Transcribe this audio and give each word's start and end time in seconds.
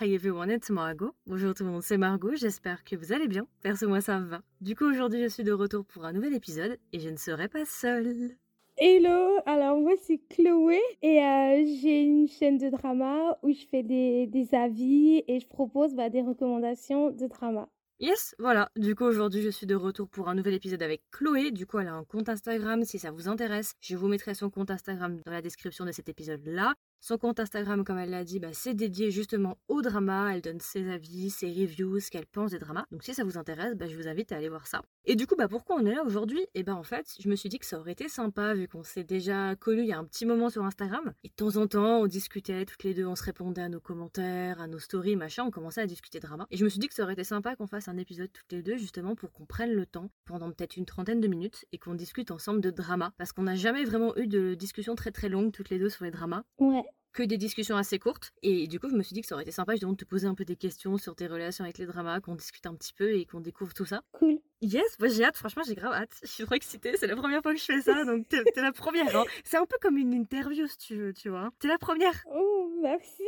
Hi 0.00 0.12
everyone, 0.12 0.50
it's 0.50 0.68
Margot. 0.68 1.14
Bonjour 1.28 1.54
tout 1.54 1.62
le 1.62 1.70
monde, 1.70 1.82
c'est 1.84 1.96
Margot, 1.96 2.34
j'espère 2.34 2.82
que 2.82 2.96
vous 2.96 3.12
allez 3.12 3.28
bien. 3.28 3.46
Perso, 3.62 3.86
moi 3.86 4.00
ça 4.00 4.18
va. 4.18 4.40
Du 4.60 4.74
coup, 4.74 4.84
aujourd'hui, 4.84 5.22
je 5.22 5.28
suis 5.28 5.44
de 5.44 5.52
retour 5.52 5.84
pour 5.84 6.04
un 6.04 6.12
nouvel 6.12 6.34
épisode 6.34 6.76
et 6.92 6.98
je 6.98 7.08
ne 7.08 7.16
serai 7.16 7.46
pas 7.46 7.64
seule. 7.64 8.34
Hello, 8.78 9.38
alors 9.46 9.78
moi 9.78 9.92
c'est 10.02 10.18
Chloé 10.28 10.80
et 11.02 11.22
euh, 11.22 11.64
j'ai 11.80 12.02
une 12.02 12.26
chaîne 12.26 12.58
de 12.58 12.68
drama 12.68 13.38
où 13.44 13.52
je 13.52 13.64
fais 13.70 13.84
des, 13.84 14.48
avis 14.50 15.22
et 15.28 15.38
je 15.38 15.46
propose 15.46 15.94
bah, 15.94 16.10
des 16.10 16.22
recommandations 16.22 17.12
de 17.12 17.28
drama. 17.28 17.68
Yes, 18.00 18.34
voilà. 18.40 18.70
Du 18.74 18.96
coup, 18.96 19.04
aujourd'hui, 19.04 19.40
je 19.40 19.50
suis 19.50 19.66
de 19.66 19.76
retour 19.76 20.08
pour 20.08 20.28
un 20.28 20.34
nouvel 20.34 20.54
épisode 20.54 20.82
avec 20.82 21.02
Chloé. 21.12 21.52
Du 21.52 21.64
coup, 21.64 21.78
elle 21.78 21.86
a 21.86 21.94
un 21.94 22.02
compte 22.02 22.28
Instagram 22.28 22.82
si 22.82 22.98
ça 22.98 23.12
vous 23.12 23.28
intéresse. 23.28 23.74
Je 23.80 23.96
vous 23.96 24.08
mettrai 24.08 24.34
son 24.34 24.50
compte 24.50 24.72
Instagram 24.72 25.20
dans 25.24 25.30
la 25.30 25.40
description 25.40 25.84
de 25.84 25.92
cet 25.92 26.08
épisode-là. 26.08 26.74
Son 27.06 27.18
compte 27.18 27.38
Instagram, 27.38 27.84
comme 27.84 27.98
elle 27.98 28.08
l'a 28.08 28.24
dit, 28.24 28.40
bah, 28.40 28.54
c'est 28.54 28.72
dédié 28.72 29.10
justement 29.10 29.58
au 29.68 29.82
drama. 29.82 30.34
Elle 30.34 30.40
donne 30.40 30.58
ses 30.58 30.88
avis, 30.90 31.28
ses 31.28 31.48
reviews, 31.52 32.00
ce 32.00 32.10
qu'elle 32.10 32.24
pense 32.24 32.52
des 32.52 32.58
dramas. 32.58 32.86
Donc 32.92 33.02
si 33.02 33.12
ça 33.12 33.24
vous 33.24 33.36
intéresse, 33.36 33.74
bah, 33.74 33.86
je 33.86 33.94
vous 33.94 34.08
invite 34.08 34.32
à 34.32 34.36
aller 34.36 34.48
voir 34.48 34.66
ça. 34.66 34.80
Et 35.04 35.14
du 35.14 35.26
coup, 35.26 35.36
bah, 35.36 35.46
pourquoi 35.46 35.76
on 35.76 35.84
est 35.84 35.94
là 35.94 36.02
aujourd'hui? 36.02 36.46
Et 36.54 36.62
ben 36.62 36.72
en 36.72 36.82
fait, 36.82 37.14
je 37.20 37.28
me 37.28 37.36
suis 37.36 37.50
dit 37.50 37.58
que 37.58 37.66
ça 37.66 37.78
aurait 37.78 37.92
été 37.92 38.08
sympa 38.08 38.54
vu 38.54 38.68
qu'on 38.68 38.84
s'est 38.84 39.04
déjà 39.04 39.54
connus 39.54 39.82
il 39.82 39.88
y 39.88 39.92
a 39.92 39.98
un 39.98 40.04
petit 40.06 40.24
moment 40.24 40.48
sur 40.48 40.64
Instagram. 40.64 41.12
Et 41.24 41.28
de 41.28 41.34
temps 41.34 41.56
en 41.58 41.66
temps, 41.66 41.98
on 41.98 42.06
discutait 42.06 42.64
toutes 42.64 42.84
les 42.84 42.94
deux, 42.94 43.04
on 43.04 43.16
se 43.16 43.24
répondait 43.24 43.60
à 43.60 43.68
nos 43.68 43.80
commentaires, 43.80 44.62
à 44.62 44.66
nos 44.66 44.78
stories, 44.78 45.16
machin. 45.16 45.44
On 45.44 45.50
commençait 45.50 45.82
à 45.82 45.86
discuter 45.86 46.20
drama. 46.20 46.46
Et 46.50 46.56
je 46.56 46.64
me 46.64 46.70
suis 46.70 46.78
dit 46.80 46.88
que 46.88 46.94
ça 46.94 47.02
aurait 47.02 47.12
été 47.12 47.24
sympa 47.24 47.54
qu'on 47.54 47.66
fasse 47.66 47.86
un 47.86 47.98
épisode 47.98 48.32
toutes 48.32 48.50
les 48.50 48.62
deux 48.62 48.78
justement 48.78 49.14
pour 49.14 49.30
qu'on 49.30 49.44
prenne 49.44 49.74
le 49.74 49.84
temps 49.84 50.08
pendant 50.24 50.50
peut-être 50.50 50.78
une 50.78 50.86
trentaine 50.86 51.20
de 51.20 51.28
minutes 51.28 51.66
et 51.72 51.76
qu'on 51.76 51.94
discute 51.94 52.30
ensemble 52.30 52.62
de 52.62 52.70
drama. 52.70 53.12
Parce 53.18 53.32
qu'on 53.32 53.42
n'a 53.42 53.56
jamais 53.56 53.84
vraiment 53.84 54.16
eu 54.16 54.26
de 54.26 54.54
discussion 54.54 54.94
très 54.94 55.10
très 55.10 55.28
longue 55.28 55.52
toutes 55.52 55.68
les 55.68 55.78
deux 55.78 55.90
sur 55.90 56.06
les 56.06 56.10
dramas 56.10 56.44
Ouais. 56.58 56.82
Que 57.14 57.22
des 57.22 57.38
discussions 57.38 57.76
assez 57.76 57.98
courtes. 57.98 58.32
Et 58.42 58.66
du 58.66 58.78
coup, 58.78 58.90
je 58.90 58.94
me 58.94 59.02
suis 59.02 59.14
dit 59.14 59.22
que 59.22 59.26
ça 59.26 59.34
aurait 59.34 59.44
été 59.44 59.52
sympa 59.52 59.72
justement 59.72 59.92
de 59.92 59.96
te 59.96 60.04
poser 60.04 60.26
un 60.26 60.34
peu 60.34 60.44
des 60.44 60.56
questions 60.56 60.98
sur 60.98 61.14
tes 61.14 61.26
relations 61.26 61.64
avec 61.64 61.78
les 61.78 61.86
dramas, 61.86 62.20
qu'on 62.20 62.34
discute 62.34 62.66
un 62.66 62.74
petit 62.74 62.92
peu 62.92 63.14
et 63.14 63.24
qu'on 63.24 63.40
découvre 63.40 63.72
tout 63.72 63.86
ça. 63.86 64.02
Cool. 64.12 64.38
Yes, 64.60 64.98
moi 64.98 65.08
j'ai 65.08 65.24
hâte, 65.24 65.36
franchement 65.36 65.62
j'ai 65.66 65.74
grave 65.74 65.92
hâte. 65.92 66.18
Je 66.22 66.28
suis 66.28 66.44
trop 66.44 66.54
excitée, 66.54 66.96
c'est 66.96 67.06
la 67.06 67.16
première 67.16 67.40
fois 67.42 67.52
que 67.54 67.58
je 67.60 67.64
fais 67.64 67.80
ça, 67.80 68.04
donc 68.04 68.28
t'es 68.28 68.42
t'es 68.44 68.60
la 68.62 68.72
première. 68.72 69.16
hein. 69.16 69.24
C'est 69.44 69.56
un 69.56 69.66
peu 69.66 69.76
comme 69.80 69.96
une 69.96 70.12
interview 70.12 70.66
si 70.66 70.76
tu 70.78 70.96
veux, 70.96 71.12
tu 71.14 71.28
vois. 71.30 71.50
T'es 71.60 71.68
la 71.68 71.78
première. 71.78 72.24
Oh, 72.34 72.70
merci. 72.82 73.22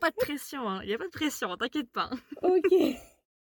Pas 0.00 0.10
de 0.10 0.16
pression, 0.16 0.68
hein. 0.68 0.84
Y 0.84 0.92
a 0.94 0.98
pas 0.98 1.06
de 1.06 1.10
pression, 1.10 1.56
t'inquiète 1.56 1.90
pas. 1.90 2.10
Ok. 2.42 2.74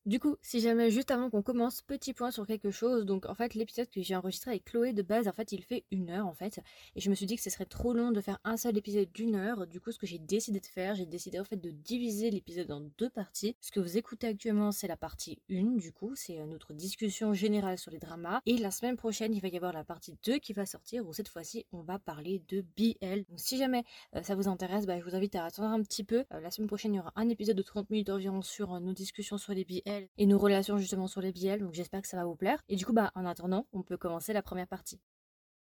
Du 0.05 0.19
coup, 0.19 0.37
si 0.43 0.59
jamais 0.59 0.91
juste 0.91 1.13
avant 1.13 1.31
qu'on 1.31 1.43
commence, 1.43 1.81
petit 1.81 2.13
point 2.13 2.33
sur 2.33 2.45
quelque 2.45 2.73
chose. 2.73 3.07
Donc 3.07 3.25
en 3.27 3.37
fait, 3.37 3.55
l'épisode 3.55 3.89
que 3.89 4.03
j'ai 4.03 4.17
enregistré 4.17 4.51
avec 4.51 4.65
Chloé 4.65 4.93
de 4.93 5.03
base, 5.03 5.29
en 5.29 5.33
fait, 5.33 5.53
il 5.53 5.63
fait 5.63 5.85
une 5.93 6.11
heure 6.11 6.27
en 6.27 6.35
fait. 6.35 6.59
Et 6.97 7.01
je 7.01 7.09
me 7.09 7.15
suis 7.15 7.25
dit 7.25 7.37
que 7.37 7.43
ce 7.43 7.51
serait 7.51 7.67
trop 7.67 7.93
long 7.93 8.11
de 8.11 8.21
faire 8.21 8.41
un 8.43 8.57
seul 8.57 8.77
épisode 8.77 9.13
d'une 9.13 9.37
heure. 9.37 9.65
Du 9.69 9.81
coup, 9.81 9.93
ce 9.93 10.01
que 10.01 10.07
j'ai 10.09 10.19
décidé 10.19 10.59
de 10.59 10.67
faire, 10.67 10.97
j'ai 10.97 11.07
décidé 11.07 11.39
en 11.39 11.45
fait 11.45 11.57
de 11.57 11.71
diviser 11.71 12.33
l'épisode 12.33 12.73
en 12.73 12.81
deux 12.99 13.11
parties. 13.11 13.55
Ce 13.61 13.71
que 13.71 13.79
vous 13.79 13.97
écoutez 13.97 14.27
actuellement, 14.27 14.73
c'est 14.73 14.89
la 14.89 14.97
partie 14.97 15.39
1 15.49 15.77
du 15.77 15.93
coup, 15.93 16.17
c'est 16.17 16.41
euh, 16.41 16.47
notre 16.47 16.73
discussion 16.73 17.33
générale 17.33 17.79
sur 17.79 17.93
les 17.93 18.01
dramas. 18.01 18.41
Et 18.45 18.57
la 18.57 18.73
semaine 18.73 18.97
prochaine, 18.97 19.33
il 19.33 19.41
va 19.41 19.47
y 19.47 19.57
avoir 19.57 19.73
la 19.73 19.85
partie 19.85 20.17
2 20.27 20.39
qui 20.39 20.53
va 20.53 20.67
sortir 20.67 21.07
où 21.07 21.13
cette 21.13 21.29
fois-ci, 21.29 21.65
on 21.71 21.83
va 21.83 22.01
parler 22.01 22.43
de 22.49 22.65
BL. 22.77 23.23
Donc 23.29 23.39
si 23.39 23.57
jamais 23.57 23.85
euh, 24.17 24.23
ça 24.25 24.35
vous 24.35 24.49
intéresse, 24.49 24.85
bah, 24.85 24.99
je 24.99 25.05
vous 25.05 25.15
invite 25.15 25.37
à 25.37 25.45
attendre 25.45 25.69
un 25.69 25.83
petit 25.83 26.03
peu. 26.03 26.25
Euh, 26.35 26.41
la 26.41 26.51
semaine 26.51 26.67
prochaine, 26.67 26.93
il 26.93 26.97
y 26.97 27.01
aura 27.01 27.13
un 27.15 27.29
épisode 27.29 27.57
de 27.57 27.63
30 27.63 27.89
minutes 27.91 28.11
environ 28.11 28.43
sur 28.43 28.81
nos 28.81 28.93
discussions 28.93 29.39
sur 29.39 29.55
les 29.55 29.65
BL 29.65 29.92
et 30.19 30.27
nos 30.27 30.39
relations 30.39 30.79
justement 30.79 31.07
sur 31.07 31.21
les 31.21 31.33
BL. 31.33 31.61
Donc 31.61 31.73
j'espère 31.73 32.03
que 32.03 32.09
ça 32.09 32.17
va 32.17 32.25
vous 32.25 32.37
plaire. 32.37 32.63
Et 32.69 32.77
du 32.77 32.87
coup, 32.87 32.93
bah, 32.93 33.11
en 33.15 33.25
attendant, 33.25 33.67
on 33.73 33.83
peut 33.83 33.97
commencer 33.97 34.33
la 34.33 34.43
première 34.43 34.67
partie. 34.67 35.01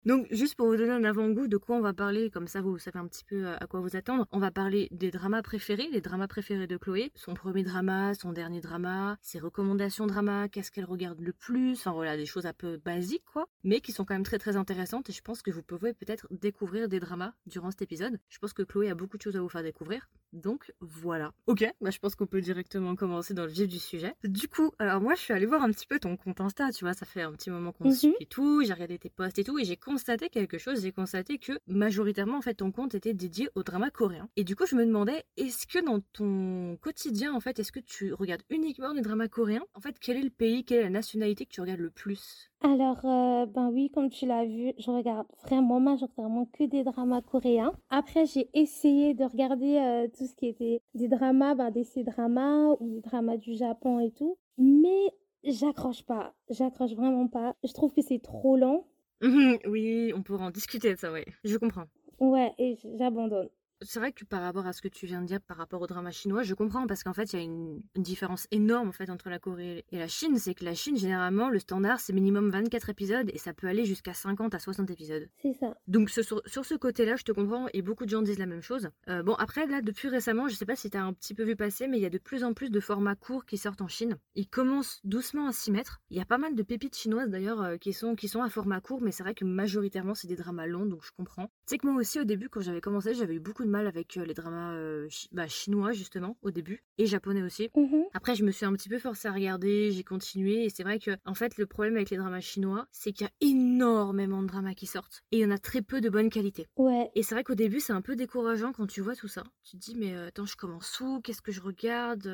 Donc, 0.06 0.28
juste 0.32 0.56
pour 0.56 0.68
vous 0.68 0.76
donner 0.76 0.92
un 0.92 1.04
avant-goût 1.04 1.48
de 1.48 1.58
quoi 1.58 1.76
on 1.78 1.82
va 1.82 1.94
parler, 1.94 2.30
comme 2.30 2.48
ça 2.48 2.62
vous 2.62 2.78
savez 2.78 3.00
un 3.00 3.08
petit 3.08 3.24
peu 3.24 3.46
euh, 3.48 3.56
à 3.60 3.68
quoi 3.68 3.80
vous 3.80 3.96
attendre, 3.96 4.28
on 4.32 4.40
va 4.40 4.52
parler 4.52 4.88
des 4.92 5.12
dramas 5.12 5.42
préférés, 5.42 5.88
les 5.92 6.02
dramas 6.02 6.28
préférés 6.28 6.68
de 6.68 6.76
Chloé, 6.78 7.12
son 7.16 7.34
premier 7.34 7.64
drama, 7.64 8.14
son 8.14 8.34
dernier 8.34 8.60
drama, 8.60 9.18
ses 9.22 9.40
recommandations 9.40 10.06
drama, 10.06 10.50
qu'est-ce 10.50 10.72
qu'elle 10.72 10.86
regarde 10.86 11.22
le 11.22 11.32
plus, 11.32 11.74
enfin 11.74 11.92
voilà, 11.94 12.18
des 12.18 12.26
choses 12.26 12.46
un 12.46 12.54
peu 12.54 12.78
basiques 12.84 13.24
quoi, 13.32 13.48
mais 13.64 13.80
qui 13.80 13.92
sont 13.94 14.04
quand 14.04 14.14
même 14.16 14.24
très 14.24 14.40
très 14.40 14.58
intéressantes 14.58 15.10
et 15.10 15.14
je 15.14 15.22
pense 15.22 15.42
que 15.42 15.52
vous 15.52 15.64
pouvez 15.64 15.94
peut-être 15.94 16.28
découvrir 16.32 16.90
des 16.90 17.00
dramas 17.00 17.34
durant 17.46 17.72
cet 17.72 17.82
épisode. 17.82 18.20
Je 18.30 18.40
pense 18.40 18.52
que 18.54 18.64
Chloé 18.64 18.90
a 18.90 18.96
beaucoup 18.96 19.18
de 19.18 19.22
choses 19.22 19.38
à 19.38 19.42
vous 19.42 19.50
faire 19.50 19.64
découvrir, 19.64 20.10
donc 20.34 20.74
voilà. 20.82 21.32
Ok, 21.48 21.64
bah 21.80 21.92
je 21.92 22.00
pense 22.00 22.16
qu'on 22.16 22.28
peut 22.28 22.42
directement 22.42 22.96
commencer 22.96 23.34
dans 23.34 23.44
le 23.46 23.52
vif 23.52 23.68
du 23.70 23.80
sujet. 23.80 24.14
Du 24.26 24.50
coup, 24.50 24.72
alors 24.80 25.00
moi 25.00 25.16
je 25.16 25.22
suis 25.22 25.34
allée 25.34 25.46
voir 25.46 25.64
un 25.64 25.72
petit 25.72 25.88
peu 25.88 26.00
ton 26.00 26.18
compte 26.18 26.42
Insta, 26.42 26.72
tu 26.72 26.84
vois, 26.84 26.94
ça 26.94 27.06
fait 27.06 27.22
un 27.22 27.32
petit 27.32 27.50
moment 27.50 27.72
qu'on 27.72 27.86
Mhm. 27.86 27.92
se 27.94 28.00
suit 28.00 28.16
et 28.20 28.26
tout, 28.26 28.64
j'ai 28.66 28.74
regardé 28.74 28.98
tes 29.00 29.10
posts 29.10 29.40
et 29.40 29.44
tout, 29.44 29.58
et 29.60 29.64
j'ai 29.66 29.78
constaté 29.94 30.30
quelque 30.30 30.58
chose, 30.58 30.82
j'ai 30.82 30.92
constaté 30.92 31.38
que 31.38 31.52
majoritairement 31.68 32.38
en 32.38 32.42
fait 32.42 32.56
ton 32.56 32.72
compte 32.72 32.96
était 32.96 33.14
dédié 33.14 33.48
au 33.54 33.62
drama 33.62 33.92
coréen. 33.92 34.28
Et 34.36 34.44
du 34.44 34.56
coup 34.56 34.66
je 34.66 34.76
me 34.76 34.88
demandais, 34.88 35.24
est-ce 35.38 35.68
que 35.68 35.86
dans 35.86 36.00
ton 36.14 36.78
quotidien 36.82 37.32
en 37.36 37.40
fait, 37.40 37.60
est-ce 37.60 37.72
que 37.72 37.80
tu 37.80 38.12
regardes 38.12 38.42
uniquement 38.50 38.96
des 38.96 39.02
dramas 39.02 39.28
coréens? 39.28 39.62
En 39.76 39.82
fait, 39.82 40.00
quel 40.00 40.18
est 40.18 40.24
le 40.24 40.32
pays, 40.32 40.66
quelle 40.66 40.80
est 40.80 40.84
la 40.84 40.90
nationalité 40.90 41.46
que 41.46 41.52
tu 41.52 41.62
regardes 41.62 41.80
le 41.80 41.92
plus? 41.92 42.50
Alors, 42.62 43.06
euh, 43.06 43.46
ben 43.46 43.70
oui, 43.72 43.92
comme 43.92 44.10
tu 44.10 44.26
l'as 44.26 44.46
vu, 44.46 44.74
je 44.80 44.90
regarde 44.90 45.28
vraiment 45.44 45.80
majoritairement 45.80 46.48
que 46.48 46.64
des 46.64 46.84
dramas 46.84 47.22
coréens. 47.22 47.74
Après, 47.92 48.26
j'ai 48.26 48.50
essayé 48.56 49.14
de 49.14 49.26
regarder 49.26 49.78
euh, 49.78 50.08
tout 50.18 50.26
ce 50.26 50.34
qui 50.34 50.48
était 50.48 50.82
des 50.96 51.08
dramas, 51.08 51.54
ben, 51.54 51.70
des 51.70 51.84
C-dramas 51.84 52.78
ou 52.80 52.90
des 52.90 53.02
dramas 53.02 53.38
du 53.38 53.54
Japon 53.54 54.00
et 54.00 54.10
tout. 54.10 54.38
Mais 54.58 55.12
j'accroche 55.44 56.04
pas. 56.04 56.34
J'accroche 56.50 56.94
vraiment 56.94 57.28
pas. 57.28 57.56
Je 57.64 57.74
trouve 57.74 57.94
que 57.94 58.02
c'est 58.02 58.24
trop 58.24 58.58
lent. 58.58 58.88
Oui, 59.66 60.12
on 60.16 60.22
pourra 60.24 60.46
en 60.46 60.52
discuter 60.52 60.96
ça, 60.96 61.12
ouais. 61.12 61.26
Je 61.44 61.58
comprends. 61.58 61.88
Ouais, 62.20 62.54
et 62.58 62.76
j'abandonne. 62.98 63.50
C'est 63.86 64.00
vrai 64.00 64.12
que 64.12 64.26
par 64.26 64.42
rapport 64.42 64.66
à 64.68 64.74
ce 64.74 64.82
que 64.82 64.88
tu 64.88 65.06
viens 65.06 65.22
de 65.22 65.26
dire 65.28 65.42
par 65.42 65.58
rapport 65.58 65.82
au 65.82 65.88
drama 65.88 66.12
chinois, 66.12 66.44
je 66.44 66.54
comprends 66.54 66.88
parce 66.88 67.04
qu'en 67.04 67.14
fait, 67.14 67.34
il 67.34 67.36
y 67.38 67.40
a 67.40 67.44
une, 67.44 67.82
une 67.96 68.04
différence 68.04 68.48
énorme 68.52 68.90
en 68.90 68.92
fait 68.92 69.10
entre 69.10 69.30
la 69.30 69.40
Corée 69.40 69.86
et 69.92 69.98
la 69.98 70.08
Chine, 70.08 70.38
c'est 70.38 70.54
que 70.54 70.66
la 70.66 70.74
Chine 70.76 70.98
généralement 70.98 71.50
le 71.50 71.60
standard 71.60 72.00
c'est 72.00 72.14
minimum 72.14 72.50
24 72.50 72.90
épisodes 72.90 73.30
et 73.34 73.38
ça 73.38 73.54
peut 73.54 73.68
aller 73.68 73.86
jusqu'à 73.86 74.14
50 74.14 74.54
à 74.54 74.60
60 74.60 74.90
épisodes. 74.92 75.28
C'est 75.42 75.54
ça. 75.54 75.76
Donc 75.88 76.10
ce- 76.10 76.24
sur, 76.24 76.42
sur 76.46 76.66
ce 76.66 76.76
côté-là, 76.76 77.16
je 77.16 77.24
te 77.24 77.32
comprends 77.32 77.68
et 77.74 77.82
beaucoup 77.82 78.06
de 78.06 78.10
gens 78.10 78.22
disent 78.22 78.40
la 78.40 78.46
même 78.46 78.62
chose. 78.62 78.90
Euh, 79.10 79.24
bon 79.24 79.34
après 79.36 79.68
là 79.68 79.82
depuis 79.82 80.08
récemment, 80.10 80.48
je 80.48 80.56
sais 80.56 80.66
pas 80.66 80.76
si 80.76 80.90
t'as 80.90 81.02
un 81.02 81.14
petit 81.14 81.34
peu 81.34 81.44
vu 81.44 81.56
passer, 81.56 81.88
mais 81.88 81.98
il 81.98 82.02
y 82.02 82.06
a 82.06 82.10
de 82.10 82.18
plus 82.18 82.44
en 82.44 82.54
plus 82.54 82.70
de 82.70 82.80
formats 82.80 83.16
courts 83.16 83.46
qui 83.46 83.58
sortent 83.58 83.82
en 83.82 83.88
Chine. 83.88 84.18
Ils 84.36 84.48
commencent 84.48 85.00
doucement 85.04 85.48
à 85.48 85.52
s'y 85.54 85.72
mettre. 85.72 86.02
Il 86.10 86.18
y 86.18 86.22
a 86.22 86.26
pas 86.26 86.38
mal 86.38 86.56
de 86.56 86.64
pépites 86.64 86.96
chinoises 86.96 87.30
d'ailleurs 87.30 87.62
euh, 87.62 87.78
qui 87.78 87.94
sont 87.94 88.16
qui 88.16 88.28
sont 88.28 88.42
à 88.42 88.50
format 88.50 88.80
court, 88.82 89.02
mais 89.02 89.12
c'est 89.12 89.24
vrai 89.24 89.34
que 89.36 89.46
majoritairement 89.46 90.16
c'est 90.16 90.28
des 90.28 90.36
dramas 90.36 90.68
longs, 90.68 90.86
donc 90.86 91.04
je 91.04 91.12
comprends. 91.16 91.46
Tu 91.48 91.52
sais 91.68 91.78
que 91.78 91.88
moi 91.88 91.96
aussi 92.00 92.20
au 92.20 92.24
début 92.24 92.50
quand 92.50 92.62
j'avais 92.62 92.82
commencé, 92.82 93.14
j'avais 93.14 93.36
eu 93.36 93.40
beaucoup 93.40 93.64
de 93.64 93.70
mal 93.74 93.88
avec 93.88 94.16
euh, 94.18 94.26
les 94.26 94.34
dramas 94.34 94.74
euh, 94.76 95.08
chi- 95.10 95.28
bah, 95.32 95.48
chinois 95.48 95.92
justement 95.92 96.38
au 96.44 96.52
début 96.52 96.84
et 96.98 97.06
japonais 97.06 97.42
aussi. 97.42 97.70
Mhm. 97.76 98.04
Après, 98.14 98.36
je 98.36 98.46
me 98.46 98.52
suis 98.52 98.66
un 98.66 98.74
petit 98.74 98.90
peu 98.90 99.00
forcée 99.00 99.28
à 99.28 99.32
regarder, 99.34 99.92
j'ai 99.92 100.04
continué, 100.04 100.64
et 100.66 100.70
c'est 100.70 100.84
vrai 100.84 101.00
que, 101.00 101.12
en 101.26 101.34
fait, 101.34 101.58
le 101.58 101.66
problème 101.66 101.96
avec 101.96 102.12
les 102.12 102.18
dramas 102.18 102.40
chinois, 102.42 102.88
c'est 102.92 103.12
qu'il 103.12 103.26
y 103.26 103.30
a 103.30 103.34
énormément 103.50 104.42
de 104.44 104.48
dramas 104.48 104.76
qui 104.76 104.86
sortent, 104.86 105.24
et 105.32 105.38
il 105.38 105.42
y 105.42 105.46
en 105.46 105.52
a 105.52 105.58
très 105.58 105.82
peu 105.82 106.00
de 106.00 106.10
bonne 106.10 106.30
qualité. 106.30 106.68
Ouais. 106.78 107.10
Et 107.16 107.24
c'est 107.24 107.34
vrai 107.34 107.44
qu'au 107.44 107.56
début, 107.56 107.80
c'est 107.80 107.94
un 107.94 108.02
peu 108.02 108.16
décourageant 108.16 108.72
quand 108.72 108.86
tu 108.88 109.02
vois 109.02 109.16
tout 109.16 109.28
ça. 109.28 109.44
Tu 109.64 109.78
te 109.78 109.82
dis, 109.84 109.96
mais 109.96 110.14
euh, 110.14 110.28
attends, 110.28 110.46
je 110.46 110.56
commence 110.56 111.00
où? 111.00 111.20
Qu'est-ce 111.22 111.42
que 111.42 111.52
je 111.52 111.62
regarde? 111.62 112.30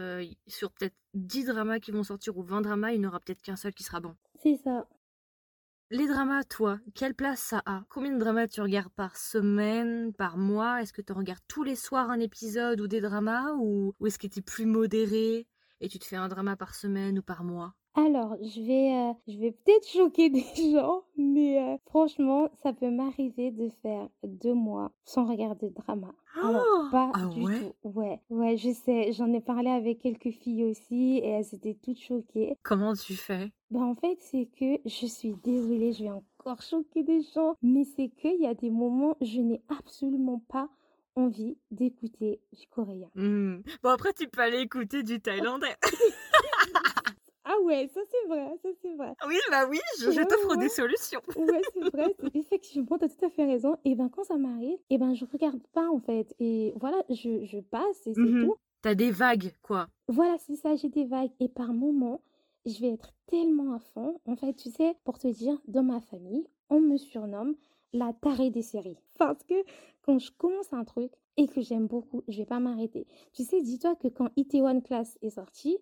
Sur 0.48 0.72
peut-être 0.74 0.96
10 1.14 1.46
dramas 1.46 1.80
qui 1.80 1.92
vont 1.92 2.04
sortir 2.04 2.38
ou 2.38 2.44
20 2.44 2.62
dramas, 2.62 2.92
il 2.92 3.00
n'y 3.00 3.06
en 3.06 3.10
aura 3.10 3.20
peut-être 3.22 3.42
qu'un 3.42 3.56
seul 3.56 3.74
qui 3.74 3.84
sera 3.84 4.00
bon. 4.02 4.16
C'est 4.44 4.58
ça. 4.64 4.86
Les 5.92 6.08
dramas, 6.08 6.44
toi, 6.46 6.80
quelle 6.96 7.14
place 7.16 7.40
ça 7.40 7.62
a? 7.68 7.84
Combien 7.90 8.12
de 8.14 8.18
dramas 8.20 8.48
tu 8.48 8.60
regardes 8.62 8.92
par 8.94 9.18
semaine, 9.18 10.14
par 10.14 10.36
mois? 10.38 10.82
Est-ce 10.82 10.94
que 10.94 11.02
tu 11.04 11.14
regardes 11.14 11.44
tous 11.48 11.62
les 11.64 11.76
soirs 11.76 12.10
un 12.10 12.20
épisode 12.20 12.82
ou 12.82 12.88
des 12.88 13.02
dramas 13.02 13.54
Ou, 13.54 13.94
ou 14.00 14.08
est-ce 14.08 14.18
que 14.20 14.28
tu 14.28 14.40
es 14.40 14.42
plus 14.42 14.66
modéré? 14.66 15.48
Et 15.82 15.90
tu 15.90 16.00
te 16.00 16.06
fais 16.06 16.16
un 16.18 16.28
drama 16.30 16.56
par 16.56 16.76
semaine 16.76 17.20
ou 17.20 17.22
par 17.24 17.44
mois? 17.44 17.76
Alors, 17.96 18.36
je 18.42 18.62
vais, 18.62 18.94
euh, 18.94 19.14
je 19.28 19.38
vais 19.38 19.52
peut-être 19.52 19.88
choquer 19.88 20.30
des 20.30 20.44
gens, 20.72 21.04
mais 21.18 21.60
euh, 21.62 21.78
franchement, 21.86 22.50
ça 22.64 22.74
peut 22.74 22.90
m'arriver 22.90 23.52
de 23.52 23.70
faire 23.82 24.10
deux 24.24 24.54
mois 24.54 24.92
sans 25.06 25.26
regarder 25.26 25.70
de 25.70 25.76
drama. 25.76 26.14
Alors, 26.42 26.70
pas 26.90 27.14
Ah 27.14 27.28
du 27.36 27.48
ouais? 27.48 27.64
tout. 27.64 27.76
Ouais, 27.84 28.22
ouais, 28.30 28.58
je 28.58 28.72
sais. 28.72 29.12
J'en 29.12 29.32
ai 29.34 29.42
parlé 29.42 29.70
avec 29.70 30.00
quelques 30.00 30.32
filles 30.32 30.64
aussi 30.66 31.18
et 31.18 31.28
elles 31.28 31.54
étaient 31.54 31.76
toutes 31.76 32.00
choquées. 32.00 32.56
Comment 32.64 32.94
tu 32.96 33.18
fais? 33.18 33.52
Ben, 33.72 33.84
en 33.84 33.96
fait, 33.96 34.18
c'est 34.20 34.46
que 34.48 34.80
je 34.86 35.06
suis 35.06 35.34
désolée, 35.44 35.94
je 35.94 36.04
vais 36.04 36.12
encore 36.12 36.62
choquer 36.62 37.04
des 37.04 37.22
gens, 37.22 37.56
mais 37.62 37.84
c'est 37.84 38.10
qu'il 38.10 38.40
y 38.42 38.48
a 38.48 38.54
des 38.56 38.70
moments, 38.72 39.16
je 39.22 39.42
n'ai 39.42 39.62
absolument 39.70 40.40
pas 40.48 40.70
envie 41.20 41.58
d'écouter 41.72 42.40
du 42.54 42.68
coréen. 42.68 43.10
Hmm. 43.16 43.58
Bon, 43.84 43.90
après, 43.90 44.14
tu 44.14 44.28
peux 44.28 44.42
aller 44.42 44.60
écouter 44.60 45.04
du 45.04 45.20
thaïlandais. 45.20 45.76
Ah 47.52 47.56
ouais, 47.64 47.88
ça 47.92 48.02
c'est 48.12 48.28
vrai, 48.28 48.48
ça 48.62 48.70
c'est 48.80 48.94
vrai. 48.94 49.12
oui, 49.28 49.36
bah 49.50 49.66
oui, 49.68 49.80
je, 50.00 50.12
je 50.12 50.22
t'offre 50.22 50.50
ouais. 50.52 50.58
des 50.58 50.70
solutions. 50.70 51.22
Ouais, 51.36 51.62
c'est 51.74 51.80
vrai, 51.90 52.14
c'est- 52.20 52.36
effectivement, 52.38 52.98
t'as 53.00 53.08
tout 53.10 53.26
à 53.26 53.30
fait 53.32 53.46
raison. 53.46 53.76
Et 53.86 53.96
ben 53.96 54.08
quand 54.10 54.24
ça 54.24 54.38
m'arrive, 54.38 54.78
et 54.92 55.00
ben 55.00 55.16
je 55.16 55.26
regarde 55.26 55.62
pas 55.74 55.88
en 55.90 56.00
fait. 56.00 56.36
Et 56.40 56.74
voilà, 56.80 57.02
je, 57.10 57.46
je 57.46 57.58
passe 57.60 58.06
et 58.06 58.14
c'est 58.14 58.20
Mhm. 58.22 58.46
tout. 58.46 58.56
T'as 58.84 58.94
des 58.94 59.10
vagues, 59.10 59.52
quoi. 59.64 59.88
Voilà, 60.10 60.38
c'est 60.38 60.56
ça, 60.58 60.76
j'ai 60.76 60.90
des 60.90 61.06
vagues. 61.06 61.32
Et 61.40 61.50
par 61.50 61.74
moments, 61.74 62.22
je 62.68 62.80
vais 62.82 62.90
être 62.94 63.14
tellement 63.26 63.74
à 63.74 63.80
fond. 63.80 64.20
En 64.28 64.36
fait, 64.36 64.54
tu 64.54 64.70
sais, 64.70 64.96
pour 65.04 65.18
te 65.18 65.28
dire, 65.28 65.58
dans 65.68 65.84
ma 65.84 66.02
famille, 66.02 66.46
on 66.70 66.80
me 66.80 66.98
surnomme 66.98 67.56
la 67.94 68.14
tarée 68.14 68.50
des 68.50 68.62
séries. 68.62 68.98
Parce 69.18 69.44
que 69.44 69.56
quand 70.04 70.20
je 70.20 70.32
commence 70.32 70.74
un 70.74 70.84
truc, 70.84 71.12
et 71.40 71.48
que 71.48 71.62
j'aime 71.62 71.88
beaucoup, 71.88 72.22
je 72.28 72.38
vais 72.38 72.46
pas 72.46 72.60
m'arrêter. 72.60 73.08
Tu 73.32 73.44
sais, 73.44 73.62
dis-toi 73.62 73.96
que 73.96 74.10
quand 74.10 74.28
IT1 74.36 74.82
Class 74.82 75.18
est 75.22 75.30
sorti, 75.30 75.78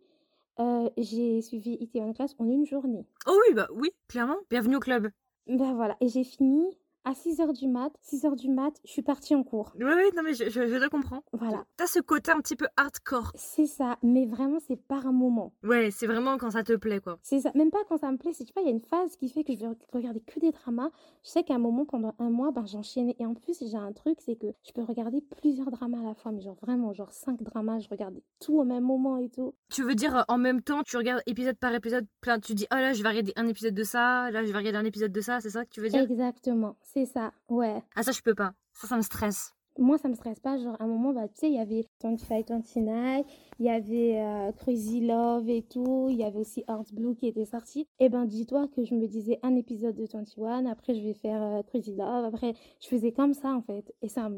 euh, 0.59 0.88
j'ai 0.98 1.42
suivi 1.42 1.77
IT1 1.77 2.13
Class 2.13 2.36
en 2.38 2.45
une 2.45 2.65
journée. 2.65 3.07
Oh 3.25 3.36
oui, 3.48 3.56
bah 3.56 3.68
oui, 3.74 3.89
clairement. 4.07 4.38
Bienvenue 4.51 4.75
au 4.75 4.80
club. 4.80 5.09
Ben 5.48 5.74
voilà, 5.74 5.98
et 6.00 6.09
j'ai 6.09 6.24
fini 6.24 6.77
à 7.07 7.13
6h 7.13 7.54
du 7.54 7.68
mat. 7.69 7.94
6h 8.04 8.36
du 8.36 8.50
mat, 8.50 8.74
je 8.83 8.92
suis 8.92 9.01
partie 9.01 9.33
en 9.33 9.44
cours. 9.44 9.71
Oui, 9.80 9.86
oui, 9.86 10.04
non, 10.15 10.24
mais 10.24 10.33
je, 10.33 10.50
je, 10.50 10.68
je 10.68 10.75
te 10.83 10.89
comprends. 10.89 11.24
Voilà. 11.31 11.63
T'as 11.77 11.88
ce 11.88 12.00
côté 12.00 12.31
un 12.31 12.39
petit 12.42 12.57
peu 12.57 12.68
hardcore. 12.75 13.31
C'est 13.36 13.65
ça, 13.65 13.98
mais 14.04 14.25
vraiment, 14.25 14.59
c'est 14.59 14.75
par 14.75 15.07
un 15.07 15.13
moment. 15.13 15.54
Ouais, 15.63 15.89
c'est 15.89 16.06
vraiment 16.06 16.38
quand 16.38 16.51
ça 16.51 16.63
te 16.63 16.74
plaît, 16.74 17.00
quoi. 17.00 17.18
C'est 17.24 17.39
ça, 17.39 17.51
même 17.56 17.71
pas 17.71 17.80
quand 17.88 17.98
ça 17.98 18.12
me 18.12 18.18
plaît, 18.18 18.33
c'est 18.33 18.44
tu 18.44 18.51
vois, 18.54 18.62
il 18.62 18.65
y 18.65 18.69
a 18.69 18.74
une 18.74 18.81
phase 18.81 19.15
qui 19.15 19.30
fait 19.30 19.45
que 19.45 19.54
je 19.54 19.59
vais 19.59 19.69
regarder 19.94 20.19
que 20.19 20.39
des 20.42 20.51
dramas. 20.51 20.89
Je 21.24 21.30
sais 21.30 21.44
qu'à 21.44 21.56
un 21.56 21.59
moment, 21.59 21.86
pendant 21.86 22.13
un 22.19 22.30
mois, 22.30 22.51
ben 22.51 22.65
j'enchaînais. 22.65 23.15
Et 23.19 23.25
en 23.25 23.36
plus, 23.36 23.63
j'ai 23.65 23.77
un 23.77 23.94
truc, 23.94 24.18
c'est 24.19 24.36
que 24.36 24.48
je 24.63 24.74
peux 24.74 24.83
regarder 24.83 25.21
plusieurs 25.21 25.71
dramas 25.71 26.00
à 26.01 26.04
la 26.04 26.13
fois, 26.13 26.33
mais 26.33 26.42
genre 26.42 26.57
vraiment, 26.62 26.92
genre 26.92 27.12
cinq 27.13 27.42
dramas, 27.42 27.80
je 27.80 27.88
regarde 27.88 28.19
tout 28.42 28.59
au 28.59 28.65
même 28.65 28.83
moment 28.83 29.18
et 29.18 29.30
tout. 29.30 29.54
Tu 29.69 29.81
veux 29.83 29.95
dire, 29.95 30.25
en 30.27 30.38
même 30.38 30.62
temps, 30.62 30.83
tu 30.83 30.98
regardes 30.98 31.21
épisode 31.25 31.57
par 31.57 31.74
épisode, 31.74 32.06
plein, 32.19 32.38
tu 32.39 32.54
dis, 32.54 32.68
oh 32.71 32.75
là, 32.75 32.92
je 32.92 33.01
vais 33.01 33.09
regarder 33.09 33.33
un 33.38 33.48
épisode 33.48 33.74
de 33.74 33.83
ça, 33.83 34.30
là, 34.31 34.44
je 34.44 34.51
vais 34.51 34.57
regarder 34.57 34.77
un 34.77 34.86
épisode 34.86 35.13
de 35.13 35.21
ça, 35.21 35.39
c'est 35.39 35.51
ça 35.51 35.63
que 35.63 35.69
tu 35.69 35.80
veux 35.80 35.89
dire? 35.89 36.01
Exactement, 36.01 36.75
c'est 36.97 37.05
ça, 37.05 37.31
ouais. 37.49 37.83
Ah, 37.95 38.01
ça, 38.01 38.11
je 38.11 38.21
peux 38.21 38.33
pas. 38.33 38.53
Ça, 38.73 38.88
ça 38.88 38.97
me 38.97 39.03
stresse. 39.03 39.53
Moi, 39.77 39.99
ça 39.99 40.07
me 40.07 40.15
stresse 40.15 40.39
pas. 40.39 40.57
Genre, 40.57 40.75
à 40.79 40.83
un 40.83 40.88
moment, 40.88 41.13
bah, 41.13 41.27
tu 41.27 41.35
sais, 41.35 41.47
il 41.47 41.53
y 41.53 41.59
avait 41.59 41.85
25, 42.01 42.49
29, 42.49 43.23
il 43.59 43.65
y 43.67 43.69
avait 43.69 44.19
euh, 44.19 44.51
Crazy 44.53 45.01
Love 45.05 45.47
et 45.47 45.61
tout. 45.61 46.07
Il 46.09 46.17
y 46.17 46.23
avait 46.23 46.39
aussi 46.39 46.63
Heart 46.67 46.91
Blue 46.95 47.15
qui 47.15 47.27
était 47.27 47.45
sorti. 47.45 47.88
Et 47.99 48.09
ben, 48.09 48.25
dis-toi 48.25 48.67
que 48.75 48.83
je 48.83 48.95
me 48.95 49.07
disais 49.07 49.39
un 49.44 49.55
épisode 49.55 49.95
de 49.95 50.07
21, 50.11 50.65
après, 50.65 50.95
je 50.95 51.01
vais 51.01 51.13
faire 51.13 51.44
euh, 51.44 51.61
Crazy 51.61 51.95
Love. 51.95 52.25
Après, 52.25 52.55
je 52.81 52.88
faisais 52.88 53.11
comme 53.11 53.35
ça, 53.35 53.49
en 53.53 53.61
fait. 53.61 53.94
Et 54.01 54.09
ça, 54.09 54.31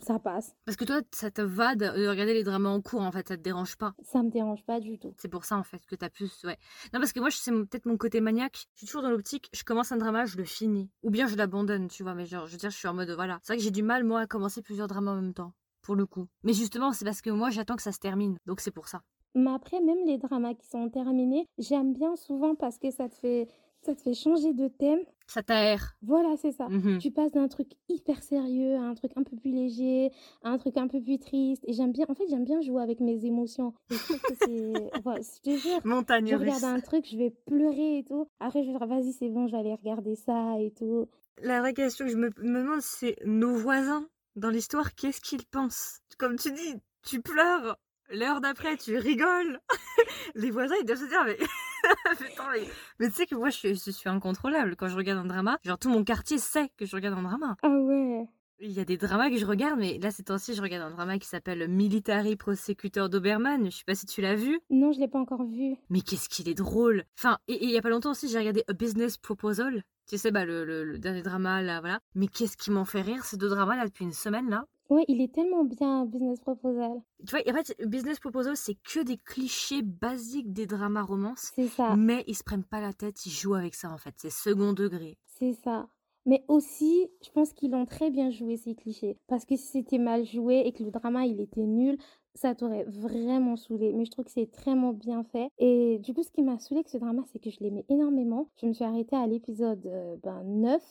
ça 0.00 0.18
passe. 0.18 0.54
Parce 0.64 0.76
que 0.76 0.84
toi, 0.84 1.00
ça 1.12 1.30
te 1.30 1.42
va 1.42 1.74
de 1.74 1.84
de 1.84 2.08
regarder 2.08 2.34
les 2.34 2.44
dramas 2.44 2.70
en 2.70 2.80
cours, 2.80 3.02
en 3.02 3.12
fait, 3.12 3.28
ça 3.28 3.36
te 3.36 3.42
dérange 3.42 3.76
pas. 3.76 3.94
Ça 4.02 4.22
me 4.22 4.30
dérange 4.30 4.64
pas 4.64 4.80
du 4.80 4.98
tout. 4.98 5.14
C'est 5.18 5.28
pour 5.28 5.44
ça, 5.44 5.56
en 5.56 5.62
fait, 5.62 5.84
que 5.86 5.94
t'as 5.94 6.10
plus. 6.10 6.42
Ouais. 6.44 6.58
Non, 6.92 7.00
parce 7.00 7.12
que 7.12 7.20
moi, 7.20 7.30
c'est 7.30 7.52
peut-être 7.52 7.86
mon 7.86 7.96
côté 7.96 8.20
maniaque. 8.20 8.66
Je 8.74 8.78
suis 8.78 8.86
toujours 8.86 9.02
dans 9.02 9.10
l'optique, 9.10 9.48
je 9.52 9.64
commence 9.64 9.92
un 9.92 9.96
drama, 9.96 10.24
je 10.24 10.36
le 10.36 10.44
finis. 10.44 10.90
Ou 11.02 11.10
bien 11.10 11.26
je 11.26 11.36
l'abandonne, 11.36 11.88
tu 11.88 12.02
vois. 12.02 12.14
Mais 12.14 12.26
genre, 12.26 12.46
je 12.46 12.52
veux 12.52 12.58
dire, 12.58 12.70
je 12.70 12.76
suis 12.76 12.88
en 12.88 12.94
mode, 12.94 13.10
voilà. 13.10 13.38
C'est 13.42 13.52
vrai 13.52 13.58
que 13.58 13.62
j'ai 13.62 13.70
du 13.70 13.82
mal, 13.82 14.04
moi, 14.04 14.20
à 14.20 14.26
commencer 14.26 14.62
plusieurs 14.62 14.88
dramas 14.88 15.12
en 15.12 15.16
même 15.16 15.34
temps. 15.34 15.52
Pour 15.82 15.96
le 15.96 16.06
coup. 16.06 16.26
Mais 16.42 16.54
justement, 16.54 16.92
c'est 16.92 17.04
parce 17.04 17.20
que 17.20 17.30
moi, 17.30 17.50
j'attends 17.50 17.76
que 17.76 17.82
ça 17.82 17.92
se 17.92 17.98
termine. 17.98 18.38
Donc, 18.46 18.60
c'est 18.60 18.70
pour 18.70 18.88
ça. 18.88 19.02
Mais 19.34 19.50
après, 19.50 19.80
même 19.80 20.06
les 20.06 20.16
dramas 20.16 20.54
qui 20.54 20.66
sont 20.66 20.88
terminés, 20.88 21.46
j'aime 21.58 21.92
bien 21.92 22.14
souvent 22.16 22.54
parce 22.54 22.78
que 22.78 22.90
ça 22.90 23.08
te 23.08 23.14
fait, 23.16 23.48
ça 23.84 23.94
te 23.94 24.00
fait 24.02 24.14
changer 24.14 24.52
de 24.52 24.68
thème. 24.68 25.00
Ça 25.26 25.42
t'aère. 25.42 25.96
Voilà, 26.02 26.36
c'est 26.36 26.52
ça. 26.52 26.68
Mhm. 26.68 26.98
Tu 26.98 27.10
passes 27.10 27.32
d'un 27.32 27.48
truc 27.48 27.68
hyper 27.88 28.22
sérieux 28.22 28.74
à 28.76 28.80
un 28.82 28.94
truc 28.94 29.12
un 29.16 29.22
peu 29.22 29.36
plus 29.36 29.50
léger, 29.50 30.10
à 30.42 30.50
un 30.50 30.58
truc 30.58 30.76
un 30.76 30.86
peu 30.86 31.00
plus 31.00 31.18
triste. 31.18 31.62
Et 31.66 31.72
j'aime 31.72 31.92
bien, 31.92 32.04
en 32.08 32.14
fait, 32.14 32.24
j'aime 32.28 32.44
bien 32.44 32.60
jouer 32.60 32.82
avec 32.82 33.00
mes 33.00 33.24
émotions. 33.24 33.72
Et 33.90 33.94
je 33.94 34.12
que 34.18 34.34
c'est. 34.44 34.90
je 35.04 35.40
te 35.40 35.56
jure, 35.56 35.80
Montagne 35.84 36.26
je 36.28 36.34
russe. 36.34 36.54
regarde 36.54 36.64
un 36.64 36.80
truc, 36.80 37.06
je 37.10 37.16
vais 37.16 37.30
pleurer 37.46 37.98
et 37.98 38.04
tout. 38.04 38.26
Après, 38.40 38.62
je 38.62 38.70
vais 38.70 38.78
dire, 38.78 38.86
vas-y, 38.86 39.12
c'est 39.12 39.28
bon, 39.30 39.46
je 39.46 39.52
vais 39.52 39.58
aller 39.60 39.74
regarder 39.74 40.14
ça 40.14 40.56
et 40.60 40.70
tout. 40.72 41.08
La 41.42 41.60
vraie 41.60 41.74
question 41.74 42.04
que 42.04 42.12
je 42.12 42.16
me, 42.16 42.30
me 42.42 42.60
demande, 42.62 42.80
c'est 42.82 43.16
nos 43.24 43.54
voisins 43.54 44.06
dans 44.36 44.50
l'histoire, 44.50 44.94
qu'est-ce 44.94 45.20
qu'ils 45.20 45.46
pensent? 45.46 46.00
Comme 46.18 46.36
tu 46.36 46.52
dis, 46.52 46.74
tu 47.02 47.20
pleures. 47.20 47.76
L'heure 48.10 48.40
d'après, 48.42 48.76
tu 48.76 48.98
rigoles. 48.98 49.58
Les 50.34 50.50
voisins, 50.50 50.74
ils 50.80 50.84
doivent 50.86 50.98
se 51.00 51.08
dire, 51.08 51.24
mais. 51.24 51.38
Putain, 52.18 52.44
mais... 52.52 52.62
mais 52.98 53.08
tu 53.08 53.14
sais 53.14 53.26
que 53.26 53.34
moi, 53.34 53.50
je 53.50 53.56
suis, 53.56 53.74
je 53.74 53.90
suis 53.90 54.08
incontrôlable 54.08 54.76
quand 54.76 54.88
je 54.88 54.96
regarde 54.96 55.18
un 55.18 55.24
drama. 55.26 55.58
Genre, 55.64 55.78
tout 55.78 55.90
mon 55.90 56.04
quartier 56.04 56.38
sait 56.38 56.70
que 56.76 56.86
je 56.86 56.94
regarde 56.96 57.18
un 57.18 57.22
drama. 57.22 57.56
Ah 57.62 57.68
ouais. 57.68 58.26
Il 58.60 58.70
y 58.70 58.78
a 58.80 58.84
des 58.84 58.96
dramas 58.96 59.30
que 59.30 59.36
je 59.36 59.44
regarde, 59.46 59.78
mais 59.80 59.98
là, 59.98 60.10
ces 60.12 60.22
temps-ci, 60.22 60.54
je 60.54 60.62
regarde 60.62 60.84
un 60.84 60.94
drama 60.94 61.18
qui 61.18 61.26
s'appelle 61.28 61.66
Military 61.68 62.36
Prosecutor 62.36 63.08
Doberman. 63.08 63.70
Je 63.70 63.76
sais 63.78 63.84
pas 63.84 63.96
si 63.96 64.06
tu 64.06 64.20
l'as 64.22 64.36
vu. 64.36 64.60
Non, 64.70 64.92
je 64.92 65.00
l'ai 65.00 65.08
pas 65.08 65.18
encore 65.18 65.44
vu. 65.44 65.74
Mais 65.90 66.00
qu'est-ce 66.00 66.28
qu'il 66.28 66.48
est 66.48 66.54
drôle 66.54 67.04
Enfin, 67.18 67.38
et 67.48 67.54
et 67.54 67.64
il 67.64 67.70
y 67.70 67.76
a 67.78 67.82
pas 67.82 67.90
longtemps 67.90 68.12
aussi, 68.12 68.28
j'ai 68.28 68.38
regardé 68.38 68.62
A 68.68 68.72
Business 68.72 69.18
Proposal. 69.18 69.82
Tu 70.08 70.18
sais, 70.18 70.30
bah, 70.30 70.44
le, 70.44 70.64
le- 70.64 70.84
le 70.84 70.98
dernier 70.98 71.22
drama, 71.22 71.62
là, 71.62 71.80
voilà. 71.80 71.98
Mais 72.14 72.28
qu'est-ce 72.28 72.56
qui 72.56 72.70
m'en 72.70 72.84
fait 72.84 73.00
rire, 73.02 73.24
ces 73.24 73.36
deux 73.36 73.48
dramas, 73.48 73.74
là, 73.76 73.86
depuis 73.86 74.04
une 74.04 74.12
semaine, 74.12 74.48
là? 74.48 74.66
Ouais, 74.90 75.04
il 75.08 75.20
est 75.20 75.32
tellement 75.32 75.64
bien, 75.64 76.04
Business 76.04 76.40
Proposal. 76.40 77.00
Tu 77.26 77.36
vois, 77.36 77.40
en 77.48 77.54
fait, 77.54 77.74
Business 77.86 78.20
Proposal, 78.20 78.56
c'est 78.56 78.74
que 78.74 79.02
des 79.02 79.16
clichés 79.16 79.82
basiques 79.82 80.52
des 80.52 80.66
dramas 80.66 81.02
romances. 81.02 81.52
C'est 81.54 81.68
ça. 81.68 81.96
Mais 81.96 82.24
ils 82.26 82.34
se 82.34 82.44
prennent 82.44 82.64
pas 82.64 82.80
la 82.80 82.92
tête, 82.92 83.24
ils 83.26 83.30
jouent 83.30 83.54
avec 83.54 83.74
ça, 83.74 83.90
en 83.90 83.98
fait. 83.98 84.14
C'est 84.18 84.30
second 84.30 84.72
degré. 84.72 85.16
C'est 85.26 85.54
ça. 85.54 85.88
Mais 86.26 86.42
aussi, 86.48 87.08
je 87.22 87.30
pense 87.30 87.52
qu'ils 87.52 87.70
l'ont 87.70 87.86
très 87.86 88.10
bien 88.10 88.30
joué, 88.30 88.56
ces 88.56 88.74
clichés. 88.74 89.18
Parce 89.26 89.44
que 89.44 89.56
si 89.56 89.66
c'était 89.66 89.98
mal 89.98 90.24
joué 90.24 90.62
et 90.64 90.72
que 90.72 90.82
le 90.82 90.90
drama, 90.90 91.26
il 91.26 91.40
était 91.40 91.66
nul, 91.66 91.98
ça 92.34 92.54
t'aurait 92.54 92.84
vraiment 92.84 93.56
saoulé. 93.56 93.92
Mais 93.92 94.04
je 94.04 94.10
trouve 94.10 94.24
que 94.24 94.30
c'est 94.30 94.50
vraiment 94.60 94.92
bien 94.92 95.22
fait. 95.24 95.48
Et 95.58 95.98
du 95.98 96.14
coup, 96.14 96.22
ce 96.22 96.30
qui 96.30 96.42
m'a 96.42 96.58
saoulé 96.58 96.78
avec 96.78 96.88
ce 96.88 96.98
drama, 96.98 97.22
c'est 97.30 97.38
que 97.38 97.50
je 97.50 97.58
l'aimais 97.60 97.84
énormément. 97.88 98.48
Je 98.60 98.66
me 98.66 98.72
suis 98.72 98.84
arrêtée 98.84 99.16
à 99.16 99.26
l'épisode 99.26 99.86
euh, 99.86 100.16
ben, 100.22 100.42
9. 100.44 100.82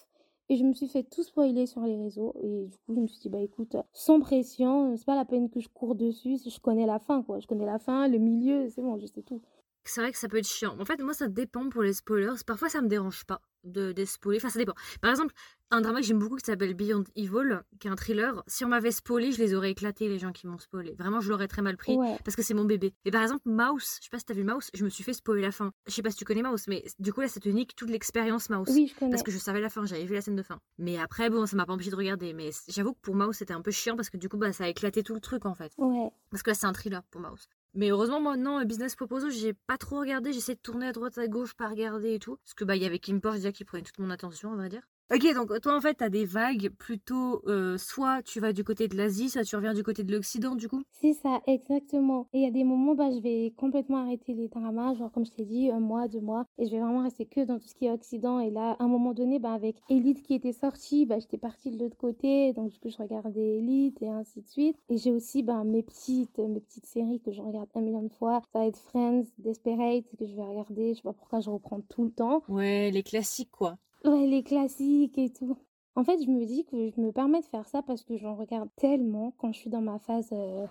Et 0.49 0.57
je 0.57 0.63
me 0.63 0.73
suis 0.73 0.87
fait 0.87 1.03
tout 1.03 1.23
spoiler 1.23 1.65
sur 1.65 1.81
les 1.81 1.97
réseaux. 1.97 2.33
Et 2.41 2.67
du 2.67 2.77
coup, 2.79 2.95
je 2.95 2.99
me 2.99 3.07
suis 3.07 3.19
dit, 3.19 3.29
bah 3.29 3.39
écoute, 3.39 3.75
sans 3.93 4.19
pression, 4.19 4.95
c'est 4.97 5.05
pas 5.05 5.15
la 5.15 5.25
peine 5.25 5.49
que 5.49 5.59
je 5.59 5.69
cours 5.69 5.95
dessus. 5.95 6.37
Je 6.45 6.59
connais 6.59 6.85
la 6.85 6.99
fin, 6.99 7.23
quoi. 7.23 7.39
Je 7.39 7.47
connais 7.47 7.65
la 7.65 7.79
fin, 7.79 8.07
le 8.07 8.17
milieu, 8.17 8.69
c'est 8.69 8.81
bon, 8.81 8.97
je 8.99 9.05
sais 9.07 9.21
tout. 9.21 9.41
C'est 9.85 10.01
vrai 10.01 10.11
que 10.11 10.17
ça 10.17 10.27
peut 10.27 10.37
être 10.37 10.47
chiant. 10.47 10.75
En 10.79 10.85
fait, 10.85 11.01
moi, 11.01 11.13
ça 11.13 11.27
dépend 11.27 11.69
pour 11.69 11.83
les 11.83 11.93
spoilers. 11.93 12.43
Parfois, 12.45 12.69
ça 12.69 12.81
me 12.81 12.87
dérange 12.87 13.25
pas 13.25 13.41
de, 13.63 13.91
de 13.91 14.05
spoiler. 14.05 14.37
Enfin, 14.39 14.49
ça 14.49 14.59
dépend. 14.59 14.73
Par 15.01 15.11
exemple, 15.11 15.33
un 15.71 15.81
drama 15.81 15.99
que 15.99 16.05
j'aime 16.05 16.19
beaucoup 16.19 16.35
qui 16.35 16.45
s'appelle 16.45 16.73
Beyond 16.73 17.03
Evil, 17.15 17.61
qui 17.79 17.87
est 17.87 17.91
un 17.91 17.95
thriller. 17.95 18.43
Si 18.47 18.63
on 18.63 18.69
m'avait 18.69 18.91
spoilé, 18.91 19.31
je 19.31 19.39
les 19.39 19.53
aurais 19.53 19.71
éclatés, 19.71 20.07
les 20.07 20.19
gens 20.19 20.31
qui 20.31 20.47
m'ont 20.47 20.57
spoilé. 20.57 20.95
Vraiment, 20.97 21.19
je 21.19 21.29
l'aurais 21.29 21.47
très 21.47 21.61
mal 21.61 21.75
pris. 21.77 21.95
Ouais. 21.95 22.17
Parce 22.23 22.35
que 22.35 22.41
c'est 22.43 22.53
mon 22.53 22.65
bébé. 22.65 22.93
Et 23.05 23.11
par 23.11 23.21
exemple, 23.23 23.41
Mouse, 23.45 23.97
je 23.99 24.05
sais 24.05 24.09
pas 24.09 24.19
si 24.19 24.25
t'as 24.25 24.33
vu 24.33 24.43
Mouse, 24.43 24.69
je 24.73 24.83
me 24.83 24.89
suis 24.89 25.03
fait 25.03 25.13
spoiler 25.13 25.41
la 25.41 25.51
fin. 25.51 25.71
Je 25.87 25.91
sais 25.93 26.01
pas 26.01 26.11
si 26.11 26.17
tu 26.17 26.25
connais 26.25 26.43
Mouse, 26.43 26.65
mais 26.67 26.83
du 26.99 27.11
coup, 27.11 27.21
là, 27.21 27.27
ça 27.27 27.39
te 27.39 27.49
nique 27.49 27.75
toute 27.75 27.89
l'expérience 27.89 28.49
Mouse. 28.49 28.69
Oui, 28.71 28.87
je 28.93 28.97
connais. 28.99 29.11
Parce 29.11 29.23
que 29.23 29.31
je 29.31 29.37
savais 29.37 29.59
la 29.61 29.69
fin, 29.69 29.85
j'avais 29.85 30.05
vu 30.05 30.13
la 30.13 30.21
scène 30.21 30.35
de 30.35 30.43
fin. 30.43 30.59
Mais 30.77 30.97
après, 30.97 31.29
bon, 31.29 31.45
ça 31.45 31.55
m'a 31.57 31.65
pas 31.65 31.73
empêché 31.73 31.89
de 31.89 31.95
regarder. 31.95 32.33
Mais 32.33 32.51
j'avoue 32.67 32.93
que 32.93 32.99
pour 33.01 33.15
Mouse, 33.15 33.35
c'était 33.35 33.53
un 33.53 33.61
peu 33.61 33.71
chiant 33.71 33.95
parce 33.95 34.09
que 34.09 34.17
du 34.17 34.29
coup, 34.29 34.37
bah, 34.37 34.53
ça 34.53 34.65
a 34.65 34.67
éclaté 34.67 35.03
tout 35.03 35.13
le 35.15 35.21
truc 35.21 35.45
en 35.45 35.55
fait. 35.55 35.71
Ouais. 35.77 36.09
Parce 36.29 36.43
que 36.43 36.51
là, 36.51 36.53
c'est 36.55 36.67
un 36.67 36.73
thriller 36.73 37.03
pour 37.09 37.21
Mouse. 37.21 37.47
Mais 37.75 37.89
heureusement, 37.89 38.35
non, 38.37 38.59
euh, 38.59 38.65
Business 38.65 38.95
Proposal, 38.95 39.31
j'ai 39.31 39.53
pas 39.53 39.77
trop 39.77 39.99
regardé. 39.99 40.31
J'essaie 40.33 40.55
de 40.55 40.59
tourner 40.59 40.87
à 40.87 40.91
droite, 40.91 41.17
à 41.17 41.27
gauche, 41.27 41.53
pas 41.55 41.67
regarder 41.67 42.13
et 42.15 42.19
tout. 42.19 42.37
Parce 42.37 42.53
que, 42.53 42.63
bah, 42.63 42.75
il 42.75 42.83
y 42.83 42.85
avait 42.85 42.99
Kim 42.99 43.19
Porsche 43.21 43.37
déjà 43.37 43.51
qui 43.51 43.65
prenait 43.65 43.83
toute 43.83 43.99
mon 43.99 44.09
attention, 44.09 44.51
on 44.51 44.55
va 44.55 44.69
dire. 44.69 44.83
Ok, 45.13 45.33
donc 45.35 45.61
toi, 45.61 45.75
en 45.77 45.81
fait, 45.81 45.93
t'as 45.95 46.09
des 46.09 46.25
vagues 46.25 46.69
plutôt. 46.77 47.41
euh, 47.47 47.77
soit 47.77 48.21
tu 48.23 48.39
vas 48.39 48.51
du 48.51 48.63
côté 48.63 48.87
de 48.87 48.97
l'Asie, 48.97 49.29
soit 49.29 49.43
tu 49.43 49.55
reviens 49.55 49.73
du 49.73 49.83
côté 49.83 50.03
de 50.03 50.11
l'Occident, 50.11 50.55
du 50.55 50.67
coup? 50.67 50.81
C'est 50.91 51.13
ça, 51.13 51.41
exactement. 51.45 52.27
Et 52.33 52.39
il 52.39 52.43
y 52.43 52.47
a 52.47 52.51
des 52.51 52.63
moments, 52.63 52.95
bah, 52.95 53.11
je 53.11 53.19
vais 53.19 53.53
complètement 53.57 53.97
arrêter 53.97 54.33
les 54.33 54.47
dramas, 54.47 54.93
genre 54.95 55.11
comme 55.11 55.25
je 55.25 55.31
t'ai 55.31 55.43
dit, 55.45 55.69
un 55.69 55.79
mois, 55.79 56.07
deux 56.07 56.21
mois, 56.21 56.45
et 56.57 56.65
je 56.65 56.71
vais 56.71 56.79
vraiment 56.79 57.03
rester 57.03 57.25
que 57.25 57.41
dans 57.45 57.59
tout 57.59 57.67
ce 57.67 57.75
qui 57.75 57.85
est 57.85 57.91
Occident. 57.91 58.39
Et 58.39 58.49
là, 58.49 58.75
à 58.79 58.83
un 58.83 58.87
moment 58.87 59.13
donné, 59.13 59.37
bah, 59.39 59.51
avec 59.53 59.75
Elite 59.89 60.23
qui 60.23 60.33
était 60.33 60.53
sorti, 60.53 61.05
bah, 61.05 61.19
j'étais 61.19 61.37
partie 61.37 61.69
de 61.71 61.77
l'autre 61.77 61.97
côté, 61.97 62.53
donc 62.53 62.71
du 62.71 62.79
coup, 62.79 62.89
je 62.89 62.97
regardais 62.97 63.57
Elite 63.57 64.01
et 64.01 64.09
ainsi 64.09 64.41
de 64.41 64.47
suite. 64.47 64.77
Et 64.89 64.97
j'ai 64.97 65.11
aussi 65.11 65.43
bah, 65.43 65.63
mes 65.63 65.83
petites, 65.83 66.39
mes 66.39 66.61
petites 66.61 66.85
séries 66.85 67.19
que 67.19 67.31
je 67.31 67.41
regarde 67.41 67.69
un 67.75 67.81
million 67.81 68.03
de 68.03 68.09
fois. 68.13 68.41
Ça 68.53 68.59
va 68.59 68.67
être 68.67 68.79
Friends, 68.79 69.25
Desperate, 69.39 70.05
que 70.17 70.25
je 70.25 70.35
vais 70.35 70.43
regarder. 70.43 70.93
Je 70.93 70.97
sais 70.97 71.03
pas 71.03 71.13
pourquoi 71.13 71.39
je 71.41 71.49
reprends 71.49 71.81
tout 71.81 72.05
le 72.05 72.11
temps. 72.11 72.43
Ouais, 72.47 72.89
les 72.91 73.03
classiques, 73.03 73.51
quoi. 73.51 73.77
Ouais, 74.03 74.27
les 74.27 74.43
classiques 74.43 75.17
et 75.17 75.31
tout. 75.31 75.57
En 75.95 76.03
fait, 76.03 76.21
je 76.23 76.29
me 76.29 76.45
dis 76.45 76.65
que 76.65 76.89
je 76.89 76.99
me 76.99 77.11
permets 77.11 77.41
de 77.41 77.45
faire 77.45 77.67
ça 77.67 77.81
parce 77.81 78.03
que 78.03 78.17
j'en 78.17 78.35
regarde 78.35 78.69
tellement 78.75 79.33
quand 79.37 79.51
je 79.53 79.59
suis 79.59 79.69
dans 79.69 79.81
ma 79.81 79.99
phase 79.99 80.29
euh, 80.31 80.65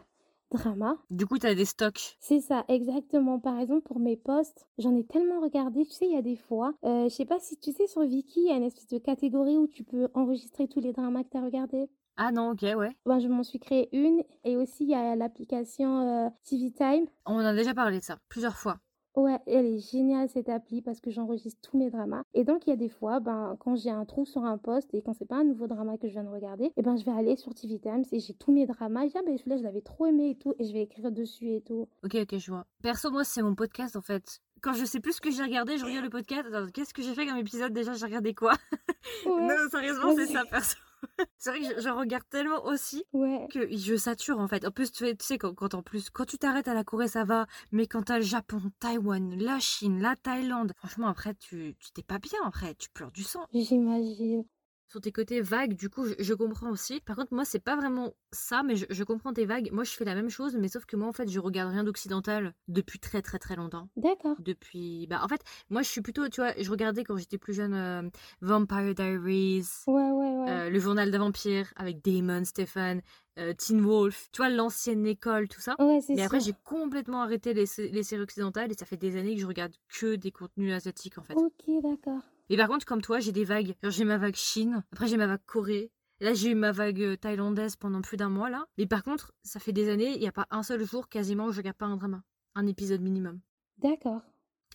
drama. 0.51 0.97
Du 1.11 1.27
coup, 1.27 1.39
t'as 1.39 1.55
des 1.55 1.65
stocks. 1.65 2.17
C'est 2.21 2.41
ça, 2.41 2.65
exactement. 2.69 3.39
Par 3.39 3.59
exemple, 3.59 3.83
pour 3.83 4.01
mes 4.01 4.17
posts, 4.17 4.67
j'en 4.79 4.95
ai 4.97 5.05
tellement 5.05 5.41
regardé. 5.41 5.85
Tu 5.85 5.93
sais, 5.93 6.07
il 6.07 6.13
y 6.13 6.17
a 6.17 6.23
des 6.23 6.37
fois, 6.37 6.75
euh, 6.85 7.05
je 7.05 7.15
sais 7.15 7.25
pas 7.25 7.39
si 7.39 7.57
tu 7.57 7.73
sais, 7.73 7.87
sur 7.87 8.03
Viki, 8.03 8.41
il 8.41 8.49
y 8.49 8.51
a 8.51 8.57
une 8.57 8.65
espèce 8.65 8.89
de 8.89 8.99
catégorie 8.99 9.57
où 9.57 9.67
tu 9.67 9.85
peux 9.85 10.09
enregistrer 10.15 10.69
tous 10.69 10.81
les 10.81 10.93
dramas 10.93 11.23
que 11.25 11.31
tu 11.31 11.37
as 11.37 11.45
regardés. 11.45 11.89
Ah 12.17 12.31
non, 12.33 12.51
ok, 12.51 12.63
ouais. 12.77 12.91
Ben, 13.07 13.19
je 13.21 13.29
m'en 13.29 13.43
suis 13.43 13.59
créé 13.59 13.89
une. 13.97 14.23
Et 14.45 14.57
aussi, 14.57 14.85
il 14.85 14.91
y 14.91 14.95
a 14.95 15.17
l'application 15.17 16.27
euh, 16.27 16.29
TV 16.45 16.71
Time. 16.73 17.07
On 17.25 17.35
en 17.37 17.39
a 17.45 17.55
déjà 17.55 17.73
parlé 17.75 18.01
de 18.01 18.05
ça, 18.05 18.19
plusieurs 18.29 18.59
fois. 18.59 18.79
Ouais, 19.15 19.39
elle 19.47 19.67
est 19.67 19.79
géniale 19.79 20.29
cette 20.29 20.49
appli 20.49 20.81
parce 20.81 21.01
que 21.01 21.11
j'enregistre 21.11 21.61
tous 21.63 21.77
mes 21.77 21.91
dramas. 21.91 22.23
Et 22.35 22.45
donc 22.45 22.67
il 22.67 22.71
y 22.71 22.73
a 22.73 22.77
des 22.77 22.89
fois, 22.89 23.21
ben, 23.21 23.57
quand 23.61 23.77
j'ai 23.77 23.91
un 23.91 24.05
trou 24.05 24.25
sur 24.25 24.45
un 24.45 24.59
post 24.59 24.89
et 24.95 25.03
quand 25.03 25.13
c'est 25.13 25.27
pas 25.27 25.37
un 25.37 25.45
nouveau 25.45 25.67
drama 25.67 25.99
que 25.99 26.09
je 26.09 26.13
viens 26.13 26.25
de 26.25 26.29
regarder, 26.29 26.73
et 26.77 26.83
ben 26.83 26.97
je 26.97 27.05
vais 27.05 27.13
aller 27.13 27.37
sur 27.37 27.55
TV 27.55 27.79
Times 27.79 28.05
et 28.11 28.21
j'ai 28.21 28.35
tous 28.35 28.53
mes 28.53 28.67
dramas. 28.67 29.05
Et 29.05 29.09
je 29.09 29.13
dis, 29.13 29.19
ah 29.19 29.23
ben 29.27 29.37
celui-là 29.37 29.57
je 29.59 29.63
l'avais 29.63 29.83
trop 29.83 30.07
aimé 30.07 30.31
et 30.31 30.35
tout, 30.37 30.55
et 30.59 30.65
je 30.65 30.73
vais 30.73 30.83
écrire 30.83 31.13
dessus 31.13 31.55
et 31.55 31.61
tout. 31.61 31.89
Ok, 32.05 32.15
ok, 32.15 32.39
je 32.39 32.51
vois. 32.51 32.67
Perso, 32.83 33.11
moi, 33.11 33.25
c'est 33.25 33.43
mon 33.43 33.55
podcast, 33.55 33.97
en 33.97 34.01
fait. 34.01 34.41
Quand 34.63 34.73
je 34.75 34.85
sais 34.85 35.01
plus 35.01 35.15
ce 35.15 35.21
que 35.21 35.31
j'ai 35.31 35.43
regardé, 35.43 35.77
je 35.77 35.85
regarde 35.85 36.05
le 36.05 36.11
podcast. 36.11 36.47
Attends, 36.53 36.71
qu'est-ce 36.73 36.95
que 36.95 37.03
j'ai 37.03 37.15
fait 37.15 37.27
comme 37.27 37.37
épisode 37.37 37.73
déjà? 37.73 37.93
J'ai 37.95 38.07
regardé 38.07 38.35
quoi? 38.35 38.53
Ouais, 39.27 39.49
Non, 39.49 39.69
sérieusement, 39.71 40.15
c'est 40.15 40.27
ça, 40.27 40.45
perso. 40.49 40.77
c'est 41.39 41.51
vrai 41.51 41.61
que 41.61 41.77
je, 41.77 41.81
je 41.83 41.89
regarde 41.89 42.25
tellement 42.29 42.65
aussi 42.65 43.05
ouais, 43.13 43.49
que 43.49 43.69
je 43.77 43.97
sature 43.97 44.39
en 44.39 44.49
fait. 44.49 44.67
En 44.67 44.71
plus, 44.71 44.93
tu 44.93 45.05
sais, 45.21 45.39
quand, 45.39 45.55
quand 45.55 45.75
en 45.75 45.83
plus, 45.83 46.11
quand 46.11 46.25
tu 46.25 46.39
t'arrêtes 46.39 46.69
à 46.69 46.75
la 46.75 46.85
Corée, 46.85 47.09
ça 47.09 47.25
va, 47.25 47.47
mais 47.73 47.87
quand 47.87 48.05
t'as 48.05 48.19
le 48.19 48.25
Japon, 48.25 48.61
Taïwan, 48.81 49.37
la 49.39 49.59
Chine, 49.61 50.01
la 50.01 50.17
Thaïlande, 50.17 50.73
franchement, 50.77 51.09
après, 51.09 51.35
tu 51.35 51.75
tu 51.79 51.93
t'es 51.93 52.03
pas 52.03 52.19
bien 52.19 52.39
après, 52.45 52.75
tu 52.75 52.89
pleures 52.91 53.13
du 53.13 53.25
sang. 53.25 53.47
j'imagine. 53.53 54.45
Sur 54.93 55.01
tes 55.01 55.11
côtés 55.11 55.41
vagues, 55.41 55.75
du 55.75 55.89
coup, 55.89 56.05
je, 56.07 56.13
je 56.19 56.35
comprends 56.35 56.71
aussi. 56.71 57.01
Par 57.01 57.17
contre, 57.17 57.33
moi, 57.33 57.45
c'est 57.47 57.59
pas 57.59 57.77
vraiment 57.77 58.13
ça, 58.31 58.63
mais 58.63 58.77
je, 58.77 58.85
je 58.91 59.05
comprends 59.05 59.33
tes 59.33 59.47
vagues. 59.47 59.71
Moi, 59.73 59.85
je 59.85 59.91
fais 59.93 60.05
la 60.05 60.15
même 60.15 60.29
chose, 60.29 60.55
mais 60.57 60.69
sauf 60.69 60.85
que 60.85 60.97
moi, 60.97 61.09
en 61.09 61.13
fait, 61.13 61.29
je 61.31 61.41
regarde 61.41 61.73
rien 61.73 61.83
d'occidental 61.83 62.53
depuis 62.69 62.99
très, 62.99 63.23
très, 63.23 63.39
très 63.39 63.57
longtemps. 63.57 63.89
D'accord. 63.97 64.37
Depuis. 64.39 65.07
Bah, 65.09 65.21
en 65.25 65.29
fait, 65.29 65.41
moi, 65.71 65.81
je 65.83 65.89
suis 65.89 66.03
plutôt, 66.03 66.29
tu 66.29 66.43
vois, 66.43 66.53
je 66.59 66.71
regardais 66.71 67.05
quand 67.05 67.17
j'étais 67.17 67.39
plus 67.39 67.55
jeune 67.55 67.73
euh, 67.75 68.03
Vampire 68.43 68.95
Diaries, 68.95 69.65
Ouais, 69.87 69.95
ouais, 69.95 70.11
ouais. 70.11 70.51
euh, 70.51 70.71
Le 70.71 70.79
Journal 70.79 71.11
d'un 71.11 71.19
vampire 71.19 71.73
avec 71.77 72.05
Damon, 72.05 72.45
Stefan, 72.45 73.01
euh, 73.39 73.55
Teen 73.55 73.81
Wolf, 73.81 74.29
tu 74.33 74.39
vois, 74.43 74.51
l'ancienne 74.51 75.07
école, 75.07 75.49
tout 75.49 75.61
ça. 75.63 75.77
Ouais, 75.79 76.01
c'est 76.03 76.15
Mais 76.15 76.23
après, 76.23 76.41
j'ai 76.41 76.53
complètement 76.65 77.23
arrêté 77.23 77.55
les, 77.55 77.65
les 77.79 78.03
séries 78.03 78.23
occidentales 78.23 78.71
et 78.71 78.75
ça 78.75 78.85
fait 78.85 78.99
des 78.99 79.17
années 79.17 79.35
que 79.35 79.41
je 79.41 79.47
regarde 79.47 79.73
que 79.89 80.17
des 80.17 80.31
contenus 80.33 80.75
asiatiques 80.75 81.17
en 81.19 81.23
fait. 81.23 81.35
Ok, 81.35 81.65
d'accord. 81.83 82.21
Mais 82.53 82.59
par 82.59 82.69
contre, 82.69 82.85
comme 82.85 83.01
toi, 83.01 83.19
j'ai 83.19 83.33
des 83.33 83.45
vagues. 83.45 83.75
Genre, 83.83 83.91
j'ai 83.91 84.05
ma 84.05 84.19
vague 84.19 84.35
Chine, 84.35 84.85
après 84.93 85.07
j'ai 85.07 85.17
ma 85.17 85.27
vague 85.27 85.41
Corée. 85.47 85.91
Là, 86.21 86.35
j'ai 86.35 86.51
eu 86.51 86.55
ma 86.55 86.71
vague 86.71 87.01
euh, 87.01 87.17
thaïlandaise 87.17 87.77
pendant 87.77 88.03
plus 88.03 88.19
d'un 88.19 88.29
mois 88.29 88.51
là. 88.51 88.67
Mais 88.77 88.87
par 88.87 89.03
contre, 89.03 89.33
ça 89.43 89.59
fait 89.59 89.73
des 89.73 89.89
années, 89.89 90.13
il 90.13 90.21
n'y 90.21 90.29
a 90.29 90.33
pas 90.33 90.47
un 90.51 90.63
seul 90.63 90.85
jour 90.85 91.09
quasiment 91.09 91.47
où 91.47 91.53
je 91.53 91.57
regarde 91.57 91.79
pas 91.79 91.87
un 91.87 91.97
drama. 91.97 92.23
Un 92.55 92.67
épisode 92.67 93.01
minimum. 93.01 93.41
D'accord. 93.79 94.21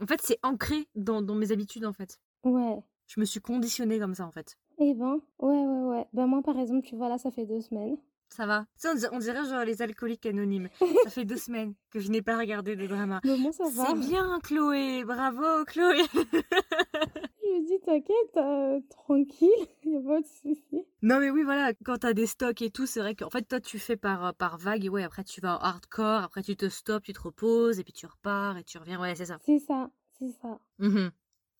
En 0.01 0.07
fait, 0.07 0.19
c'est 0.24 0.39
ancré 0.41 0.88
dans, 0.96 1.22
dans 1.22 1.36
mes 1.36 1.51
habitudes 1.51 1.86
en 1.86 1.93
fait. 1.93 2.19
Ouais. 2.43 2.84
Je 3.05 3.19
me 3.19 3.25
suis 3.25 3.41
conditionnée 3.41 4.00
comme 4.00 4.15
ça 4.15 4.25
en 4.25 4.31
fait. 4.31 4.57
Eh 4.79 4.96
ben, 4.96 5.22
ouais, 5.38 5.63
ouais, 5.63 5.98
ouais. 5.98 6.07
Ben 6.13 6.25
moi, 6.25 6.41
par 6.41 6.57
exemple, 6.57 6.84
tu 6.84 6.96
vois, 6.96 7.10
là, 7.10 7.19
ça 7.19 7.29
fait 7.29 7.46
deux 7.46 7.62
semaines. 7.62 7.98
Ça 8.29 8.48
va. 8.48 8.65
Ça, 8.75 8.89
on 8.91 8.96
dirait, 8.96 9.10
on 9.13 9.19
dirait 9.19 9.46
genre 9.46 9.63
les 9.63 9.84
alcooliques 9.84 10.25
anonymes. 10.25 10.69
ça 11.03 11.12
fait 11.12 11.25
deux 11.25 11.38
semaines 11.38 11.75
que 11.91 12.00
je 12.00 12.10
n'ai 12.10 12.24
pas 12.24 12.39
regardé 12.39 12.75
de 12.75 12.88
drama. 12.88 13.22
Mais 13.24 13.38
moi, 13.38 13.51
ça 13.51 13.65
va. 13.69 13.86
C'est 13.86 14.00
bien, 14.10 14.39
Chloé. 14.41 15.03
Bravo, 15.05 15.63
Chloé. 15.65 16.01
Je 17.48 17.62
me 17.62 17.66
dis, 17.66 17.80
t'inquiète, 17.80 18.38
euh, 18.38 18.80
tranquille, 18.89 19.50
y 19.86 19.96
a 19.96 20.01
pas 20.01 20.20
de 20.22 20.25
souci. 20.25 20.84
non, 21.01 21.20
mais 21.20 21.30
oui, 21.30 21.44
voilà. 21.44 21.74
Quand 21.86 21.98
t'as 22.00 22.13
des 22.13 22.27
stocks 22.27 22.62
et 22.62 22.72
tout, 22.72 22.86
c'est 22.86 23.00
vrai 23.00 23.16
qu'en 23.16 23.30
fait, 23.30 23.44
toi, 23.44 23.60
tu 23.62 23.80
fais 23.80 23.96
par, 23.96 24.34
par 24.36 24.58
vague. 24.58 24.86
Et 24.86 24.89
ouais, 24.89 25.04
après, 25.04 25.24
tu 25.24 25.39
vas 25.42 25.56
en 25.56 25.60
hardcore. 25.60 26.24
Après, 26.24 26.44
tu 26.44 26.56
te 26.58 26.68
stops, 26.70 27.06
tu 27.06 27.13
te 27.13 27.22
reposes. 27.22 27.80
Et 27.80 27.84
puis, 27.84 27.94
tu 27.94 28.06
repars 28.06 28.58
et 28.58 28.63
tu 28.63 28.77
reviens. 28.77 29.00
Ouais, 29.00 29.16
c'est 29.16 29.25
ça. 29.25 29.38
C'est 29.46 29.60
ça, 29.60 29.89
c'est 30.20 30.32
ça. 30.42 30.60
Mhm. 30.80 31.12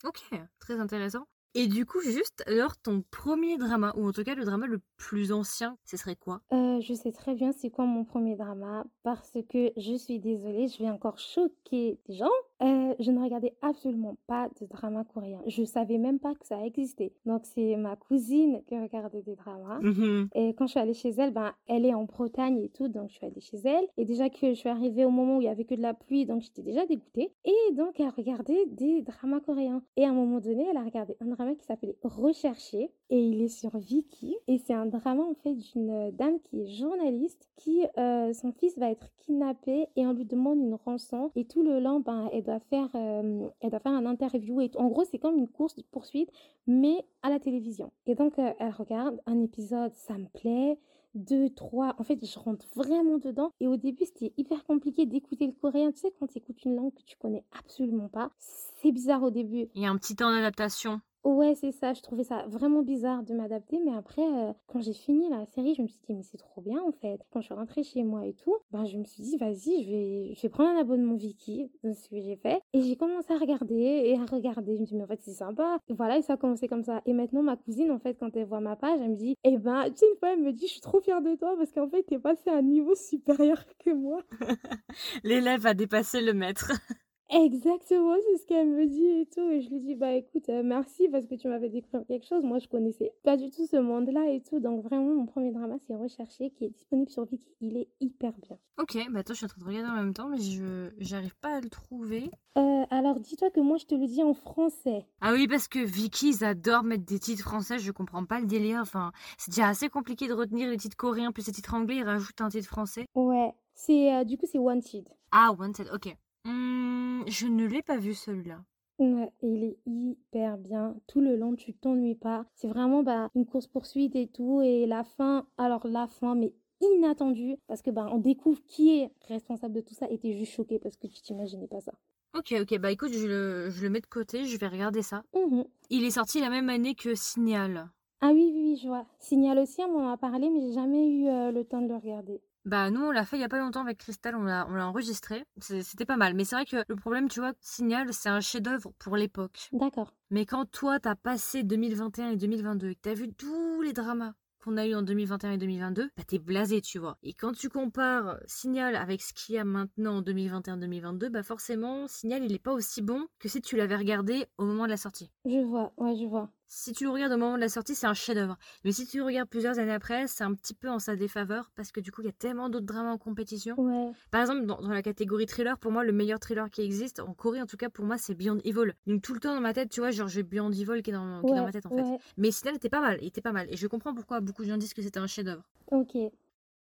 Ok, 0.06 0.22
très 0.60 0.80
intéressant. 0.80 1.26
Et 1.54 1.68
du 1.68 1.86
coup, 1.86 2.02
juste, 2.02 2.44
alors, 2.46 2.78
ton 2.78 3.04
premier 3.10 3.58
drama, 3.58 3.94
ou 3.96 4.08
en 4.08 4.12
tout 4.12 4.24
cas 4.24 4.36
le 4.36 4.46
drama 4.46 4.68
le 4.68 4.80
plus 4.98 5.32
ancien, 5.32 5.78
ce 5.86 5.98
serait 5.98 6.16
quoi? 6.16 6.42
Euh, 6.54 6.80
je 6.82 6.94
sais 6.94 7.12
très 7.12 7.34
bien 7.34 7.52
c'est 7.52 7.70
quoi 7.72 7.86
mon 7.86 8.06
premier 8.06 8.36
drama 8.36 8.86
parce 9.04 9.38
que 9.50 9.72
je 9.76 9.96
suis 9.98 10.20
désolée, 10.20 10.68
je 10.68 10.78
vais 10.84 10.90
encore 10.90 11.18
choquer 11.18 12.00
des 12.08 12.16
gens. 12.16 12.30
Euh, 12.62 12.96
je 13.00 13.12
ne 13.12 13.22
regardais 13.22 13.54
absolument 13.62 14.18
pas 14.28 14.50
de 14.60 14.66
drama 14.66 15.04
coréen. 15.04 15.40
Je 15.48 15.64
savais 15.64 15.98
même 15.98 16.20
pas 16.20 16.34
que 16.34 16.46
ça 16.46 16.66
existait. 16.66 17.14
Donc 17.26 17.42
c'est 17.46 17.76
ma 17.76 17.96
cousine 17.96 18.62
qui 18.66 18.80
regardait 18.80 19.22
des 19.22 19.36
dramas. 19.36 19.80
Mhm. 19.82 20.30
Et 20.34 20.54
quand 20.54 20.66
je 20.66 20.72
suis 20.72 20.80
allée 20.80 20.94
chez 20.94 21.10
elle, 21.10 21.32
ben, 21.32 21.54
elle 21.68 21.86
est 21.86 21.94
en 21.94 22.06
Bretagne 22.06 22.60
et 22.60 22.70
tout, 22.70 22.88
donc 22.88 23.10
je 23.10 23.16
suis 23.16 23.26
allée 23.26 23.42
chez 23.42 23.58
elle. 23.64 23.86
Et 23.98 24.06
déjà 24.06 24.30
que 24.30 24.50
je 24.50 24.54
suis 24.54 24.70
arrivée 24.70 25.06
au 25.06 25.10
moment 25.10 25.38
où 25.38 25.42
il 25.42 25.46
y 25.46 25.50
avait 25.50 25.66
que 25.66 25.76
de 25.76 25.82
la 25.82 25.94
pluie, 25.94 26.26
donc 26.26 26.42
j'étais 26.42 26.64
déjà 26.64 26.86
dégoûtée. 26.86 27.32
Et 27.46 27.74
donc 27.74 28.00
elle 28.00 28.10
regardait 28.10 28.66
des 28.68 29.02
dramas 29.02 29.40
coréens. 29.40 29.84
Et 29.96 30.06
à 30.06 30.10
un 30.10 30.14
moment 30.14 30.40
donné, 30.40 30.66
elle 30.70 30.78
a 30.78 30.84
regardé 30.84 31.16
un 31.22 31.28
drama 31.28 31.56
qui 31.56 31.66
s'appelait 31.66 31.98
Rechercher. 32.04 32.92
Et 33.10 33.20
il 33.20 33.42
est 33.42 33.48
sur 33.48 33.78
Viki. 33.78 34.36
Et 34.48 34.58
c'est 34.58 34.74
un 34.74 34.86
drama 34.86 35.24
en 35.24 35.36
fait 35.36 35.54
d'une 35.54 36.12
dame 36.12 36.40
qui 36.40 36.62
est 36.62 36.68
journaliste, 36.68 37.50
qui 37.56 37.84
euh, 37.98 38.34
son 38.34 38.52
fils 38.52 38.78
va 38.78 38.92
être 38.92 39.08
kidnappé 39.18 39.88
et 39.96 40.06
on 40.06 40.14
lui 40.14 40.26
demande 40.26 40.60
une 40.60 40.76
rançon. 40.76 41.32
Et 41.36 41.46
tout 41.46 41.64
le 41.64 41.80
long, 41.80 42.00
ben, 42.00 42.30
elle 42.34 42.44
doit 42.48 42.60
faire, 42.60 42.90
euh, 42.96 43.48
elle 43.62 43.70
doit 43.70 43.80
faire 43.80 43.94
un 43.94 44.06
interview. 44.06 44.62
Et 44.62 44.72
en 44.76 44.88
gros, 44.88 45.06
c'est 45.06 45.20
comme 45.20 45.38
une 45.38 45.48
course 45.48 45.76
de 45.76 45.84
poursuite, 45.84 46.32
mais 46.66 47.06
à 47.22 47.30
la 47.30 47.40
télévision. 47.40 47.92
Et 48.06 48.16
donc 48.16 48.40
euh, 48.40 48.54
elle 48.60 48.72
regarde 48.72 49.20
un 49.26 49.40
épisode, 49.44 49.94
ça 49.96 50.18
me 50.18 50.28
plaît 50.28 50.80
deux, 51.14 51.50
trois. 51.50 51.96
En 51.98 52.04
fait, 52.04 52.24
je 52.24 52.40
rentre 52.40 52.66
vraiment 52.76 53.18
dedans. 53.18 53.52
Et 53.60 53.68
au 53.68 53.76
début, 53.76 54.06
c'était 54.06 54.34
hyper 54.38 54.64
compliqué 54.66 55.06
d'écouter 55.06 55.48
le 55.48 55.54
coréen. 55.54 55.92
Tu 55.92 56.00
sais, 56.00 56.14
quand 56.20 56.28
tu 56.28 56.38
écoutes 56.38 56.64
une 56.64 56.76
langue 56.76 56.94
que 56.94 57.04
tu 57.04 57.18
connais 57.18 57.44
absolument 57.58 58.08
pas, 58.08 58.32
c'est 58.38 58.92
bizarre 58.92 59.24
au 59.24 59.32
début. 59.32 59.68
Il 59.74 59.82
y 59.82 59.86
a 59.86 59.90
un 59.90 59.98
petit 59.98 60.16
temps 60.16 60.32
d'adaptation. 60.32 61.02
Ouais, 61.24 61.56
c'est 61.56 61.72
ça. 61.72 61.94
Je 61.94 62.02
trouvais 62.02 62.24
ça 62.24 62.46
vraiment 62.48 62.84
bizarre 62.84 63.24
de 63.24 63.34
m'adapter. 63.34 63.80
Mais 63.84 63.94
après, 63.94 64.22
euh, 64.22 64.54
quand 64.68 64.80
j'ai 64.82 64.94
fini 64.94 65.30
la 65.30 65.46
série, 65.46 65.76
je 65.76 65.82
me 65.82 65.88
suis 65.88 66.00
dit, 66.08 66.14
mais 66.14 66.24
c'est 66.24 66.38
trop 66.38 66.62
bien 66.62 66.82
en 66.82 66.92
fait. 66.92 67.20
Quand 67.32 67.42
je 67.42 67.46
suis 67.46 67.54
rentrée 67.54 67.84
chez 67.84 68.04
moi 68.04 68.26
et 68.26 68.34
tout, 68.34 68.56
ben, 68.72 68.86
je 68.86 68.98
me 68.98 69.04
suis 69.04 69.24
dit, 69.24 69.38
vas-y, 69.38 69.84
je 69.84 69.92
vais, 69.92 70.34
je 70.36 70.42
vais 70.42 70.50
prendre 70.50 70.70
un 70.70 70.80
abonnement 70.80 71.16
Viki. 71.16 71.70
C'est 71.82 71.94
ce 71.94 72.10
que 72.10 72.20
j'ai 72.22 72.38
fait. 72.38 72.62
Et 72.74 72.82
j'ai 72.82 72.96
commencé 72.96 73.34
à 73.34 73.38
regarder 73.38 73.76
et 73.76 74.16
à 74.16 74.26
regarder. 74.26 74.76
Je 74.76 74.82
me 74.82 74.86
suis 74.86 74.94
dit, 74.94 74.98
mais 74.98 75.04
en 75.04 75.08
fait, 75.08 75.22
c'est 75.22 75.34
sympa. 75.34 75.80
Voilà, 75.90 76.18
et 76.18 76.22
ça 76.22 76.34
a 76.34 76.38
commencé 76.38 76.68
comme 76.68 76.84
ça. 76.84 77.02
Et 77.06 77.14
maintenant, 77.14 77.44
ma 77.44 77.58
cousine, 77.58 77.92
en 77.92 78.00
fait, 78.00 78.16
quand 78.20 78.36
elle 78.36 78.46
voit 78.46 78.62
ma 78.62 78.76
page, 78.76 79.00
elle 79.02 79.12
me 79.12 79.16
dit, 79.16 79.36
eh 79.44 79.58
ben, 79.58 79.90
tu 79.90 79.98
sais, 79.98 80.06
une 80.10 80.18
fois, 80.20 80.34
elle 80.34 80.42
me 80.42 80.54
dit, 80.54 80.68
je 80.68 80.72
suis 80.74 80.82
trop 80.82 81.02
fière 81.02 81.22
de 81.22 81.36
toi 81.36 81.56
parce 81.58 81.72
qu'en 81.72 81.90
fait, 81.90 82.04
t'es 82.04 82.20
passé 82.20 82.50
à 82.50 82.58
un 82.58 82.62
niveau 82.62 82.96
supérieur 82.96 83.64
que 83.84 83.92
moi. 83.94 84.22
L'élève 85.24 85.66
a 85.66 85.74
dépassé 85.74 86.22
le 86.22 86.34
maître. 86.34 86.72
Exactement, 87.30 88.16
c'est 88.26 88.38
ce 88.38 88.46
qu'elle 88.48 88.70
me 88.70 88.86
dit 88.86 89.06
et 89.06 89.26
tout. 89.26 89.50
Et 89.50 89.62
je 89.62 89.70
lui 89.70 89.80
dis, 89.82 89.96
bah 89.96 90.14
écoute, 90.14 90.48
euh, 90.48 90.64
merci 90.64 91.10
parce 91.10 91.26
que 91.28 91.36
tu 91.36 91.50
m'avais 91.50 91.68
découvert 91.68 92.06
quelque 92.08 92.26
chose. 92.26 92.44
Moi, 92.44 92.60
je 92.60 92.68
connaissais 92.68 93.14
pas 93.24 93.36
du 93.36 93.50
tout 93.50 93.66
ce 93.68 93.76
monde-là 93.76 94.32
et 94.32 94.42
tout. 94.42 94.60
Donc, 94.62 94.84
vraiment, 94.84 95.14
mon 95.14 95.26
premier 95.26 95.52
drama, 95.52 95.76
c'est 95.86 95.96
Recherché, 95.96 96.52
qui 96.52 96.66
est 96.66 96.70
disponible 96.70 97.10
sur 97.10 97.26
Viki. 97.26 97.52
Il 97.60 97.76
est 97.76 97.90
hyper 98.00 98.32
bien. 98.48 98.58
ok, 98.80 98.98
bah 99.12 99.20
attends, 99.20 99.34
je 99.34 99.38
suis 99.40 99.46
en 99.46 99.50
train 99.50 99.62
de 99.62 99.66
regarder 99.66 99.90
en 99.90 99.96
même 99.96 100.14
temps, 100.14 100.30
mais 100.30 100.40
je 100.40 100.90
j'arrive 101.00 101.36
pas 101.42 101.56
à 101.58 101.60
le 101.60 101.70
trouver. 101.70 102.32
Euh, 102.58 102.86
alors, 102.92 103.20
dis-toi 103.20 103.50
que 103.50 103.60
moi, 103.60 103.76
je 103.78 103.86
te 103.86 103.96
le 103.96 104.08
dis 104.08 104.24
en 104.24 104.34
français. 104.34 105.06
Ah 105.20 105.34
oui, 105.34 105.48
parce 105.48 105.68
que 105.68 105.80
Vicky, 105.80 106.30
ils 106.30 106.44
adorent 106.46 106.84
mettre 106.84 107.04
des 107.06 107.20
titres 107.20 107.44
français, 107.44 107.78
je 107.78 107.92
comprends 107.92 108.26
pas 108.26 108.40
le 108.40 108.46
délire. 108.46 108.80
Enfin, 108.82 109.12
c'est 109.38 109.52
déjà 109.52 109.68
assez 109.68 109.90
compliqué 109.90 110.30
de 110.30 110.34
retenir 110.34 110.70
les 110.70 110.78
titres 110.78 110.96
coréens 110.96 111.34
plus 111.34 111.48
les 111.48 111.54
titres 111.54 111.74
anglais, 111.74 111.98
ils 111.98 112.04
rajoutent 112.04 112.40
un 112.40 112.50
titre 112.50 112.68
français. 112.68 113.06
Ouais, 113.16 113.54
c'est 113.76 114.14
euh, 114.16 114.24
du 114.24 114.38
coup, 114.38 114.46
c'est 114.50 114.60
Wanted. 114.60 115.10
Ah, 115.32 115.52
Wanted, 115.58 115.90
ok. 115.94 116.16
Hmm, 116.48 117.24
je 117.28 117.46
ne 117.46 117.68
l'ai 117.68 117.84
pas 117.84 117.98
vu 117.98 118.16
celui-là. 118.16 118.64
Ouais, 119.00 119.32
il 119.44 119.64
est 119.64 119.78
hyper 119.86 120.58
bien. 120.58 120.96
Tout 121.08 121.22
le 121.22 121.36
long, 121.36 121.56
tu 121.56 121.74
t'ennuies 121.74 122.16
pas. 122.16 122.46
C'est 122.56 122.68
vraiment 122.68 123.04
bah, 123.04 123.30
une 123.36 123.46
course-poursuite 123.46 124.16
et 124.16 124.28
tout. 124.28 124.62
Et 124.62 124.88
la 124.88 125.04
fin, 125.04 125.46
alors 125.58 125.86
la 125.86 126.08
fin, 126.08 126.34
mais 126.34 126.54
inattendue, 126.82 127.58
parce 127.68 127.82
que 127.84 127.92
bah, 127.92 128.08
on 128.12 128.18
découvre 128.18 128.60
qui 128.66 128.98
est 129.00 129.12
responsable 129.28 129.76
de 129.76 129.82
tout 129.82 129.94
ça. 129.94 130.10
Et 130.10 130.18
t'es 130.18 130.34
juste 130.34 130.54
choqué 130.54 130.80
parce 130.80 130.98
que 130.98 131.06
tu 131.08 131.22
t'imaginais 131.22 131.68
pas 131.68 131.82
ça. 131.82 131.94
Ok, 132.36 132.54
ok, 132.60 132.78
bah 132.80 132.92
écoute, 132.92 133.12
je 133.14 133.28
le, 133.28 133.70
je 133.70 133.82
le 133.84 133.90
mets 133.90 134.02
de 134.02 134.06
côté, 134.08 134.46
je 134.46 134.58
vais 134.58 134.68
regarder 134.68 135.02
ça. 135.02 135.24
Mhm. 135.36 135.66
Il 135.90 136.04
est 136.04 136.12
sorti 136.12 136.40
la 136.40 136.50
même 136.50 136.70
année 136.70 136.96
que 136.96 137.14
Signal. 137.16 137.90
Ah 138.22 138.32
oui, 138.34 138.52
oui, 138.54 138.62
oui, 138.64 138.80
je 138.82 138.88
vois. 138.88 139.06
Signal 139.20 139.60
aussi, 139.60 139.82
on 139.84 139.92
m'en 140.00 140.12
a 140.12 140.18
parlé, 140.18 140.50
mais 140.50 140.62
j'ai 140.62 140.74
jamais 140.74 141.08
eu 141.08 141.28
euh, 141.28 141.52
le 141.52 141.64
temps 141.64 141.82
de 141.82 141.88
le 141.88 141.96
regarder. 141.96 142.42
Bah 142.68 142.90
nous 142.92 143.00
on 143.02 143.12
l'a 143.12 143.24
fait 143.24 143.38
il 143.38 143.40
y 143.40 143.46
a 143.46 143.50
pas 143.50 143.60
longtemps 143.60 143.80
avec 143.80 143.98
Crystal, 143.98 144.36
on 144.36 144.44
l'a 144.44 144.68
on 144.70 144.74
l'a 144.74 144.86
enregistré. 144.86 145.46
C'était 145.62 146.04
pas 146.04 146.18
mal, 146.18 146.34
mais 146.34 146.44
c'est 146.44 146.58
vrai 146.58 146.66
que 146.66 146.84
le 146.86 146.96
problème, 146.98 147.30
tu 147.30 147.40
vois, 147.40 147.54
Signal, 147.62 148.12
c'est 148.12 148.28
un 148.28 148.42
chef-d'œuvre 148.42 148.92
pour 149.00 149.16
l'époque. 149.16 149.70
D'accord. 149.72 150.14
Mais 150.32 150.46
quand 150.46 150.66
toi 150.70 151.00
t'as 151.00 151.16
passé 151.16 151.64
2021 151.64 152.32
et 152.32 152.36
2022 152.36 152.90
et 152.90 152.96
que 152.96 153.00
t'as 153.02 153.14
vu 153.14 153.32
tous 153.32 153.82
les 153.82 153.94
dramas 153.94 154.34
qu'on 154.60 154.76
a 154.76 154.86
eu 154.86 154.96
en 154.96 155.02
2021 155.02 155.54
et 155.54 155.58
2022, 155.58 156.10
bah 156.18 156.24
t'es 156.28 156.40
blasé, 156.40 156.82
tu 156.82 157.00
vois. 157.00 157.18
Et 157.24 157.34
quand 157.34 157.54
tu 157.54 157.70
compares 157.70 158.38
Signal 158.48 158.98
avec 158.98 159.22
ce 159.22 159.34
qu'il 159.34 159.56
y 159.56 159.58
a 159.60 159.64
maintenant 159.64 160.18
en 160.18 160.22
2021-2022, 160.22 161.30
bah 161.30 161.44
forcément 161.44 162.06
Signal 162.10 162.44
il 162.44 162.52
est 162.54 162.60
pas 162.60 162.74
aussi 162.74 163.02
bon 163.02 163.28
que 163.40 163.48
si 163.48 163.62
tu 163.62 163.78
l'avais 163.78 163.96
regardé 163.96 164.46
au 164.58 164.66
moment 164.66 164.84
de 164.84 164.90
la 164.90 164.98
sortie. 164.98 165.32
Je 165.46 165.64
vois, 165.66 165.94
ouais, 165.96 166.18
je 166.18 166.26
vois. 166.26 166.50
Si 166.70 166.92
tu 166.92 167.06
le 167.06 167.12
regardes 167.12 167.32
au 167.32 167.38
moment 167.38 167.56
de 167.56 167.62
la 167.62 167.70
sortie, 167.70 167.96
c'est 167.96 168.08
un 168.08 168.14
chef-d'œuvre. 168.14 168.58
Mais 168.84 168.92
si 168.92 169.08
tu 169.08 169.18
le 169.20 169.24
regardes 169.24 169.48
plusieurs 169.48 169.80
années 169.80 169.94
après, 169.94 170.28
c'est 170.28 170.44
un 170.44 170.54
petit 170.54 170.74
peu 170.74 170.90
en 170.90 171.00
sa 171.00 171.16
défaveur 171.16 171.72
parce 171.76 171.94
que 171.94 172.02
du 172.02 172.12
coup, 172.12 172.22
il 172.22 172.26
y 172.26 172.30
a 172.30 172.34
tellement 172.34 172.70
d'autres 172.70 172.86
dramas 172.86 173.12
en 173.12 173.18
compétition. 173.18 173.80
Ouais. 173.80 174.12
Par 174.32 174.42
exemple, 174.42 174.66
dans, 174.66 174.82
dans 174.82 174.90
la 174.90 175.02
catégorie 175.02 175.46
thriller, 175.46 175.78
pour 175.78 175.94
moi, 175.94 176.04
le 176.04 176.12
meilleur 176.12 176.40
thriller 176.40 176.70
qui 176.70 176.82
existe, 176.82 177.22
en 177.22 177.34
Corée 177.34 177.62
en 177.62 177.66
tout 177.66 177.78
cas, 177.78 177.90
pour 177.90 178.04
moi, 178.04 178.18
c'est 178.18 178.36
Beyond 178.36 178.60
Evil. 178.66 178.94
Donc 179.06 179.22
tout 179.22 179.34
le 179.34 179.40
temps 179.40 179.56
dans 179.56 179.62
ma 179.62 179.74
tête, 179.74 179.90
tu 179.90 180.02
vois, 180.02 180.12
genre 180.12 180.28
j'ai 180.28 180.44
Beyond 180.44 180.72
Evil 180.72 181.02
qui 181.02 181.12
est 181.12 181.14
dans, 181.14 181.42
qui 181.42 181.52
est 181.52 181.56
dans 181.56 181.60
Ouais, 181.60 181.66
ma 181.66 181.72
tête 181.72 181.86
en 181.86 181.90
fait. 181.90 182.04
Mais 182.36 182.52
Signal 182.52 182.76
était 182.76 182.90
pas 182.90 183.02
mal, 183.02 183.18
il 183.22 183.28
était 183.28 183.42
pas 183.42 183.54
mal. 183.54 183.68
Et 183.70 183.78
je 183.78 183.88
comprends 183.88 184.14
pourquoi 184.14 184.42
beaucoup 184.42 184.64
de 184.64 184.68
gens 184.70 184.78
disent 184.78 184.94
que 184.94 185.02
c'était 185.02 185.20
un 185.20 185.28
chef-d'œuvre. 185.28 185.64
Ok. 185.88 186.18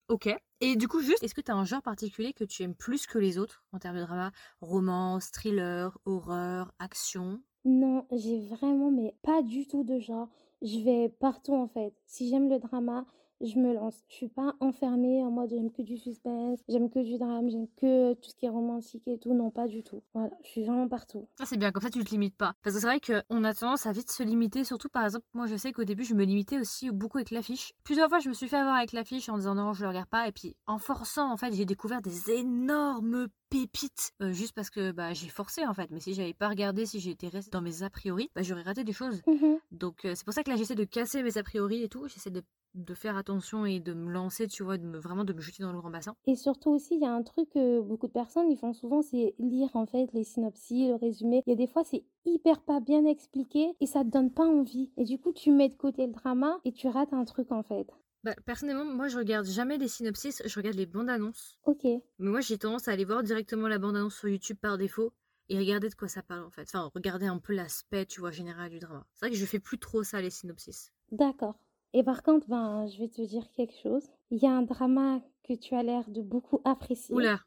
Ok. 0.09 0.29
Et 0.61 0.77
du 0.77 0.87
coup, 0.87 1.01
juste, 1.01 1.23
est-ce 1.23 1.35
que 1.35 1.41
tu 1.41 1.51
as 1.51 1.55
un 1.55 1.65
genre 1.65 1.81
particulier 1.81 2.35
que 2.35 2.45
tu 2.45 2.63
aimes 2.63 2.75
plus 2.75 3.07
que 3.07 3.19
les 3.19 3.39
autres 3.39 3.65
en 3.73 3.79
termes 3.79 3.97
de 3.97 4.03
drama? 4.03 4.33
Romance, 4.61 5.31
thriller, 5.31 5.97
horreur, 6.05 6.73
action? 6.79 7.41
Non, 7.65 8.07
j'ai 8.11 8.41
vraiment, 8.41 8.91
mais 8.91 9.15
pas 9.23 9.43
du 9.43 9.67
tout 9.67 9.85
de 9.85 9.99
genre. 9.99 10.29
Je 10.63 10.79
vais 10.81 11.09
partout 11.09 11.55
en 11.55 11.69
fait. 11.69 11.95
Si 12.07 12.29
j'aime 12.29 12.49
le 12.49 12.59
drama, 12.59 13.05
je 13.41 13.59
me 13.59 13.75
lance. 13.75 14.03
Je 14.09 14.15
suis 14.15 14.29
pas 14.29 14.55
enfermée 14.61 15.25
en 15.25 15.31
mode 15.31 15.51
j'aime 15.51 15.71
que 15.73 15.83
du 15.83 15.97
suspense, 15.97 16.61
j'aime 16.69 16.91
que 16.91 17.01
du 17.01 17.19
drame, 17.19 17.49
j'aime 17.49 17.67
que 17.77 18.15
tout 18.15 18.31
ce 18.31 18.35
qui 18.37 18.47
est 18.47 18.49
romantique 18.49 19.03
et 19.07 19.19
tout. 19.19 19.35
Non, 19.35 19.51
pas 19.51 19.67
du 19.67 19.83
tout. 19.83 20.03
Voilà, 20.15 20.31
je 20.45 20.49
suis 20.49 20.65
vraiment 20.65 20.89
partout. 20.89 21.29
Ça 21.39 21.47
c'est 21.47 21.57
bien, 21.57 21.73
comme 21.73 21.83
ça 21.83 21.91
tu 21.91 22.05
te 22.05 22.11
limites 22.11 22.37
pas. 22.37 22.55
Parce 22.63 22.77
que 22.77 22.81
c'est 22.81 22.87
vrai 22.87 23.01
qu'on 23.01 23.45
a 23.45 23.55
tendance 23.55 23.87
à 23.87 23.93
vite 23.93 24.11
se 24.11 24.23
limiter, 24.23 24.65
surtout 24.65 24.89
par 24.89 25.05
exemple, 25.05 25.27
moi 25.35 25.47
je 25.47 25.57
sais 25.57 25.73
qu'au 25.73 25.85
début 25.85 26.05
je 26.05 26.15
me 26.15 26.25
limitais 26.25 26.59
aussi 26.59 26.91
beaucoup 26.91 27.19
avec 27.19 27.31
l'affiche. 27.31 27.73
Plusieurs 27.85 28.09
fois 28.09 28.21
je 28.21 28.29
me 28.29 28.35
suis 28.35 28.49
fait 28.49 28.57
avoir 28.59 28.77
avec 28.77 28.93
l'affiche 28.93 29.29
en 29.29 29.37
disant 29.37 29.55
non 29.55 29.73
je 29.73 29.83
le 29.83 29.89
regarde 29.89 30.09
pas, 30.09 30.29
et 30.29 30.33
puis 30.33 30.57
en 30.67 30.79
forçant 30.79 31.33
en 31.33 31.37
fait 31.37 31.53
j'ai 31.53 31.65
découvert 31.65 32.03
des 32.03 32.31
énormes 32.31 33.29
pépites 33.53 34.13
euh, 34.23 34.33
juste 34.33 34.55
parce 34.55 34.71
que 34.71 34.93
bah, 34.93 35.13
j'ai 35.13 35.29
forcé 35.29 35.67
en 35.67 35.75
fait. 35.75 35.91
Mais 35.91 36.01
si 36.01 36.15
j'avais 36.15 36.33
pas 36.33 36.49
regardé, 36.49 36.87
si 36.87 37.01
j'étais 37.01 37.29
restée 37.29 37.51
dans 37.51 37.61
mes 37.61 37.83
a 37.83 37.91
priori, 37.91 38.31
bah, 38.35 38.43
j'aurais 38.43 38.63
raté 38.63 38.83
des 38.83 38.93
choses. 38.93 39.21
Mmh 39.27 39.57
Donc 39.71 40.05
euh, 40.05 40.15
c'est 40.15 40.25
pour 40.25 40.33
ça 40.33 40.43
que 40.43 40.51
là 40.51 40.57
j'essaie 40.57 40.75
de 40.75 40.85
casser 40.85 41.23
mes 41.23 41.37
a 41.37 41.43
priori 41.43 41.83
et 41.83 41.89
tout. 41.89 42.09
J'essaie 42.09 42.31
de, 42.31 42.43
de 42.75 42.95
faire 42.95 43.17
attention 43.17 43.67
et 43.67 43.79
de 43.79 43.93
me 43.93 44.11
lancer, 44.11 44.49
tu 44.49 44.63
vois, 44.63 44.79
de 44.79 44.87
me, 44.87 44.99
vraiment 44.99 45.25
de 45.25 45.35
me 45.35 45.41
jeter 45.41 45.63
dans 45.63 45.73
le 45.73 45.79
grand 45.79 45.91
bassin. 45.91 46.15
Et 46.27 46.35
surtout 46.35 46.71
aussi, 46.71 46.95
il 46.95 47.03
y 47.03 47.07
a 47.07 47.13
un 47.13 47.23
truc 47.23 47.51
que 47.51 47.81
beaucoup 47.81 48.07
de 48.07 48.13
personnes 48.13 48.51
ils 48.51 48.57
font 48.57 48.73
souvent, 48.73 49.03
c'est 49.03 49.35
lire 49.39 49.69
en 49.75 49.85
fait 49.85 50.09
les 50.15 50.25
synopsis, 50.25 50.89
le 50.89 50.95
résumé. 50.95 51.43
Il 51.47 51.51
y 51.51 51.53
a 51.53 51.57
des 51.57 51.67
fois 51.67 51.85
c'est 51.85 52.05
hyper 52.25 52.63
pas 52.63 52.81
bien 52.81 53.05
expliqué 53.05 53.75
et 53.81 53.87
ça 53.87 54.03
te 54.03 54.09
donne 54.09 54.31
pas 54.31 54.47
envie. 54.47 54.91
Et 54.97 55.05
du 55.05 55.19
coup, 55.19 55.33
tu 55.33 55.51
mets 55.51 55.69
de 55.69 55.75
côté 55.75 56.07
le 56.07 56.13
drama 56.13 56.59
et 56.65 56.73
tu 56.73 56.89
rates 56.89 57.13
un 57.13 57.25
truc 57.25 57.53
en 57.53 57.63
fait. 57.63 57.87
Bah, 58.25 58.35
personnellement, 58.45 58.85
moi 58.85 59.09
je 59.09 59.19
regarde 59.19 59.47
jamais 59.47 59.79
les 59.79 59.89
synopsis, 59.89 60.43
je 60.45 60.55
regarde 60.57 60.77
les 60.77 60.87
bandes 60.87 61.11
annonces. 61.11 61.59
Ok. 61.65 61.83
Mais 61.85 62.03
moi 62.19 62.41
j'ai 62.41 62.57
tendance 62.59 62.87
à 62.89 62.93
aller 62.93 63.05
voir 63.05 63.23
directement 63.23 63.67
la 63.69 63.79
bande 63.79 63.97
annonce 63.97 64.17
sur 64.17 64.29
YouTube 64.29 64.59
par 64.61 64.79
défaut 64.79 65.13
et 65.49 65.59
regarder 65.59 65.89
de 65.89 65.95
quoi 65.95 66.09
ça 66.09 66.23
parle 66.23 66.45
en 66.45 66.51
fait. 66.51 66.63
Enfin, 66.63 66.91
regarder 66.95 67.27
un 67.27 67.39
peu 67.39 67.53
l'aspect, 67.53 68.07
tu 68.07 68.21
vois, 68.21 68.31
général 68.31 68.71
du 68.71 68.79
drama. 68.79 69.05
C'est 69.13 69.27
vrai 69.27 69.31
que 69.31 69.37
je 69.37 69.45
fais 69.45 69.59
plus 69.59 69.79
trop 69.79 70.05
ça, 70.05 70.21
les 70.21 70.31
synopsis. 70.31 70.93
D'accord. 71.11 71.59
Et 71.95 72.03
par 72.05 72.23
contre, 72.23 72.49
ben, 72.49 72.87
je 72.87 72.99
vais 72.99 73.09
te 73.09 73.21
dire 73.23 73.51
quelque 73.53 73.75
chose. 73.83 74.05
Il 74.31 74.39
y 74.39 74.47
a 74.47 74.53
un 74.53 74.63
drama 74.63 75.21
que 75.43 75.53
tu 75.55 75.75
as 75.75 75.83
l'air 75.83 76.09
de 76.09 76.23
beaucoup 76.23 76.61
apprécier. 76.65 77.15
Oula 77.15 77.41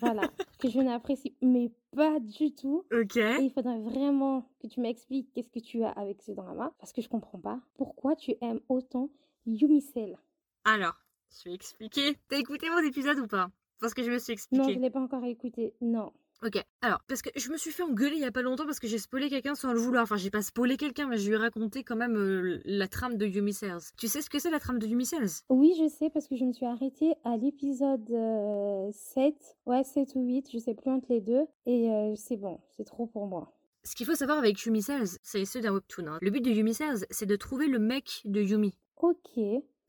Voilà. 0.00 0.22
que 0.58 0.70
je 0.70 0.78
n'apprécie 0.78 1.34
mais 1.42 1.72
pas 1.94 2.18
du 2.20 2.54
tout. 2.54 2.86
Ok. 2.92 3.16
Et 3.16 3.42
il 3.42 3.50
faudrait 3.50 3.80
vraiment 3.80 4.48
que 4.60 4.68
tu 4.68 4.80
m'expliques 4.80 5.30
qu'est-ce 5.34 5.50
que 5.50 5.58
tu 5.58 5.82
as 5.82 5.90
avec 5.90 6.22
ce 6.22 6.32
drama. 6.32 6.72
Parce 6.78 6.92
que 6.92 7.02
je 7.02 7.08
comprends 7.08 7.40
pas. 7.40 7.60
Pourquoi 7.76 8.16
tu 8.16 8.36
aimes 8.40 8.60
autant 8.68 9.10
Yumicel 9.46 10.18
Alors, 10.64 10.94
je 11.30 11.48
vais 11.50 11.54
expliquer. 11.54 12.16
T'as 12.28 12.38
écouté 12.38 12.68
mon 12.70 12.78
épisode 12.78 13.18
ou 13.18 13.26
pas? 13.26 13.50
Parce 13.80 13.94
que 13.94 14.02
je 14.02 14.10
me 14.10 14.18
suis 14.18 14.32
Non, 14.32 14.36
je 14.64 14.68
expliqué. 14.68 14.74
l'ai 14.80 14.90
pas 14.90 15.00
encore 15.00 15.24
écouté. 15.24 15.74
Non. 15.80 16.12
Ok, 16.44 16.60
alors, 16.80 17.00
parce 17.06 17.22
que 17.22 17.30
je 17.36 17.50
me 17.52 17.56
suis 17.56 17.70
fait 17.70 17.84
engueuler 17.84 18.16
il 18.16 18.22
y 18.22 18.24
a 18.24 18.32
pas 18.32 18.42
longtemps 18.42 18.64
parce 18.66 18.80
que 18.80 18.88
j'ai 18.88 18.98
spoilé 18.98 19.28
quelqu'un 19.30 19.54
sans 19.54 19.72
le 19.72 19.78
vouloir. 19.78 20.02
Enfin, 20.02 20.16
j'ai 20.16 20.30
pas 20.30 20.42
spoilé 20.42 20.76
quelqu'un, 20.76 21.06
mais 21.06 21.16
je 21.16 21.28
lui 21.28 21.34
ai 21.34 21.36
raconté 21.38 21.84
quand 21.84 21.94
même 21.94 22.16
euh, 22.16 22.60
la 22.64 22.88
trame 22.88 23.16
de 23.16 23.26
Yumi 23.26 23.52
Cells. 23.52 23.78
Tu 23.96 24.08
sais 24.08 24.20
ce 24.22 24.28
que 24.28 24.40
c'est 24.40 24.50
la 24.50 24.58
trame 24.58 24.80
de 24.80 24.86
Yumi 24.88 25.06
Cells? 25.06 25.42
Oui, 25.50 25.72
je 25.78 25.86
sais 25.88 26.10
parce 26.10 26.26
que 26.26 26.34
je 26.34 26.44
me 26.44 26.52
suis 26.52 26.66
arrêtée 26.66 27.12
à 27.24 27.36
l'épisode 27.36 28.10
euh, 28.10 28.90
7. 28.92 29.34
Ouais, 29.66 29.84
7 29.84 30.16
ou 30.16 30.22
8, 30.24 30.48
je 30.52 30.58
sais 30.58 30.74
plus 30.74 30.90
entre 30.90 31.06
les 31.10 31.20
deux. 31.20 31.44
Et 31.66 31.90
euh, 31.90 32.14
c'est 32.16 32.36
bon, 32.36 32.58
c'est 32.76 32.84
trop 32.84 33.06
pour 33.06 33.26
moi. 33.28 33.52
Ce 33.84 33.94
qu'il 33.94 34.06
faut 34.06 34.14
savoir 34.16 34.38
avec 34.38 34.60
Yumi 34.64 34.82
Cells, 34.82 35.18
c'est 35.22 35.44
ceux 35.44 35.60
d'un 35.60 35.72
webtoon. 35.72 36.06
hein. 36.08 36.18
Le 36.22 36.30
but 36.30 36.40
de 36.44 36.50
Yumi 36.50 36.74
Cells, 36.74 37.04
c'est 37.10 37.26
de 37.26 37.36
trouver 37.36 37.68
le 37.68 37.78
mec 37.78 38.20
de 38.24 38.40
Yumi. 38.42 38.74
Ok. 39.02 39.40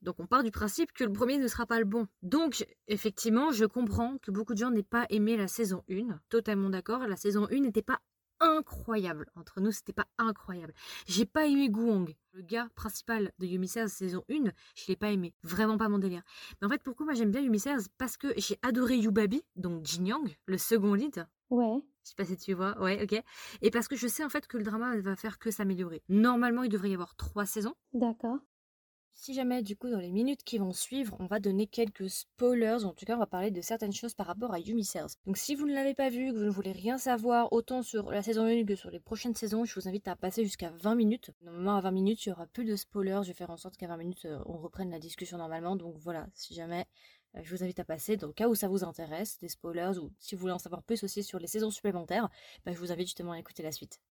Donc 0.02 0.20
on 0.20 0.28
part 0.28 0.44
du 0.44 0.52
principe 0.52 0.92
que 0.92 1.04
le 1.04 1.12
premier 1.14 1.38
ne 1.38 1.48
sera 1.48 1.66
pas 1.66 1.80
le 1.80 1.86
bon. 1.86 2.08
Donc 2.24 2.66
effectivement, 2.88 3.52
je 3.52 3.64
comprends 3.66 4.18
que 4.18 4.32
beaucoup 4.32 4.54
de 4.54 4.60
gens 4.60 4.72
n'aient 4.72 4.84
pas 4.84 5.06
aimé 5.10 5.38
la 5.38 5.48
saison 5.48 5.84
1. 5.90 6.20
Totalement 6.30 6.70
d'accord, 6.70 7.08
la 7.08 7.16
saison 7.16 7.48
1 7.50 7.62
n'était 7.62 7.82
pas 7.82 8.02
incroyable. 8.40 9.30
Entre 9.36 9.62
nous, 9.62 9.72
c'était 9.72 9.94
pas 9.94 10.08
incroyable. 10.18 10.74
J'ai 11.06 11.26
pas 11.26 11.46
aimé 11.46 11.70
Guong, 11.70 12.14
le 12.34 12.42
gars 12.42 12.68
principal 12.76 13.32
de 13.40 13.46
Yumi 13.46 13.68
Cells 13.68 13.90
saison 13.90 14.26
1, 14.30 14.52
je 14.76 14.88
l'ai 14.88 14.98
pas 14.98 15.12
aimé. 15.12 15.34
Vraiment 15.44 15.78
pas 15.78 15.88
mon 15.88 16.00
délire. 16.00 16.24
Mais 16.60 16.68
en 16.68 16.70
fait, 16.70 16.84
pourquoi 16.84 17.06
moi 17.06 17.16
j'aime 17.16 17.32
bien 17.32 17.42
Yumi 17.42 17.60
Cells 17.60 17.84
Parce 17.98 18.18
que 18.18 18.34
j'ai 18.36 18.58
adoré 18.62 18.98
Yubabi, 18.98 19.44
donc 19.56 19.86
Jin 19.86 20.06
Yang, 20.06 20.38
le 20.48 20.58
second 20.58 20.96
lead. 20.96 21.26
Ouais. 21.50 21.82
Je 22.04 22.10
sais 22.10 22.16
pas 22.18 22.26
si 22.26 22.36
tu 22.36 22.54
vois, 22.54 22.78
ouais, 22.82 23.02
ok. 23.04 23.24
Et 23.62 23.72
parce 23.72 23.88
que 23.88 23.96
je 23.96 24.08
sais 24.08 24.26
en 24.26 24.30
fait 24.30 24.48
que 24.48 24.58
le 24.58 24.64
drama 24.64 24.98
va 24.98 25.16
faire 25.16 25.40
que 25.40 25.52
s'améliorer. 25.52 26.02
Normalement, 26.10 26.64
il 26.64 26.70
devrait 26.70 26.90
y 26.90 26.94
avoir 26.94 27.16
trois 27.16 27.46
saisons. 27.46 27.76
D'accord. 27.94 28.40
Si 29.16 29.34
jamais, 29.34 29.62
du 29.62 29.78
coup, 29.78 29.90
dans 29.90 30.00
les 30.00 30.12
minutes 30.12 30.44
qui 30.44 30.58
vont 30.58 30.74
suivre, 30.74 31.16
on 31.20 31.28
va 31.28 31.40
donner 31.40 31.68
quelques 31.68 32.10
spoilers, 32.10 32.84
en 32.84 32.94
tout 32.94 33.06
cas, 33.06 33.16
on 33.16 33.20
va 33.20 33.28
parler 33.28 33.52
de 33.52 33.62
certaines 33.62 33.94
choses 33.94 34.14
par 34.16 34.28
rapport 34.28 34.54
à 34.54 34.60
Yumi 34.60 34.84
Cells. 34.84 35.16
Donc, 35.26 35.38
si 35.38 35.56
vous 35.56 35.66
ne 35.66 35.74
l'avez 35.74 35.94
pas 35.94 36.10
vu, 36.10 36.32
que 36.32 36.38
vous 36.38 36.44
ne 36.44 36.50
voulez 36.50 36.72
rien 36.72 36.98
savoir, 36.98 37.54
autant 37.54 37.84
sur 37.84 38.12
la 38.12 38.22
saison 38.22 38.46
1 38.46 38.66
que 38.66 38.76
sur 38.76 38.90
les 38.90 39.00
prochaines 39.00 39.36
saisons, 39.36 39.66
je 39.66 39.76
vous 39.80 39.88
invite 39.88 40.08
à 40.08 40.16
passer 40.16 40.44
jusqu'à 40.44 40.72
20 40.72 40.96
minutes. 40.96 41.32
Normalement, 41.42 41.76
à 41.78 41.82
20 41.82 41.92
minutes, 41.92 42.26
il 42.26 42.30
y 42.30 42.32
aura 42.32 42.48
plus 42.48 42.66
de 42.66 42.76
spoilers. 42.76 43.22
Je 43.24 43.28
vais 43.28 43.34
faire 43.34 43.52
en 43.52 43.58
sorte 43.58 43.78
qu'à 43.78 43.88
20 43.88 43.98
minutes, 43.98 44.26
euh, 44.26 44.40
on 44.46 44.58
reprenne 44.58 44.90
la 44.92 45.00
discussion 45.00 45.38
normalement. 45.38 45.76
Donc, 45.76 45.96
voilà, 46.00 46.28
si 46.34 46.54
jamais, 46.56 46.86
euh, 47.36 47.42
je 47.44 47.56
vous 47.56 47.64
invite 47.64 47.80
à 47.80 47.86
passer, 47.86 48.18
dans 48.18 48.28
le 48.28 48.34
cas 48.34 48.48
où 48.50 48.56
ça 48.56 48.68
vous 48.68 48.84
intéresse, 48.84 49.38
des 49.40 49.48
spoilers, 49.48 50.00
ou 50.00 50.12
si 50.20 50.36
vous 50.36 50.42
voulez 50.42 50.54
en 50.54 50.60
savoir 50.60 50.84
plus 50.84 51.04
aussi 51.04 51.24
sur 51.24 51.40
les 51.40 51.48
saisons 51.48 51.72
supplémentaires, 51.72 52.30
bah, 52.66 52.74
je 52.74 52.80
vous 52.80 52.92
invite 52.92 53.08
justement 53.08 53.32
à 53.34 53.40
écouter 53.40 53.64
la 53.64 53.72
suite. 53.72 54.02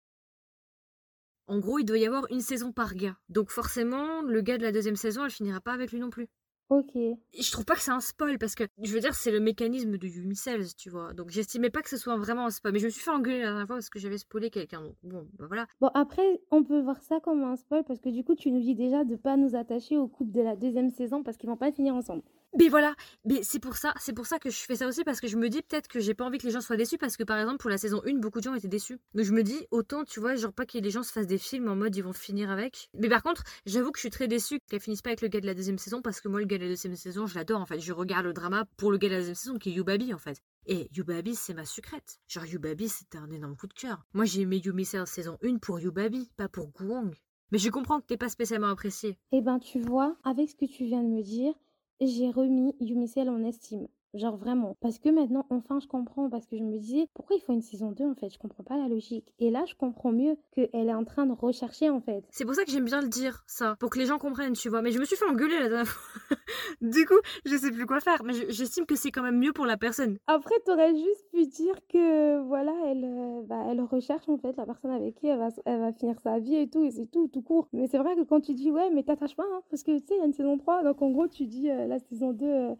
En 1.46 1.58
gros, 1.58 1.78
il 1.78 1.84
doit 1.84 1.98
y 1.98 2.06
avoir 2.06 2.26
une 2.30 2.40
saison 2.40 2.72
par 2.72 2.94
gars. 2.94 3.16
Donc 3.28 3.50
forcément, 3.50 4.22
le 4.22 4.40
gars 4.40 4.58
de 4.58 4.62
la 4.62 4.72
deuxième 4.72 4.96
saison, 4.96 5.24
elle 5.24 5.30
finira 5.30 5.60
pas 5.60 5.72
avec 5.72 5.92
lui 5.92 6.00
non 6.00 6.10
plus. 6.10 6.28
Ok. 6.68 6.96
Et 6.96 7.42
je 7.42 7.52
trouve 7.52 7.66
pas 7.66 7.74
que 7.74 7.82
c'est 7.82 7.90
un 7.90 8.00
spoil 8.00 8.38
parce 8.38 8.54
que 8.54 8.64
je 8.80 8.94
veux 8.94 9.00
dire 9.00 9.14
c'est 9.14 9.30
le 9.30 9.40
mécanisme 9.40 9.98
de 9.98 10.06
Yumi 10.06 10.34
Cells, 10.34 10.74
tu 10.74 10.88
vois. 10.88 11.12
Donc 11.12 11.28
j'estimais 11.28 11.68
pas 11.68 11.82
que 11.82 11.90
ce 11.90 11.98
soit 11.98 12.16
vraiment 12.16 12.46
un 12.46 12.50
spoil, 12.50 12.72
mais 12.72 12.78
je 12.78 12.86
me 12.86 12.90
suis 12.90 13.02
fait 13.02 13.10
engueuler 13.10 13.40
la 13.40 13.48
dernière 13.48 13.66
fois 13.66 13.76
parce 13.76 13.90
que 13.90 13.98
j'avais 13.98 14.16
spoilé 14.16 14.48
quelqu'un. 14.48 14.80
Donc 14.80 14.96
bon, 15.02 15.28
bah 15.38 15.44
voilà. 15.48 15.66
Bon, 15.82 15.88
après, 15.92 16.40
on 16.50 16.64
peut 16.64 16.80
voir 16.80 17.02
ça 17.02 17.20
comme 17.20 17.42
un 17.42 17.56
spoil 17.56 17.84
parce 17.84 18.00
que 18.00 18.08
du 18.08 18.24
coup, 18.24 18.34
tu 18.34 18.50
nous 18.50 18.60
dis 18.60 18.74
déjà 18.74 19.04
de 19.04 19.16
pas 19.16 19.36
nous 19.36 19.54
attacher 19.54 19.98
au 19.98 20.08
couple 20.08 20.32
de 20.32 20.40
la 20.40 20.56
deuxième 20.56 20.88
saison 20.90 21.22
parce 21.22 21.36
qu'ils 21.36 21.50
vont 21.50 21.58
pas 21.58 21.72
finir 21.72 21.94
ensemble. 21.94 22.22
Mais 22.58 22.68
voilà, 22.68 22.94
mais 23.24 23.42
c'est 23.42 23.58
pour 23.58 23.76
ça, 23.76 23.94
c'est 23.98 24.12
pour 24.12 24.26
ça 24.26 24.38
que 24.38 24.50
je 24.50 24.58
fais 24.58 24.76
ça 24.76 24.86
aussi 24.86 25.04
parce 25.04 25.20
que 25.20 25.26
je 25.26 25.38
me 25.38 25.48
dis 25.48 25.62
peut-être 25.62 25.88
que 25.88 26.00
j'ai 26.00 26.12
pas 26.12 26.24
envie 26.26 26.36
que 26.36 26.46
les 26.46 26.52
gens 26.52 26.60
soient 26.60 26.76
déçus 26.76 26.98
parce 26.98 27.16
que 27.16 27.24
par 27.24 27.38
exemple 27.38 27.58
pour 27.58 27.70
la 27.70 27.78
saison 27.78 28.02
1, 28.06 28.18
beaucoup 28.18 28.40
de 28.40 28.44
gens 28.44 28.54
étaient 28.54 28.68
déçus. 28.68 28.98
Donc 29.14 29.24
je 29.24 29.32
me 29.32 29.42
dis 29.42 29.66
autant 29.70 30.04
tu 30.04 30.20
vois, 30.20 30.34
genre 30.34 30.52
pas 30.52 30.66
que 30.66 30.76
les 30.76 30.90
gens 30.90 31.02
se 31.02 31.12
fassent 31.12 31.26
des 31.26 31.38
films 31.38 31.68
en 31.68 31.76
mode 31.76 31.96
ils 31.96 32.02
vont 32.02 32.12
finir 32.12 32.50
avec. 32.50 32.90
Mais 32.92 33.08
par 33.08 33.22
contre, 33.22 33.42
j'avoue 33.64 33.90
que 33.90 33.98
je 33.98 34.02
suis 34.02 34.10
très 34.10 34.28
déçue 34.28 34.58
qu'elle 34.68 34.80
finisse 34.80 35.00
pas 35.00 35.10
avec 35.10 35.22
le 35.22 35.28
gars 35.28 35.40
de 35.40 35.46
la 35.46 35.54
deuxième 35.54 35.78
saison 35.78 36.02
parce 36.02 36.20
que 36.20 36.28
moi 36.28 36.40
le 36.40 36.46
gars 36.46 36.58
de 36.58 36.64
la 36.64 36.68
deuxième 36.68 36.94
saison, 36.94 37.26
je 37.26 37.34
l'adore 37.34 37.60
en 37.62 37.66
fait. 37.66 37.80
Je 37.80 37.92
regarde 37.92 38.26
le 38.26 38.34
drama 38.34 38.66
pour 38.76 38.90
le 38.90 38.98
gars 38.98 39.08
de 39.08 39.14
la 39.14 39.18
deuxième 39.20 39.34
saison 39.34 39.58
qui 39.58 39.70
est 39.70 39.72
Yubabi 39.72 40.12
en 40.12 40.18
fait. 40.18 40.42
Et 40.66 40.88
Yubabi, 40.94 41.34
c'est 41.34 41.54
ma 41.54 41.64
sucrète. 41.64 42.20
Genre 42.28 42.44
Yubabi, 42.44 42.90
c'était 42.90 43.18
un 43.18 43.30
énorme 43.30 43.56
coup 43.56 43.66
de 43.66 43.72
cœur. 43.72 44.04
Moi 44.12 44.26
j'ai 44.26 44.42
aimé 44.42 44.60
Yumi 44.62 44.84
Cells 44.84 45.06
saison 45.06 45.38
1 45.42 45.56
pour 45.56 45.80
Yubabi, 45.80 46.30
pas 46.36 46.48
pour 46.48 46.68
Guang. 46.68 47.12
Mais 47.50 47.58
je 47.58 47.68
comprends 47.68 48.00
que 48.00 48.06
t'es 48.06 48.16
pas 48.16 48.30
spécialement 48.30 48.70
apprécié. 48.70 49.18
Eh 49.30 49.42
ben, 49.42 49.58
tu 49.58 49.78
vois, 49.78 50.16
avec 50.24 50.48
ce 50.48 50.54
que 50.54 50.64
tu 50.64 50.86
viens 50.86 51.02
de 51.02 51.08
me 51.08 51.22
dire, 51.22 51.52
j'ai 52.06 52.30
remis 52.30 52.74
Yumicel 52.80 53.28
en 53.28 53.44
estime. 53.44 53.88
Genre 54.14 54.36
vraiment. 54.36 54.76
Parce 54.80 54.98
que 54.98 55.08
maintenant, 55.08 55.46
enfin, 55.50 55.80
je 55.80 55.86
comprends. 55.86 56.28
Parce 56.28 56.46
que 56.46 56.56
je 56.58 56.62
me 56.62 56.76
disais, 56.78 57.08
pourquoi 57.14 57.36
il 57.36 57.40
faut 57.40 57.52
une 57.52 57.62
saison 57.62 57.92
2 57.92 58.04
en 58.04 58.14
fait? 58.14 58.28
Je 58.28 58.38
comprends 58.38 58.62
pas 58.62 58.76
la 58.76 58.88
logique. 58.88 59.32
Et 59.38 59.50
là, 59.50 59.64
je 59.66 59.74
comprends 59.74 60.12
mieux 60.12 60.36
qu'elle 60.52 60.68
est 60.88 60.94
en 60.94 61.04
train 61.04 61.24
de 61.26 61.32
rechercher 61.32 61.88
en 61.88 62.00
fait. 62.00 62.22
C'est 62.30 62.44
pour 62.44 62.54
ça 62.54 62.64
que 62.64 62.70
j'aime 62.70 62.84
bien 62.84 63.00
le 63.00 63.08
dire, 63.08 63.42
ça, 63.46 63.74
pour 63.80 63.88
que 63.90 63.98
les 63.98 64.06
gens 64.06 64.18
comprennent, 64.18 64.52
tu 64.52 64.68
vois. 64.68 64.82
Mais 64.82 64.92
je 64.92 64.98
me 64.98 65.04
suis 65.04 65.16
fait 65.16 65.24
engueuler 65.28 65.58
la 65.58 65.68
dernière 65.68 65.86
fois. 65.86 66.36
du 66.82 67.06
coup, 67.06 67.18
je 67.46 67.56
sais 67.56 67.70
plus 67.70 67.86
quoi 67.86 68.00
faire, 68.00 68.22
mais 68.24 68.34
je- 68.34 68.50
j'estime 68.50 68.84
que 68.86 68.96
c'est 68.96 69.10
quand 69.10 69.22
même 69.22 69.38
mieux 69.38 69.52
pour 69.52 69.64
la 69.66 69.76
personne. 69.76 70.18
Après, 70.26 70.54
t'aurais 70.66 70.94
juste 70.94 71.26
pu 71.32 71.46
dire 71.46 71.74
que 71.88 72.40
voilà, 72.46 72.74
elle, 72.86 73.04
euh, 73.04 73.42
bah, 73.46 73.64
elle 73.68 73.80
recherche 73.80 74.28
en 74.28 74.36
fait 74.38 74.56
la 74.56 74.66
personne 74.66 74.90
avec 74.90 75.14
qui 75.14 75.26
elle 75.28 75.38
va, 75.38 75.48
elle 75.64 75.80
va 75.80 75.92
finir 75.92 76.20
sa 76.20 76.38
vie 76.38 76.56
et 76.56 76.68
tout, 76.68 76.84
et 76.84 76.90
c'est 76.90 77.06
tout, 77.10 77.28
tout 77.28 77.42
court. 77.42 77.68
Mais 77.72 77.86
c'est 77.86 77.98
vrai 77.98 78.14
que 78.14 78.22
quand 78.24 78.40
tu 78.40 78.52
dis 78.54 78.70
ouais, 78.70 78.90
mais 78.90 79.02
t'attaches 79.04 79.36
pas, 79.36 79.44
hein, 79.50 79.62
parce 79.70 79.82
que 79.82 79.92
tu 79.98 80.06
sais, 80.06 80.14
il 80.16 80.18
y 80.18 80.22
a 80.22 80.26
une 80.26 80.32
saison 80.34 80.58
3, 80.58 80.82
donc 80.82 81.00
en 81.00 81.10
gros, 81.10 81.28
tu 81.28 81.46
dis 81.46 81.70
euh, 81.70 81.86
la 81.86 81.98
saison 81.98 82.32
2. 82.32 82.46
euh, 82.46 82.74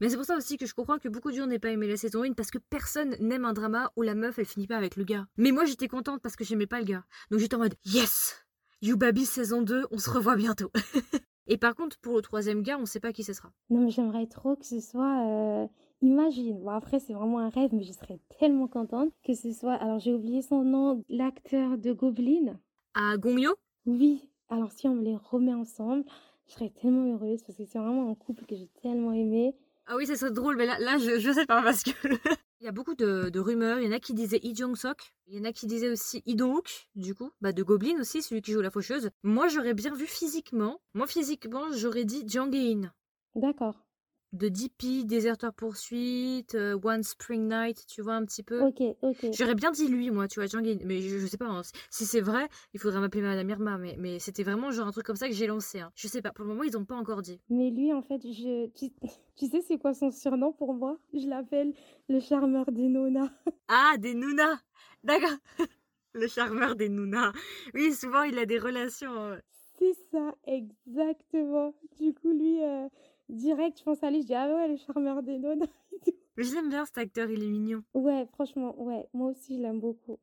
Mais 0.00 0.08
c'est 0.08 0.16
pour 0.16 0.24
ça 0.24 0.36
aussi 0.36 0.56
que 0.56 0.66
je 0.66 0.74
comprends 0.74 0.98
que 0.98 1.08
beaucoup 1.08 1.30
de 1.30 1.36
gens 1.36 1.46
n'aient 1.46 1.58
pas 1.58 1.70
aimé 1.70 1.88
la 1.88 1.96
saison 1.96 2.22
1 2.24 2.32
parce 2.32 2.50
que 2.50 2.58
personne 2.58 3.16
n'aime 3.20 3.44
un 3.44 3.52
drama 3.52 3.90
où 3.96 4.02
la 4.02 4.14
meuf 4.14 4.38
elle 4.38 4.44
finit 4.46 4.66
pas 4.66 4.76
avec 4.76 4.96
le 4.96 5.04
gars. 5.04 5.26
Mais 5.36 5.50
moi 5.52 5.64
j'étais 5.64 5.88
contente 5.88 6.20
parce 6.22 6.36
que 6.36 6.44
j'aimais 6.44 6.66
pas 6.66 6.78
le 6.78 6.84
gars. 6.84 7.04
Donc 7.30 7.40
j'étais 7.40 7.56
en 7.56 7.60
mode 7.60 7.74
yes 7.84 8.44
You 8.80 8.96
Baby 8.96 9.24
saison 9.26 9.62
2, 9.62 9.86
on 9.90 9.98
se 9.98 10.10
revoit 10.10 10.36
bientôt. 10.36 10.70
Et 11.48 11.56
par 11.58 11.74
contre 11.74 11.98
pour 11.98 12.16
le 12.16 12.22
troisième 12.22 12.62
gars, 12.62 12.78
on 12.78 12.86
sait 12.86 13.00
pas 13.00 13.12
qui 13.12 13.24
ce 13.24 13.32
sera. 13.32 13.50
Non, 13.70 13.80
mais 13.84 13.90
j'aimerais 13.90 14.26
trop 14.26 14.54
que 14.56 14.66
ce 14.66 14.80
soit. 14.80 15.26
euh, 15.26 15.66
Imagine, 16.00 16.60
bon 16.60 16.70
après 16.70 17.00
c'est 17.00 17.12
vraiment 17.12 17.40
un 17.40 17.48
rêve, 17.48 17.70
mais 17.72 17.82
je 17.82 17.92
serais 17.92 18.20
tellement 18.38 18.68
contente 18.68 19.12
que 19.24 19.34
ce 19.34 19.52
soit. 19.52 19.74
Alors 19.74 19.98
j'ai 19.98 20.12
oublié 20.14 20.42
son 20.42 20.62
nom, 20.62 21.04
l'acteur 21.08 21.76
de 21.76 21.92
Goblin. 21.92 22.58
À 22.94 23.16
Gongyo 23.16 23.54
Oui, 23.86 24.30
alors 24.48 24.70
si 24.70 24.86
on 24.86 24.94
me 24.94 25.02
les 25.02 25.16
remet 25.16 25.54
ensemble, 25.54 26.04
je 26.48 26.54
serais 26.54 26.70
tellement 26.80 27.12
heureuse 27.12 27.42
parce 27.42 27.58
que 27.58 27.64
c'est 27.64 27.78
vraiment 27.78 28.10
un 28.10 28.14
couple 28.14 28.44
que 28.46 28.56
j'ai 28.56 28.68
tellement 28.82 29.12
aimé. 29.12 29.54
Ah 29.86 29.96
oui, 29.96 30.06
ça 30.06 30.16
serait 30.16 30.32
drôle, 30.32 30.56
mais 30.56 30.66
là, 30.66 30.78
là 30.78 30.98
je, 30.98 31.18
je 31.18 31.32
sais 31.32 31.46
pas 31.46 31.62
parce 31.62 31.82
que. 31.82 31.90
Il 32.60 32.64
y 32.64 32.68
a 32.68 32.72
beaucoup 32.72 32.96
de, 32.96 33.28
de 33.28 33.38
rumeurs. 33.38 33.78
Il 33.78 33.86
y 33.86 33.88
en 33.88 33.92
a 33.92 34.00
qui 34.00 34.14
disaient 34.14 34.40
Lee 34.40 34.54
Jong-sok. 34.54 35.12
Il 35.28 35.36
y 35.36 35.40
en 35.40 35.44
a 35.44 35.52
qui 35.52 35.66
disaient 35.68 35.90
aussi 35.90 36.24
Lee 36.26 36.34
Dong-wook, 36.34 36.88
du 36.96 37.14
coup. 37.14 37.30
Bah, 37.40 37.52
de 37.52 37.62
Goblin 37.62 38.00
aussi, 38.00 38.20
celui 38.20 38.42
qui 38.42 38.50
joue 38.50 38.60
la 38.60 38.72
faucheuse. 38.72 39.10
Moi, 39.22 39.46
j'aurais 39.46 39.74
bien 39.74 39.94
vu 39.94 40.06
physiquement. 40.06 40.80
Moi, 40.92 41.06
physiquement, 41.06 41.70
j'aurais 41.70 42.04
dit 42.04 42.24
Jang 42.26 42.52
In. 42.52 42.92
D'accord, 43.36 43.86
De 44.34 44.48
DP, 44.50 45.04
Déserteur 45.06 45.54
Poursuite, 45.54 46.54
euh, 46.54 46.78
One 46.82 47.02
Spring 47.02 47.48
Night, 47.48 47.86
tu 47.86 48.02
vois 48.02 48.14
un 48.14 48.24
petit 48.26 48.42
peu. 48.42 48.60
ok, 48.62 48.82
ok. 49.02 49.26
J'aurais 49.32 49.54
bien 49.54 49.70
dit 49.70 49.88
lui, 49.88 50.10
moi, 50.10 50.28
tu 50.28 50.38
vois, 50.38 50.46
Jang 50.46 50.66
In. 50.68 50.76
Mais 50.84 51.00
je, 51.00 51.18
je 51.18 51.26
sais 51.26 51.38
pas, 51.38 51.46
hein, 51.46 51.62
si 51.90 52.04
c'est 52.04 52.20
vrai, 52.20 52.46
il 52.74 52.80
faudrait 52.80 53.00
m'appeler 53.00 53.22
Madame 53.22 53.48
Irma. 53.48 53.78
Mais, 53.78 53.96
mais 53.98 54.18
c'était 54.18 54.42
vraiment 54.42 54.70
genre 54.70 54.86
un 54.86 54.92
truc 54.92 55.06
comme 55.06 55.16
ça 55.16 55.28
que 55.28 55.34
j'ai 55.34 55.46
lancé. 55.46 55.80
hein. 55.80 55.90
Je 55.94 56.08
sais 56.08 56.20
pas, 56.20 56.30
pour 56.30 56.44
le 56.44 56.50
moment, 56.50 56.62
ils 56.64 56.76
ont 56.76 56.84
pas 56.84 56.96
encore 56.96 57.22
dit. 57.22 57.40
Mais 57.48 57.70
lui, 57.70 57.92
en 57.94 58.02
fait, 58.02 58.20
je... 58.22 58.66
tu... 58.74 58.90
tu 59.36 59.46
sais 59.46 59.62
c'est 59.66 59.78
quoi 59.78 59.94
son 59.94 60.10
surnom 60.10 60.52
pour 60.52 60.74
moi? 60.74 60.98
Je 61.14 61.26
l'appelle 61.26 61.72
le 62.10 62.20
charmeur 62.20 62.70
des 62.70 62.88
nonas. 62.88 63.30
Ah, 63.68 63.96
des 63.98 64.14
Nuna 64.14 64.60
D'accord. 65.04 65.36
Le 66.14 66.26
charmeur 66.26 66.74
des 66.74 66.88
Nuna. 66.88 67.32
Oui, 67.74 67.92
souvent 67.92 68.22
il 68.22 68.38
a 68.38 68.46
des 68.46 68.58
relations. 68.58 69.14
euh, 69.14 69.36
C'est 69.78 69.94
ça, 70.10 70.34
exactement. 70.46 71.74
Du 72.00 72.14
coup, 72.14 72.30
lui, 72.32 72.62
euh, 72.62 72.88
direct, 73.28 73.78
je 73.78 73.84
pense 73.84 74.02
à 74.02 74.10
lui, 74.10 74.22
je 74.22 74.26
dis 74.26 74.34
ah 74.34 74.52
ouais, 74.54 74.68
le 74.68 74.76
charmeur 74.76 75.22
des 75.22 75.38
nonas. 75.38 75.66
Mais 76.36 76.44
je 76.44 76.54
l'aime 76.54 76.68
bien 76.68 76.84
cet 76.84 76.98
acteur, 76.98 77.30
il 77.30 77.42
est 77.42 77.48
mignon. 77.48 77.82
Ouais, 77.94 78.26
franchement, 78.32 78.80
ouais, 78.80 79.08
moi 79.12 79.30
aussi 79.30 79.56
je 79.56 79.62
l'aime 79.62 79.80
beaucoup. 79.80 80.18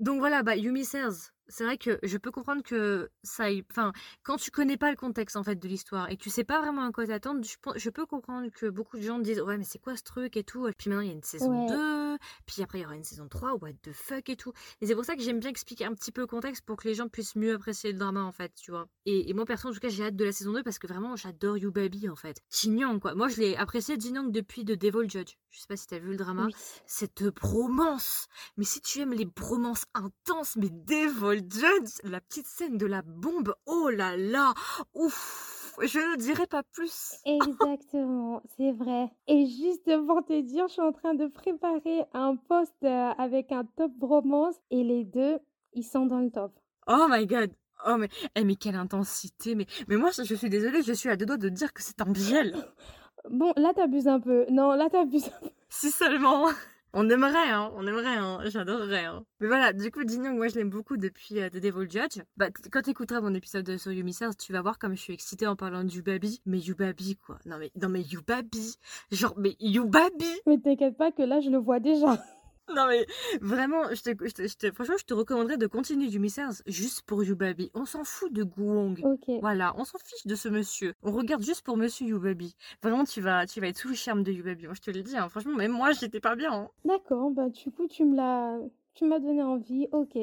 Donc 0.00 0.18
voilà, 0.18 0.42
bah 0.42 0.56
Yumi 0.56 0.84
Serres, 0.84 1.31
c'est 1.48 1.64
vrai 1.64 1.76
que 1.78 1.98
je 2.02 2.16
peux 2.18 2.30
comprendre 2.30 2.62
que 2.62 3.10
ça 3.22 3.44
aille... 3.44 3.64
Enfin, 3.70 3.92
quand 4.22 4.36
tu 4.36 4.50
connais 4.50 4.76
pas 4.76 4.90
le 4.90 4.96
contexte 4.96 5.36
en 5.36 5.42
fait 5.42 5.56
de 5.56 5.68
l'histoire 5.68 6.10
et 6.10 6.16
que 6.16 6.22
tu 6.22 6.30
sais 6.30 6.44
pas 6.44 6.60
vraiment 6.60 6.84
à 6.86 6.92
quoi 6.92 7.06
t'attendre, 7.06 7.42
je, 7.44 7.56
je 7.78 7.90
peux 7.90 8.06
comprendre 8.06 8.48
que 8.50 8.66
beaucoup 8.66 8.96
de 8.96 9.02
gens 9.02 9.18
disent 9.18 9.40
ouais 9.40 9.58
mais 9.58 9.64
c'est 9.64 9.78
quoi 9.78 9.96
ce 9.96 10.02
truc 10.02 10.36
et 10.36 10.44
tout? 10.44 10.66
Et 10.68 10.72
puis 10.72 10.88
maintenant 10.90 11.02
il 11.02 11.08
y 11.08 11.10
a 11.10 11.14
une 11.14 11.22
saison 11.22 11.66
Ouais. 11.66 11.74
2, 11.76 12.18
puis 12.46 12.62
après 12.62 12.78
il 12.78 12.82
y 12.82 12.84
aura 12.84 12.94
une 12.96 13.04
saison 13.04 13.28
3, 13.28 13.54
what 13.56 13.72
the 13.82 13.92
fuck 13.92 14.28
et 14.28 14.36
tout. 14.36 14.52
Et 14.80 14.86
c'est 14.86 14.94
pour 14.94 15.04
ça 15.04 15.16
que 15.16 15.22
j'aime 15.22 15.40
bien 15.40 15.50
expliquer 15.50 15.84
un 15.84 15.94
petit 15.94 16.12
peu 16.12 16.20
le 16.22 16.26
contexte 16.26 16.64
pour 16.64 16.76
que 16.76 16.88
les 16.88 16.94
gens 16.94 17.08
puissent 17.08 17.36
mieux 17.36 17.54
apprécier 17.54 17.92
le 17.92 17.98
drama 17.98 18.22
en 18.22 18.32
fait, 18.32 18.52
tu 18.54 18.70
vois. 18.70 18.88
Et, 19.06 19.28
et 19.28 19.34
moi 19.34 19.44
perso 19.44 19.68
en 19.68 19.72
tout 19.72 19.80
cas 19.80 19.88
j'ai 19.88 20.04
hâte 20.04 20.16
de 20.16 20.24
la 20.24 20.32
saison 20.32 20.52
2 20.52 20.62
parce 20.62 20.78
que 20.78 20.86
vraiment 20.86 21.16
j'adore 21.16 21.58
Yubabi 21.58 22.08
en 22.08 22.16
fait. 22.16 22.40
Jinyoung 22.50 23.00
quoi. 23.00 23.14
Moi 23.14 23.28
je 23.28 23.36
l'ai 23.40 23.56
apprécié 23.56 23.96
Jinyoung 23.98 24.30
depuis 24.30 24.64
The 24.64 24.72
Devil 24.78 25.08
Judge. 25.10 25.34
Je 25.50 25.60
sais 25.60 25.66
pas 25.68 25.76
si 25.76 25.86
t'as 25.86 25.98
vu 25.98 26.10
le 26.12 26.16
drama 26.16 26.46
Oui. 26.46 26.54
cette 26.86 27.24
bromance. 27.24 28.26
Mais 28.56 28.64
si 28.64 28.80
tu 28.80 29.00
aimes 29.00 29.12
les 29.12 29.24
bromances 29.26 29.84
intenses, 29.94 30.56
mais 30.56 30.70
Devil 30.70 31.31
La 32.04 32.20
petite 32.20 32.46
scène 32.46 32.76
de 32.76 32.86
la 32.86 33.02
bombe, 33.02 33.54
oh 33.66 33.88
là 33.88 34.16
là, 34.16 34.52
ouf, 34.94 35.74
je 35.80 35.98
ne 35.98 36.16
dirai 36.16 36.46
pas 36.46 36.62
plus. 36.62 37.14
Exactement, 37.24 38.42
c'est 38.56 38.72
vrai. 38.72 39.10
Et 39.26 39.46
juste 39.46 39.90
pour 40.06 40.24
te 40.24 40.40
dire, 40.40 40.68
je 40.68 40.72
suis 40.74 40.82
en 40.82 40.92
train 40.92 41.14
de 41.14 41.26
préparer 41.26 42.04
un 42.12 42.36
post 42.36 42.74
euh, 42.84 43.12
avec 43.18 43.52
un 43.52 43.64
top 43.76 43.92
bromance 43.96 44.56
et 44.70 44.84
les 44.84 45.04
deux, 45.04 45.38
ils 45.72 45.84
sont 45.84 46.06
dans 46.06 46.20
le 46.20 46.30
top. 46.30 46.52
Oh 46.86 47.06
my 47.08 47.26
god. 47.26 47.50
Oh 47.86 47.96
mais, 47.96 48.08
eh, 48.36 48.44
mais 48.44 48.56
quelle 48.56 48.76
intensité. 48.76 49.54
Mais, 49.54 49.66
mais 49.88 49.96
moi, 49.96 50.10
je, 50.16 50.22
je 50.22 50.34
suis 50.34 50.50
désolée, 50.50 50.82
je 50.82 50.92
suis 50.92 51.08
à 51.08 51.16
deux 51.16 51.26
doigts 51.26 51.36
de 51.36 51.48
dire 51.48 51.72
que 51.72 51.82
c'est 51.82 52.00
un 52.00 52.10
biel. 52.10 52.54
Bon, 53.30 53.52
là 53.56 53.72
t'abuses 53.72 54.08
un 54.08 54.18
peu. 54.18 54.46
Non, 54.50 54.72
là 54.72 54.90
t'abuses 54.90 55.28
un 55.28 55.40
peu. 55.46 55.50
Si 55.68 55.92
seulement. 55.92 56.48
On 56.94 57.08
aimerait, 57.08 57.50
hein, 57.50 57.72
on 57.76 57.86
aimerait, 57.86 58.16
hein, 58.16 58.40
j'adorerais. 58.44 59.06
Hein. 59.06 59.24
Mais 59.40 59.46
voilà, 59.46 59.72
du 59.72 59.90
coup, 59.90 60.00
Jin 60.06 60.24
Young, 60.24 60.36
moi 60.36 60.48
je 60.48 60.56
l'aime 60.56 60.68
beaucoup 60.68 60.98
depuis 60.98 61.40
euh, 61.40 61.48
The 61.48 61.56
Devil 61.56 61.90
Judge. 61.90 62.22
Bah, 62.36 62.48
quand 62.70 62.82
t'écouteras 62.82 63.22
mon 63.22 63.32
épisode 63.32 63.64
de 63.64 63.78
sur 63.78 63.92
Yumi 63.92 64.12
Stars, 64.12 64.36
tu 64.36 64.52
vas 64.52 64.60
voir 64.60 64.78
comme 64.78 64.94
je 64.94 65.00
suis 65.00 65.14
excitée 65.14 65.46
en 65.46 65.56
parlant 65.56 65.84
de 65.84 65.90
Yubabi. 65.90 66.42
Mais 66.44 66.58
Yubabi, 66.58 67.16
quoi. 67.16 67.38
Non 67.46 67.56
mais, 67.58 67.70
non 67.80 67.88
mais 67.88 68.02
Yubabi. 68.02 68.76
Genre, 69.10 69.32
mais 69.38 69.56
Yubabi 69.58 70.40
Mais 70.46 70.58
t'inquiète 70.58 70.98
pas 70.98 71.12
que 71.12 71.22
là 71.22 71.40
je 71.40 71.48
le 71.48 71.58
vois 71.58 71.80
déjà. 71.80 72.22
Non 72.74 72.86
mais, 72.86 73.06
vraiment, 73.40 73.82
je 73.92 74.02
te, 74.02 74.10
je 74.26 74.32
te- 74.32 74.46
je 74.46 74.56
te- 74.56 74.72
franchement, 74.72 74.94
je 74.98 75.04
te 75.04 75.12
recommanderais 75.14 75.56
de 75.58 75.66
continuer 75.66 76.06
Yumi 76.06 76.30
Stars 76.30 76.62
juste 76.66 77.02
pour 77.02 77.22
Yubabi. 77.24 77.70
On 77.74 77.84
s'en 77.84 78.04
fout 78.04 78.32
de 78.32 78.44
Guong. 78.44 79.00
Ok. 79.04 79.28
Voilà, 79.40 79.74
on 79.76 79.84
s'en 79.84 79.98
fiche 79.98 80.26
de 80.26 80.34
ce 80.36 80.48
monsieur. 80.48 80.94
On 81.02 81.10
regarde 81.12 81.42
juste 81.42 81.62
pour 81.62 81.76
monsieur 81.76 82.06
Yubabi. 82.06 82.54
Vraiment, 82.82 83.04
tu 83.04 83.20
vas, 83.20 83.46
tu 83.46 83.60
vas 83.60 83.66
être 83.68 83.78
sous 83.78 83.88
le 83.88 83.94
charme 83.94 84.22
de 84.22 84.32
Yubabi. 84.32 84.66
Moi, 84.66 84.74
je 84.74 84.80
te 84.80 84.90
le 84.90 85.02
dis, 85.02 85.16
hein. 85.16 85.28
franchement, 85.28 85.56
même 85.56 85.72
moi, 85.72 85.92
j'étais 85.92 86.20
pas 86.20 86.36
bien. 86.36 86.52
hein. 86.52 86.68
D'accord, 86.84 87.30
bah 87.30 87.48
du 87.48 87.70
coup 87.70 87.86
tu 87.88 88.04
me 88.04 88.16
l'as 88.16 88.58
tu 88.94 89.04
m'as 89.06 89.18
donné 89.18 89.42
envie. 89.42 89.88
Ok. 89.92 90.16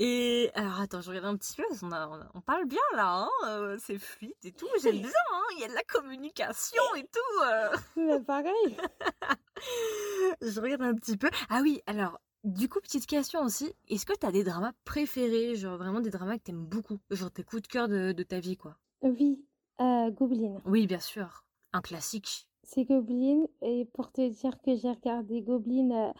Et 0.00 0.50
alors 0.54 0.80
attends, 0.80 1.00
je 1.00 1.08
regarde 1.08 1.26
un 1.26 1.36
petit 1.36 1.56
peu, 1.56 1.64
a- 1.64 1.76
on, 1.82 1.90
a- 1.92 2.30
on 2.34 2.40
parle 2.40 2.66
bien 2.66 2.78
là, 2.94 3.24
hein, 3.24 3.30
euh, 3.48 3.76
c'est 3.80 3.98
fluide 3.98 4.32
et 4.44 4.52
tout, 4.52 4.68
j'aime 4.80 5.00
bien, 5.00 5.10
hein, 5.32 5.42
il 5.56 5.60
y 5.60 5.64
a 5.64 5.68
de 5.68 5.74
la 5.74 5.82
communication 5.82 6.82
et 6.96 7.02
tout. 7.02 7.42
euh. 7.44 7.76
Mais 7.96 8.20
pareil. 8.20 8.76
Je 10.40 10.60
regarde 10.60 10.82
un 10.82 10.94
petit 10.94 11.16
peu. 11.16 11.28
Ah 11.50 11.60
oui, 11.62 11.80
alors, 11.86 12.20
du 12.44 12.68
coup, 12.68 12.80
petite 12.80 13.06
question 13.06 13.42
aussi, 13.42 13.72
est-ce 13.88 14.06
que 14.06 14.12
t'as 14.14 14.30
des 14.30 14.44
dramas 14.44 14.72
préférés, 14.84 15.56
genre 15.56 15.76
vraiment 15.78 16.00
des 16.00 16.10
dramas 16.10 16.38
que 16.38 16.44
t'aimes 16.44 16.64
beaucoup, 16.64 16.98
genre 17.10 17.30
tes 17.30 17.42
coups 17.42 17.62
de 17.62 17.68
cœur 17.68 17.88
de, 17.88 18.12
de 18.12 18.22
ta 18.22 18.38
vie, 18.38 18.56
quoi? 18.56 18.76
Oui, 19.02 19.44
euh, 19.80 20.10
Goblin. 20.10 20.58
Oui, 20.64 20.86
bien 20.86 21.00
sûr, 21.00 21.44
un 21.72 21.80
classique. 21.80 22.48
C'est 22.62 22.84
Goblin 22.84 23.44
et 23.62 23.84
pour 23.86 24.12
te 24.12 24.28
dire 24.28 24.60
que 24.64 24.76
j'ai 24.76 24.90
regardé 24.90 25.40
Goblin 25.42 26.12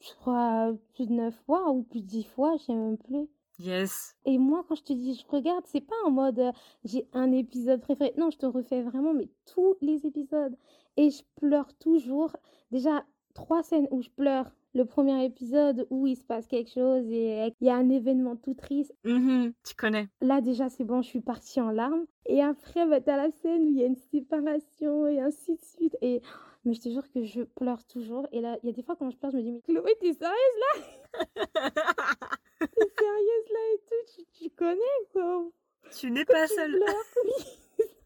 je 0.00 0.12
crois 0.20 0.72
plus 0.94 1.06
de 1.06 1.12
9 1.12 1.34
fois 1.46 1.70
ou 1.70 1.82
plus 1.82 2.00
de 2.00 2.06
10 2.06 2.24
fois, 2.24 2.56
je 2.58 2.64
sais 2.64 2.74
même 2.74 2.98
plus. 2.98 3.28
Yes. 3.58 4.14
Et 4.26 4.38
moi, 4.38 4.64
quand 4.68 4.74
je 4.74 4.82
te 4.82 4.92
dis 4.92 5.14
je 5.14 5.24
regarde, 5.34 5.64
c'est 5.66 5.80
pas 5.80 5.96
en 6.04 6.10
mode 6.10 6.38
euh, 6.38 6.52
j'ai 6.84 7.08
un 7.12 7.32
épisode 7.32 7.80
préféré. 7.80 8.12
Non, 8.18 8.30
je 8.30 8.38
te 8.38 8.46
refais 8.46 8.82
vraiment 8.82 9.14
mais 9.14 9.28
tous 9.46 9.76
les 9.80 10.06
épisodes. 10.06 10.56
Et 10.96 11.10
je 11.10 11.22
pleure 11.36 11.72
toujours. 11.78 12.36
Déjà, 12.70 13.04
trois 13.34 13.62
scènes 13.62 13.88
où 13.90 14.02
je 14.02 14.10
pleure. 14.10 14.50
Le 14.74 14.84
premier 14.84 15.24
épisode 15.24 15.86
où 15.88 16.06
il 16.06 16.16
se 16.16 16.24
passe 16.24 16.46
quelque 16.46 16.70
chose 16.70 17.10
et 17.10 17.54
il 17.60 17.66
y 17.66 17.70
a 17.70 17.76
un 17.76 17.88
événement 17.88 18.36
tout 18.36 18.52
triste. 18.52 18.94
Mhm, 19.04 19.54
tu 19.66 19.74
connais. 19.74 20.08
Là, 20.20 20.42
déjà, 20.42 20.68
c'est 20.68 20.84
bon, 20.84 21.00
je 21.00 21.08
suis 21.08 21.22
partie 21.22 21.62
en 21.62 21.70
larmes. 21.70 22.04
Et 22.26 22.42
après, 22.42 22.86
bah, 22.86 23.00
t'as 23.00 23.16
la 23.16 23.30
scène 23.30 23.62
où 23.62 23.70
il 23.70 23.78
y 23.78 23.82
a 23.82 23.86
une 23.86 23.96
séparation 23.96 25.06
et 25.06 25.18
ainsi 25.18 25.54
de 25.54 25.62
suite. 25.62 25.96
Et 26.02 26.20
mais 26.66 26.74
je 26.74 26.80
te 26.80 26.88
jure 26.90 27.08
que 27.10 27.24
je 27.24 27.42
pleure 27.42 27.84
toujours. 27.84 28.26
Et 28.32 28.40
là, 28.40 28.58
il 28.62 28.66
y 28.66 28.70
a 28.70 28.72
des 28.72 28.82
fois 28.82 28.96
quand 28.96 29.10
je 29.10 29.16
pleure, 29.16 29.30
je 29.30 29.36
me 29.38 29.42
dis, 29.42 29.52
mais 29.52 29.60
Chloé, 29.62 29.94
t'es 30.00 30.12
sérieuse 30.12 30.58
là? 30.60 30.82
T'es 32.58 32.88
sérieuse 32.98 33.48
là 33.52 33.60
et 33.74 33.78
tout 33.86 34.12
Tu, 34.14 34.24
tu 34.32 34.50
connais 34.50 34.80
quoi? 35.12 35.48
Tu 35.90 36.10
n'es 36.10 36.24
pas 36.24 36.46
Tu 36.48 36.54
seule. 36.54 36.82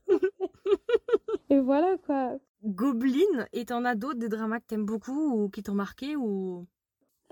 et 1.51 1.59
voilà 1.61 1.97
quoi. 1.99 2.37
Goblin, 2.63 3.47
et 3.53 3.65
t'en 3.65 3.85
as 3.85 3.95
d'autres, 3.95 4.19
des 4.19 4.29
dramas 4.29 4.61
que 4.61 4.67
t'aimes 4.67 4.85
beaucoup 4.85 5.33
ou 5.33 5.49
qui 5.49 5.63
t'ont 5.63 5.75
marqué 5.75 6.17
ou... 6.17 6.67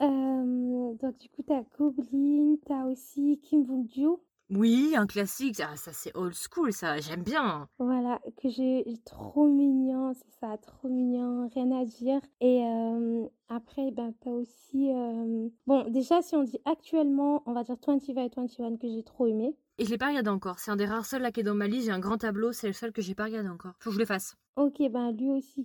Euh, 0.00 0.94
donc, 0.94 1.18
du 1.18 1.28
coup, 1.28 1.42
t'as 1.42 1.62
Goblin, 1.76 2.56
t'as 2.64 2.84
aussi 2.84 3.38
Kim 3.42 3.64
Bong-joo. 3.64 4.22
Oui, 4.50 4.94
un 4.96 5.06
classique, 5.06 5.60
ah, 5.60 5.76
ça 5.76 5.92
c'est 5.92 6.16
old 6.16 6.32
school, 6.34 6.72
ça, 6.72 6.98
j'aime 7.00 7.22
bien. 7.22 7.68
Voilà, 7.78 8.18
que 8.42 8.48
j'ai 8.48 8.84
trop 9.04 9.46
mignon, 9.46 10.14
c'est 10.14 10.40
ça, 10.40 10.56
trop 10.56 10.88
mignon, 10.88 11.48
rien 11.54 11.70
à 11.78 11.84
dire. 11.84 12.20
Et 12.40 12.62
euh, 12.64 13.26
après, 13.50 13.90
ben, 13.90 14.14
t'as 14.20 14.30
aussi... 14.30 14.90
euh, 14.90 15.48
Bon, 15.66 15.84
déjà, 15.90 16.22
si 16.22 16.34
on 16.34 16.44
dit 16.44 16.58
actuellement, 16.64 17.42
on 17.44 17.52
va 17.52 17.62
dire 17.62 17.76
25 17.86 18.08
et 18.08 18.14
21 18.14 18.76
que 18.78 18.88
j'ai 18.88 19.02
trop 19.02 19.26
aimé. 19.26 19.54
Et 19.76 19.84
je 19.84 19.90
l'ai 19.90 19.98
pas 19.98 20.08
regardé 20.08 20.30
encore, 20.30 20.58
c'est 20.58 20.70
un 20.70 20.76
des 20.76 20.86
rares 20.86 21.04
seuls 21.06 21.22
là 21.22 21.30
qui 21.30 21.40
est 21.40 21.44
dans 21.44 21.54
ma 21.54 21.66
liste, 21.68 21.84
j'ai 21.86 21.92
un 21.92 22.00
grand 22.00 22.16
tableau, 22.18 22.52
c'est 22.52 22.66
le 22.68 22.72
seul 22.72 22.92
que 22.92 23.02
j'ai 23.02 23.14
pas 23.14 23.24
regardé 23.24 23.50
encore. 23.50 23.72
Faut 23.80 23.90
que 23.90 23.94
je 23.94 24.00
le 24.00 24.06
fasse. 24.06 24.34
Ok, 24.56 24.78
ben 24.90 25.12
lui 25.12 25.30
aussi, 25.30 25.64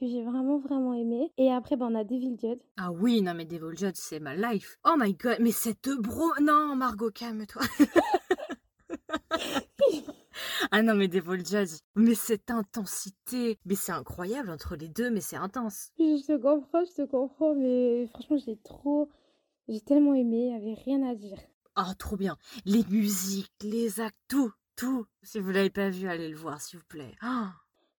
que 0.00 0.06
j'ai 0.06 0.22
vraiment, 0.24 0.58
vraiment 0.58 0.94
aimé. 0.94 1.30
Et 1.36 1.52
après, 1.52 1.76
ben, 1.76 1.88
on 1.92 1.94
a 1.94 2.02
Devil 2.02 2.36
Judge. 2.40 2.58
Ah 2.78 2.90
oui, 2.90 3.20
non 3.20 3.34
mais 3.34 3.44
Devil 3.44 3.76
Judge, 3.76 3.94
c'est 3.96 4.20
ma 4.20 4.34
life. 4.34 4.78
Oh 4.84 4.94
my 4.98 5.12
god, 5.14 5.36
mais 5.40 5.52
cette 5.52 5.88
bro... 6.00 6.30
Non, 6.40 6.74
Margot, 6.76 7.10
calme-toi. 7.10 7.62
ah 10.70 10.82
non 10.82 10.94
mais 10.94 11.08
Devil 11.08 11.44
Judge, 11.44 11.78
mais 11.94 12.14
cette 12.14 12.50
intensité, 12.50 13.58
mais 13.64 13.74
c'est 13.74 13.92
incroyable 13.92 14.50
entre 14.50 14.76
les 14.76 14.88
deux, 14.88 15.10
mais 15.10 15.20
c'est 15.20 15.36
intense. 15.36 15.90
Je 15.98 16.24
te 16.26 16.36
comprends, 16.36 16.84
je 16.84 17.02
te 17.02 17.06
comprends, 17.06 17.54
mais 17.54 18.06
franchement, 18.08 18.36
j'ai 18.44 18.56
trop... 18.56 19.08
J'ai 19.68 19.80
tellement 19.80 20.14
aimé, 20.14 20.36
il 20.36 20.48
n'y 20.48 20.54
avait 20.54 20.82
rien 20.82 21.08
à 21.08 21.14
dire. 21.14 21.38
Ah, 21.76 21.94
trop 21.98 22.16
bien. 22.16 22.36
Les 22.64 22.84
musiques, 22.90 23.52
les 23.62 24.00
actes, 24.00 24.18
tout, 24.28 24.52
tout. 24.76 25.06
Si 25.22 25.38
vous 25.38 25.50
l'avez 25.50 25.70
pas 25.70 25.88
vu, 25.88 26.08
allez 26.08 26.28
le 26.28 26.36
voir, 26.36 26.60
s'il 26.60 26.80
vous 26.80 26.84
plaît. 26.86 27.14
Ah, 27.20 27.52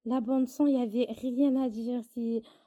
La 0.06 0.20
bande 0.20 0.50
son, 0.50 0.68
il 0.68 0.76
n'y 0.76 0.82
avait 0.84 1.12
rien 1.14 1.56
à 1.64 1.70
dire. 1.70 2.02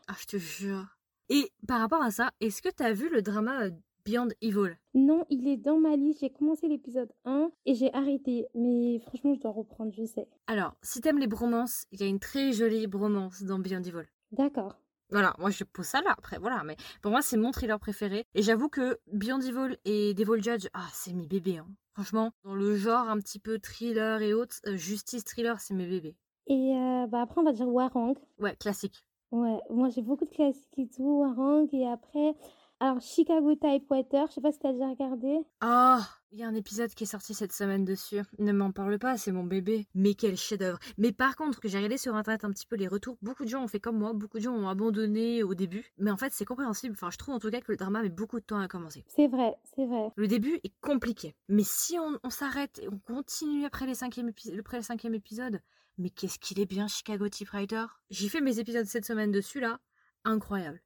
Ah, 0.09 0.14
je 0.18 0.26
te 0.26 0.37
jure. 0.38 0.87
Et 1.29 1.52
par 1.68 1.81
rapport 1.81 2.02
à 2.02 2.11
ça, 2.11 2.33
est-ce 2.40 2.62
que 2.62 2.68
t'as 2.68 2.92
vu 2.92 3.11
le 3.11 3.20
drama 3.20 3.64
euh, 3.64 3.70
Beyond 4.07 4.29
Evil 4.40 4.79
Non, 4.95 5.27
il 5.31 5.49
est 5.49 5.57
dans 5.57 5.81
ma 5.81 5.97
liste. 5.97 6.21
J'ai 6.21 6.31
commencé 6.31 6.69
l'épisode 6.69 7.12
1 7.25 7.51
et 7.66 7.75
j'ai 7.75 7.92
arrêté. 7.92 8.47
Mais 8.55 9.01
franchement, 9.01 9.35
je 9.35 9.40
dois 9.40 9.51
reprendre, 9.51 9.92
je 9.92 10.05
sais. 10.05 10.29
Alors, 10.47 10.77
si 10.81 11.01
t'aimes 11.01 11.19
les 11.19 11.27
bromances, 11.27 11.87
il 11.90 12.01
y 12.01 12.05
a 12.05 12.07
une 12.07 12.21
très 12.21 12.53
jolie 12.53 12.87
bromance 12.87 13.42
dans 13.42 13.59
Beyond 13.59 13.83
Evil. 13.83 14.07
D'accord. 14.31 14.77
Voilà, 15.11 15.35
moi 15.38 15.51
je 15.51 15.64
pose 15.64 15.87
ça 15.87 16.03
là 16.03 16.14
après, 16.19 16.38
voilà, 16.38 16.64
mais 16.64 16.77
pour 17.01 17.12
moi 17.12 17.23
c'est 17.23 17.37
mon 17.37 17.53
thriller 17.53 17.79
préféré. 17.79 18.25
Et 18.35 18.42
j'avoue 18.42 18.69
que 18.69 18.99
Beyond 19.12 19.40
Evil 19.40 19.77
et 19.85 20.14
Devil 20.14 20.42
Judge, 20.42 20.66
ah 20.75 20.88
c'est 20.92 21.12
mes 21.12 21.29
bébés, 21.29 21.59
hein. 21.59 21.69
Franchement, 21.95 22.33
dans 22.42 22.57
le 22.57 22.75
genre 22.77 23.09
un 23.09 23.19
petit 23.21 23.38
peu 23.38 23.61
thriller 23.61 24.21
et 24.23 24.35
autres, 24.35 24.57
euh, 24.66 24.77
justice 24.77 25.25
thriller, 25.25 25.61
c'est 25.61 25.75
mes 25.75 25.87
bébés. 25.87 26.16
Et 26.49 26.75
euh, 26.77 27.07
bah 27.07 27.23
après, 27.23 27.40
on 27.40 27.45
va 27.45 27.53
dire 27.53 27.69
Warang. 27.69 28.16
Ouais, 28.38 28.57
classique. 28.57 29.05
Ouais, 29.31 29.61
moi 29.71 29.88
j'ai 29.90 30.03
beaucoup 30.03 30.25
de 30.25 30.31
classiques 30.31 30.77
et 30.79 30.88
tout, 30.88 31.21
Warang. 31.21 31.69
Et 31.73 31.87
après, 31.87 32.35
alors 32.81 33.01
Chicago 33.01 33.55
Typewriter, 33.55 34.25
je 34.29 34.35
sais 34.35 34.41
pas 34.41 34.53
si 34.53 34.59
t'as 34.59 34.73
déjà 34.73 34.89
regardé. 34.89 35.39
Ah, 35.61 36.07
il 36.31 36.39
y 36.39 36.43
a 36.43 36.47
un 36.49 36.55
épisode 36.55 36.91
qui 36.93 37.05
est 37.05 37.07
sorti 37.07 37.33
cette 37.33 37.53
semaine 37.53 37.85
dessus. 37.85 38.21
Ne 38.39 38.53
m'en 38.53 38.71
parle 38.73 38.99
pas, 38.99 39.17
c'est 39.17 39.33
mon 39.33 39.45
bébé. 39.45 39.87
Mais 39.95 40.15
quel 40.15 40.37
chef-d'œuvre. 40.37 40.79
Mais 40.99 41.12
par 41.12 41.37
contre, 41.37 41.61
que 41.61 41.69
j'ai 41.69 41.79
regardé 41.79 41.97
sur 41.97 42.15
internet 42.15 42.45
un 42.45 42.51
petit 42.51 42.67
peu 42.67 42.77
les 42.77 42.89
retours, 42.89 43.17
beaucoup 43.23 43.45
de 43.45 43.49
gens 43.49 43.62
ont 43.65 43.69
fait 43.69 43.81
comme 43.81 43.99
moi, 43.99 44.12
beaucoup 44.12 44.37
de 44.39 44.43
gens 44.43 44.53
ont 44.55 44.69
abandonné 44.69 45.43
au 45.43 45.55
début. 45.55 45.85
Mais 45.97 46.11
en 46.11 46.17
fait, 46.19 46.33
c'est 46.33 46.45
compréhensible. 46.45 46.95
Enfin, 46.95 47.11
je 47.11 47.17
trouve 47.17 47.35
en 47.35 47.39
tout 47.39 47.51
cas 47.51 47.61
que 47.61 47.73
le 47.73 47.77
drama 47.79 48.03
met 48.03 48.11
beaucoup 48.11 48.39
de 48.41 48.45
temps 48.45 48.59
à 48.61 48.69
commencer. 48.69 49.05
C'est 49.09 49.29
vrai, 49.29 49.55
c'est 49.75 49.87
vrai. 49.87 50.11
Le 50.15 50.29
début 50.29 50.61
est 50.62 50.75
compliqué. 50.83 51.35
Mais 51.49 51.62
si 51.65 51.99
on, 51.99 52.19
on 52.23 52.31
s'arrête 52.31 52.79
et 52.83 52.89
on 52.89 52.99
continue 52.99 53.65
après, 53.65 53.87
les 53.87 53.95
cinquième 53.95 54.29
épi- 54.29 54.59
après 54.59 54.77
le 54.77 54.83
cinquième 54.83 55.15
épisode, 55.15 55.61
mais 55.97 56.11
qu'est-ce 56.11 56.39
qu'il 56.39 56.61
est 56.61 56.67
bien 56.67 56.89
Chicago 56.89 57.27
Typewriter 57.29 57.87
J'ai 58.11 58.29
fait 58.29 58.43
mes 58.43 58.59
épisodes 58.59 58.85
cette 58.87 59.07
semaine 59.07 59.31
dessus 59.31 59.61
là. 59.61 59.81
Incroyable. 60.25 60.83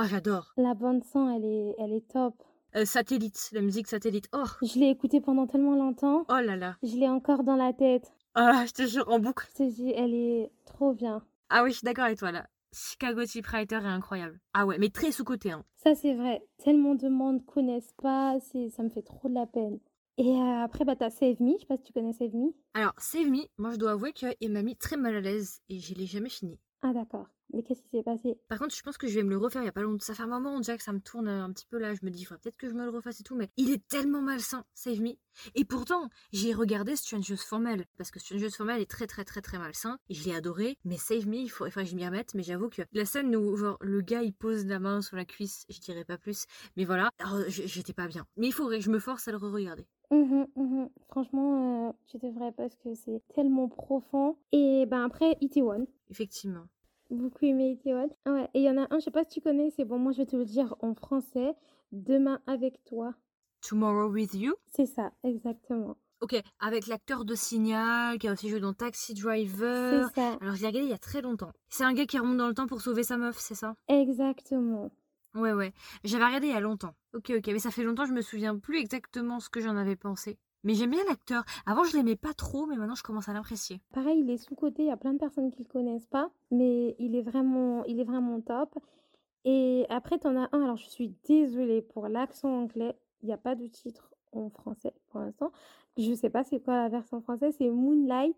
Ah, 0.00 0.06
j'adore. 0.06 0.52
La 0.56 0.74
bande 0.74 1.02
son, 1.02 1.28
elle 1.28 1.44
est, 1.44 1.74
elle 1.76 1.92
est 1.92 2.06
top. 2.06 2.40
Euh, 2.76 2.84
satellite, 2.84 3.50
la 3.52 3.62
musique 3.62 3.88
satellite. 3.88 4.28
Oh, 4.32 4.44
Je 4.62 4.78
l'ai 4.78 4.90
écoutée 4.90 5.20
pendant 5.20 5.48
tellement 5.48 5.74
longtemps. 5.74 6.24
oh 6.28 6.40
là 6.40 6.54
là. 6.54 6.76
Je 6.84 6.94
l'ai 6.96 7.08
encore 7.08 7.42
dans 7.42 7.56
la 7.56 7.72
tête. 7.72 8.12
Ah, 8.36 8.64
je 8.64 8.70
te 8.70 8.86
jure, 8.86 9.08
en 9.08 9.18
boucle. 9.18 9.48
Je 9.58 9.64
te 9.64 9.68
dis, 9.68 9.90
elle 9.90 10.14
est 10.14 10.52
trop 10.66 10.92
bien. 10.92 11.24
Ah 11.50 11.64
oui, 11.64 11.70
je 11.72 11.78
suis 11.78 11.84
d'accord 11.84 12.04
avec 12.04 12.20
toi 12.20 12.30
là. 12.30 12.46
Chicago 12.72 13.24
Typewriter 13.24 13.74
est 13.74 13.86
incroyable. 13.86 14.38
Ah 14.54 14.66
ouais, 14.66 14.78
mais 14.78 14.90
très 14.90 15.10
sous-côté. 15.10 15.50
Hein. 15.50 15.64
Ça, 15.74 15.96
c'est 15.96 16.14
vrai. 16.14 16.46
Tellement 16.62 16.94
de 16.94 17.08
monde 17.08 17.44
connaissent 17.44 17.94
pas, 18.00 18.38
c'est 18.38 18.68
ça 18.68 18.84
me 18.84 18.90
fait 18.90 19.02
trop 19.02 19.28
de 19.28 19.34
la 19.34 19.46
peine. 19.46 19.80
Et 20.16 20.30
euh, 20.30 20.62
après, 20.62 20.84
bah, 20.84 20.94
t'as 20.94 21.10
Save 21.10 21.42
Me, 21.42 21.54
je 21.54 21.62
sais 21.62 21.66
pas 21.66 21.76
si 21.76 21.82
tu 21.82 21.92
connais 21.92 22.12
Save 22.12 22.36
Me. 22.36 22.52
Alors, 22.74 22.92
Save 22.98 23.26
Me, 23.28 23.40
moi 23.56 23.72
je 23.72 23.78
dois 23.78 23.90
avouer 23.92 24.12
qu'il 24.12 24.52
m'a 24.52 24.62
mis 24.62 24.76
très 24.76 24.96
mal 24.96 25.16
à 25.16 25.20
l'aise 25.20 25.60
et 25.68 25.80
je 25.80 25.92
l'ai 25.94 26.06
jamais 26.06 26.28
fini. 26.28 26.56
Ah 26.82 26.92
d'accord. 26.92 27.26
Mais 27.52 27.62
qu'est-ce 27.62 27.82
qui 27.82 27.88
s'est 27.88 28.02
passé? 28.02 28.38
Par 28.48 28.58
contre, 28.58 28.74
je 28.74 28.82
pense 28.82 28.98
que 28.98 29.06
je 29.06 29.14
vais 29.14 29.22
me 29.22 29.30
le 29.30 29.38
refaire 29.38 29.62
il 29.62 29.66
y 29.66 29.68
a 29.68 29.72
pas 29.72 29.82
longtemps. 29.82 30.04
Ça 30.04 30.14
fait 30.14 30.22
un 30.22 30.26
moment 30.26 30.58
déjà 30.58 30.76
que 30.76 30.82
ça 30.82 30.92
me 30.92 31.00
tourne 31.00 31.28
un 31.28 31.50
petit 31.52 31.66
peu 31.66 31.78
là. 31.78 31.94
Je 31.94 32.00
me 32.02 32.10
dis, 32.10 32.24
faudrait 32.24 32.40
peut-être 32.40 32.56
que 32.56 32.68
je 32.68 32.74
me 32.74 32.84
le 32.84 32.90
refasse 32.90 33.20
et 33.20 33.22
tout. 33.22 33.36
Mais 33.36 33.48
il 33.56 33.70
est 33.70 33.86
tellement 33.88 34.20
malsain, 34.20 34.64
Save 34.74 35.00
Me. 35.00 35.12
Et 35.54 35.64
pourtant, 35.64 36.10
j'ai 36.32 36.52
regardé 36.52 36.96
Strangers 36.96 37.36
Formel. 37.36 37.86
Parce 37.96 38.10
que 38.10 38.20
Strangers 38.20 38.50
Formel 38.50 38.80
est 38.80 38.90
très 38.90 39.06
très 39.06 39.24
très 39.24 39.40
très 39.40 39.58
malsain. 39.58 39.98
Et 40.08 40.14
je 40.14 40.24
l'ai 40.24 40.34
adoré. 40.34 40.76
Mais 40.84 40.98
Save 40.98 41.26
Me, 41.26 41.36
il 41.36 41.48
faut, 41.48 41.64
que 41.64 41.84
je 41.84 41.96
m'y 41.96 42.04
remette. 42.04 42.34
Mais 42.34 42.42
j'avoue 42.42 42.68
que 42.68 42.82
la 42.92 43.04
scène 43.04 43.34
où 43.34 43.56
genre, 43.56 43.78
le 43.80 44.00
gars 44.02 44.22
il 44.22 44.34
pose 44.34 44.66
la 44.66 44.78
main 44.78 45.00
sur 45.00 45.16
la 45.16 45.24
cuisse, 45.24 45.64
je 45.68 45.80
dirais 45.80 46.04
pas 46.04 46.18
plus. 46.18 46.44
Mais 46.76 46.84
voilà, 46.84 47.10
j'étais 47.48 47.94
pas 47.94 48.08
bien. 48.08 48.26
Mais 48.36 48.48
il 48.48 48.52
faudrait 48.52 48.78
que 48.78 48.84
je 48.84 48.90
me 48.90 48.98
force 48.98 49.26
à 49.26 49.32
le 49.32 49.38
re-regarder. 49.38 49.86
Mmh 50.10 50.44
mmh 50.56 50.86
Franchement, 51.10 51.88
euh, 51.88 51.92
tu 52.06 52.18
devrais 52.18 52.52
parce 52.52 52.74
que 52.76 52.94
c'est 52.94 53.22
tellement 53.34 53.68
profond. 53.68 54.36
Et 54.52 54.86
ben 54.86 55.04
après, 55.04 55.32
E.T.1. 55.42 55.86
Effectivement. 56.10 56.66
Beaucoup 57.10 57.46
aimé 57.46 57.74
E.T.1. 57.74 58.08
Ouais, 58.30 58.50
et 58.54 58.60
il 58.60 58.64
y 58.64 58.70
en 58.70 58.76
a 58.76 58.86
un, 58.94 58.98
je 58.98 59.04
sais 59.04 59.10
pas 59.10 59.24
si 59.24 59.30
tu 59.30 59.40
connais, 59.40 59.70
c'est 59.70 59.84
bon, 59.84 59.98
moi 59.98 60.12
je 60.12 60.18
vais 60.18 60.26
te 60.26 60.36
le 60.36 60.44
dire 60.44 60.74
en 60.80 60.94
français. 60.94 61.54
Demain 61.90 62.40
avec 62.46 62.84
toi. 62.84 63.14
Tomorrow 63.62 64.10
with 64.10 64.34
you? 64.34 64.54
C'est 64.66 64.86
ça, 64.86 65.12
exactement. 65.24 65.96
Ok, 66.20 66.34
avec 66.58 66.86
l'acteur 66.86 67.24
de 67.24 67.34
Signal, 67.34 68.18
qui 68.18 68.28
a 68.28 68.32
aussi 68.32 68.48
joué 68.50 68.60
dans 68.60 68.74
Taxi 68.74 69.14
Driver. 69.14 70.10
C'est 70.10 70.20
ça. 70.20 70.36
Alors, 70.40 70.54
je 70.54 70.60
l'ai 70.60 70.66
regardé 70.66 70.86
il 70.88 70.90
y 70.90 70.94
a 70.94 70.98
très 70.98 71.22
longtemps. 71.22 71.52
C'est 71.70 71.84
un 71.84 71.94
gars 71.94 72.06
qui 72.06 72.18
remonte 72.18 72.36
dans 72.36 72.48
le 72.48 72.54
temps 72.54 72.66
pour 72.66 72.82
sauver 72.82 73.04
sa 73.04 73.16
meuf, 73.16 73.38
c'est 73.38 73.54
ça? 73.54 73.74
Exactement. 73.88 74.90
Ouais, 75.34 75.52
ouais. 75.52 75.72
J'avais 76.04 76.24
regardé 76.26 76.48
il 76.48 76.52
y 76.52 76.56
a 76.56 76.60
longtemps. 76.60 76.94
Ok, 77.14 77.32
ok. 77.36 77.46
Mais 77.46 77.58
ça 77.58 77.70
fait 77.70 77.84
longtemps, 77.84 78.04
je 78.04 78.12
me 78.12 78.20
souviens 78.20 78.58
plus 78.58 78.78
exactement 78.78 79.40
ce 79.40 79.48
que 79.48 79.60
j'en 79.60 79.76
avais 79.76 79.96
pensé. 79.96 80.38
Mais 80.64 80.74
j'aime 80.74 80.90
bien 80.90 81.04
l'acteur. 81.08 81.44
Avant, 81.66 81.84
je 81.84 81.96
l'aimais 81.96 82.16
pas 82.16 82.34
trop, 82.34 82.66
mais 82.66 82.76
maintenant, 82.76 82.94
je 82.94 83.02
commence 83.02 83.28
à 83.28 83.32
l'apprécier. 83.32 83.80
Pareil, 83.92 84.20
il 84.20 84.30
est 84.30 84.38
sous-côté. 84.38 84.82
Il 84.82 84.88
y 84.88 84.90
a 84.90 84.96
plein 84.96 85.12
de 85.12 85.18
personnes 85.18 85.50
qui 85.50 85.62
le 85.62 85.68
connaissent 85.68 86.06
pas. 86.06 86.30
Mais 86.50 86.96
il 86.98 87.14
est 87.14 87.22
vraiment, 87.22 87.84
il 87.84 88.00
est 88.00 88.04
vraiment 88.04 88.40
top. 88.40 88.76
Et 89.44 89.86
après, 89.88 90.18
tu 90.18 90.26
en 90.26 90.36
as 90.36 90.48
un. 90.52 90.62
Alors, 90.62 90.76
je 90.76 90.88
suis 90.88 91.14
désolée 91.26 91.82
pour 91.82 92.08
l'accent 92.08 92.62
anglais. 92.62 92.96
Il 93.22 93.26
n'y 93.26 93.32
a 93.32 93.38
pas 93.38 93.54
de 93.54 93.66
titre 93.66 94.10
en 94.32 94.50
français 94.50 94.92
pour 95.10 95.20
l'instant. 95.20 95.52
Je 95.96 96.12
sais 96.14 96.30
pas 96.30 96.44
c'est 96.44 96.60
quoi 96.60 96.74
la 96.82 96.88
version 96.88 97.20
française. 97.20 97.54
C'est 97.58 97.70
Moonlight 97.70 98.36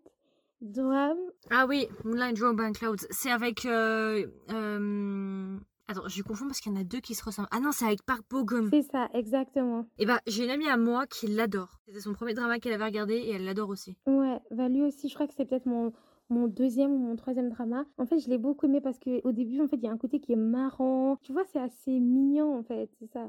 Drum. 0.61 1.19
Ah 1.51 1.67
oui, 1.67 1.89
Moonlight 2.05 2.37
Drum 2.37 2.61
and 2.61 2.73
Clouds. 2.73 3.07
C'est 3.11 3.31
avec. 3.31 3.65
Euh, 3.67 4.27
euh, 4.51 5.59
Attends, 5.91 6.07
je 6.07 6.23
confonds 6.23 6.47
parce 6.47 6.61
qu'il 6.61 6.71
y 6.73 6.77
en 6.77 6.81
a 6.81 6.85
deux 6.85 7.01
qui 7.01 7.17
se 7.17 7.25
ressemblent. 7.25 7.49
Ah 7.51 7.59
non, 7.59 7.73
c'est 7.73 7.85
avec 7.85 8.05
Park 8.05 8.23
Bo-gum. 8.31 8.71
C'est 8.73 8.83
ça, 8.83 9.09
exactement. 9.13 9.81
Et 9.99 10.05
eh 10.05 10.07
bah, 10.07 10.21
j'ai 10.29 10.45
une 10.45 10.51
amie 10.51 10.69
à 10.69 10.77
moi 10.77 11.05
qui 11.09 11.27
l'adore. 11.27 11.81
C'était 11.85 11.99
son 11.99 12.13
premier 12.13 12.33
drama 12.33 12.61
qu'elle 12.61 12.75
avait 12.75 12.85
regardé 12.85 13.15
et 13.15 13.31
elle 13.31 13.45
l'adore 13.45 13.71
aussi. 13.71 13.97
Ouais, 14.07 14.39
bah 14.53 14.69
lui 14.69 14.83
aussi, 14.83 15.09
je 15.09 15.15
crois 15.15 15.27
que 15.27 15.35
c'est 15.37 15.45
peut-être 15.47 15.67
mon, 15.67 15.93
mon 16.29 16.47
deuxième 16.47 16.93
ou 16.93 16.99
mon 16.99 17.17
troisième 17.17 17.49
drama. 17.49 17.87
En 17.99 18.07
fait, 18.07 18.21
je 18.21 18.29
l'ai 18.29 18.39
beaucoup 18.39 18.67
aimé 18.67 18.81
parce 18.81 19.01
qu'au 19.01 19.33
début, 19.33 19.61
en 19.61 19.67
fait, 19.67 19.79
il 19.79 19.83
y 19.83 19.89
a 19.89 19.91
un 19.91 19.99
côté 19.99 20.21
qui 20.21 20.31
est 20.33 20.37
marrant. 20.37 21.17
Tu 21.23 21.33
vois, 21.33 21.43
c'est 21.53 21.59
assez 21.59 21.99
mignon, 21.99 22.57
en 22.57 22.63
fait, 22.63 22.89
c'est 23.01 23.11
ça. 23.11 23.29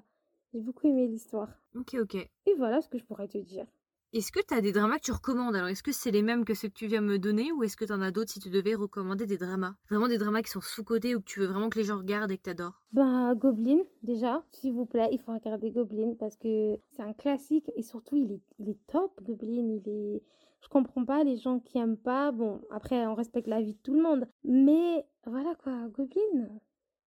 J'ai 0.54 0.60
beaucoup 0.60 0.86
aimé 0.86 1.08
l'histoire. 1.08 1.50
Ok, 1.76 1.96
ok. 2.00 2.14
Et 2.14 2.54
voilà 2.60 2.84
ce 2.84 2.90
que 2.90 3.00
je 3.00 3.06
pourrais 3.06 3.28
te 3.28 3.40
dire. 3.40 3.66
Est-ce 4.14 4.34
que 4.34 4.42
tu 4.46 4.54
as 4.54 4.60
des 4.60 4.74
dramas 4.74 4.98
que 4.98 5.04
tu 5.04 5.14
recommandes? 5.14 5.56
Alors, 5.56 5.70
est-ce 5.70 5.84
que 5.84 5.94
c'est 5.94 6.12
les 6.12 6.22
mêmes 6.22 6.44
que 6.44 6.54
ceux 6.54 6.68
que 6.68 6.74
tu 6.74 6.86
viens 6.88 7.00
me 7.00 7.18
donner 7.18 7.54
ou 7.54 7.64
est-ce 7.64 7.78
que 7.78 7.86
tu 7.86 7.94
en 7.94 8.02
as 8.02 8.12
d'autres 8.12 8.30
si 8.30 8.42
tu 8.42 8.50
devais 8.50 8.76
recommander 8.76 9.26
des 9.26 9.38
dramas? 9.38 9.74
Vraiment 9.90 10.10
des 10.10 10.18
dramas 10.18 10.42
qui 10.42 10.50
sont 10.50 10.60
sous-cotés 10.60 11.16
ou 11.16 11.22
que 11.22 11.26
tu 11.26 11.40
veux 11.40 11.46
vraiment 11.46 11.70
que 11.70 11.80
les 11.80 11.86
gens 11.86 11.98
regardent 11.98 12.30
et 12.30 12.38
que 12.38 12.44
tu 12.44 12.50
adores 12.50 12.82
Ben, 12.92 13.34
Goblin, 13.36 13.78
déjà, 14.04 14.44
s'il 14.52 14.74
vous 14.74 14.86
plaît, 14.86 15.08
il 15.14 15.20
faut 15.22 15.32
regarder 15.32 15.72
Goblin 15.72 16.16
parce 16.20 16.36
que 16.36 16.78
c'est 16.90 17.04
un 17.04 17.14
classique 17.14 17.72
et 17.78 17.84
surtout, 17.84 18.18
il 18.18 18.34
est, 18.34 18.42
il 18.60 18.68
est 18.68 18.80
top, 18.88 19.18
Goblin. 19.24 19.80
Il 19.80 19.90
est. 19.90 20.24
Je 20.62 20.68
comprends 20.68 21.06
pas 21.06 21.24
les 21.24 21.38
gens 21.38 21.62
qui 21.62 21.78
aiment 21.78 21.96
pas. 21.96 22.34
Bon, 22.34 22.60
après, 22.70 23.08
on 23.08 23.16
respecte 23.16 23.48
la 23.48 23.62
vie 23.62 23.76
de 23.76 23.80
tout 23.82 23.94
le 23.94 24.04
monde. 24.04 24.28
Mais 24.44 25.06
voilà 25.26 25.56
quoi, 25.56 25.88
Goblin. 25.88 26.50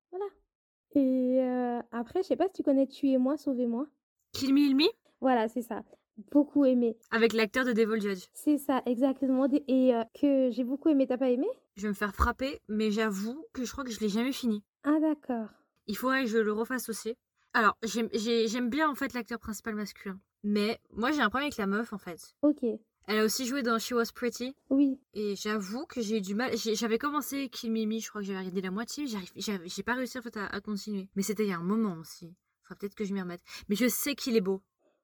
Voilà. 0.09 0.25
Et 0.95 1.41
euh, 1.41 1.81
après, 1.91 2.23
je 2.23 2.27
sais 2.27 2.37
pas 2.37 2.47
si 2.47 2.53
tu 2.53 2.63
connais 2.63 2.87
Tuez-moi, 2.87 3.35
Sauvez-moi. 3.35 3.87
Kill 4.31 4.53
Me, 4.53 4.73
Me? 4.73 4.87
Voilà, 5.19 5.49
c'est 5.49 5.63
ça 5.63 5.83
beaucoup 6.31 6.65
aimé. 6.65 6.97
Avec 7.11 7.33
l'acteur 7.33 7.65
de 7.65 7.73
Devil 7.73 8.01
Judge. 8.01 8.25
C'est 8.33 8.57
ça, 8.57 8.81
exactement. 8.85 9.47
Et 9.67 9.95
euh, 9.95 10.03
que 10.19 10.49
j'ai 10.51 10.63
beaucoup 10.63 10.89
aimé. 10.89 11.07
T'as 11.07 11.17
pas 11.17 11.29
aimé? 11.29 11.47
Je 11.75 11.83
vais 11.83 11.89
me 11.89 11.93
faire 11.93 12.13
frapper, 12.13 12.59
mais 12.67 12.91
j'avoue 12.91 13.45
que 13.53 13.65
je 13.65 13.71
crois 13.71 13.83
que 13.83 13.91
je 13.91 13.99
l'ai 13.99 14.09
jamais 14.09 14.31
fini. 14.31 14.63
Ah 14.83 14.99
d'accord. 15.01 15.49
Il 15.87 15.97
faudrait 15.97 16.23
que 16.23 16.29
je 16.29 16.37
le 16.37 16.53
refasse 16.53 16.89
aussi. 16.89 17.15
Alors, 17.53 17.77
j'aime 17.83 18.69
bien 18.69 18.89
en 18.89 18.95
fait 18.95 19.13
l'acteur 19.13 19.39
principal 19.39 19.75
masculin. 19.75 20.19
Mais 20.43 20.79
moi 20.91 21.11
j'ai 21.11 21.21
un 21.21 21.29
problème 21.29 21.47
avec 21.47 21.57
la 21.57 21.67
meuf 21.67 21.93
en 21.93 21.97
fait. 21.97 22.35
Ok. 22.41 22.63
Elle 23.05 23.19
a 23.19 23.25
aussi 23.25 23.45
joué 23.45 23.63
dans 23.63 23.79
She 23.79 23.91
Was 23.91 24.11
Pretty. 24.15 24.55
Oui. 24.69 24.97
Et 25.13 25.35
j'avoue 25.35 25.85
que 25.85 26.01
j'ai 26.01 26.17
eu 26.17 26.21
du 26.21 26.35
mal. 26.35 26.51
J'avais 26.55 26.97
commencé 26.97 27.49
Kill 27.49 27.71
Mimi, 27.71 27.99
je 27.99 28.09
crois 28.09 28.21
que 28.21 28.27
j'avais 28.27 28.39
regardé 28.39 28.61
la 28.61 28.71
moitié. 28.71 29.05
J'ai 29.35 29.83
pas 29.83 29.95
réussi 29.95 30.17
en 30.17 30.21
fait 30.21 30.37
à, 30.37 30.45
à 30.47 30.61
continuer. 30.61 31.09
Mais 31.15 31.21
c'était 31.21 31.43
il 31.43 31.49
y 31.49 31.53
a 31.53 31.57
un 31.57 31.63
moment 31.63 31.97
aussi. 31.99 32.33
Faudrait 32.63 32.79
peut-être 32.79 32.95
que 32.95 33.03
je 33.03 33.13
m'y 33.13 33.21
remette. 33.21 33.41
Mais 33.67 33.75
je 33.75 33.87
sais 33.89 34.15
qu'il 34.15 34.37
est 34.37 34.41
beau. 34.41 34.61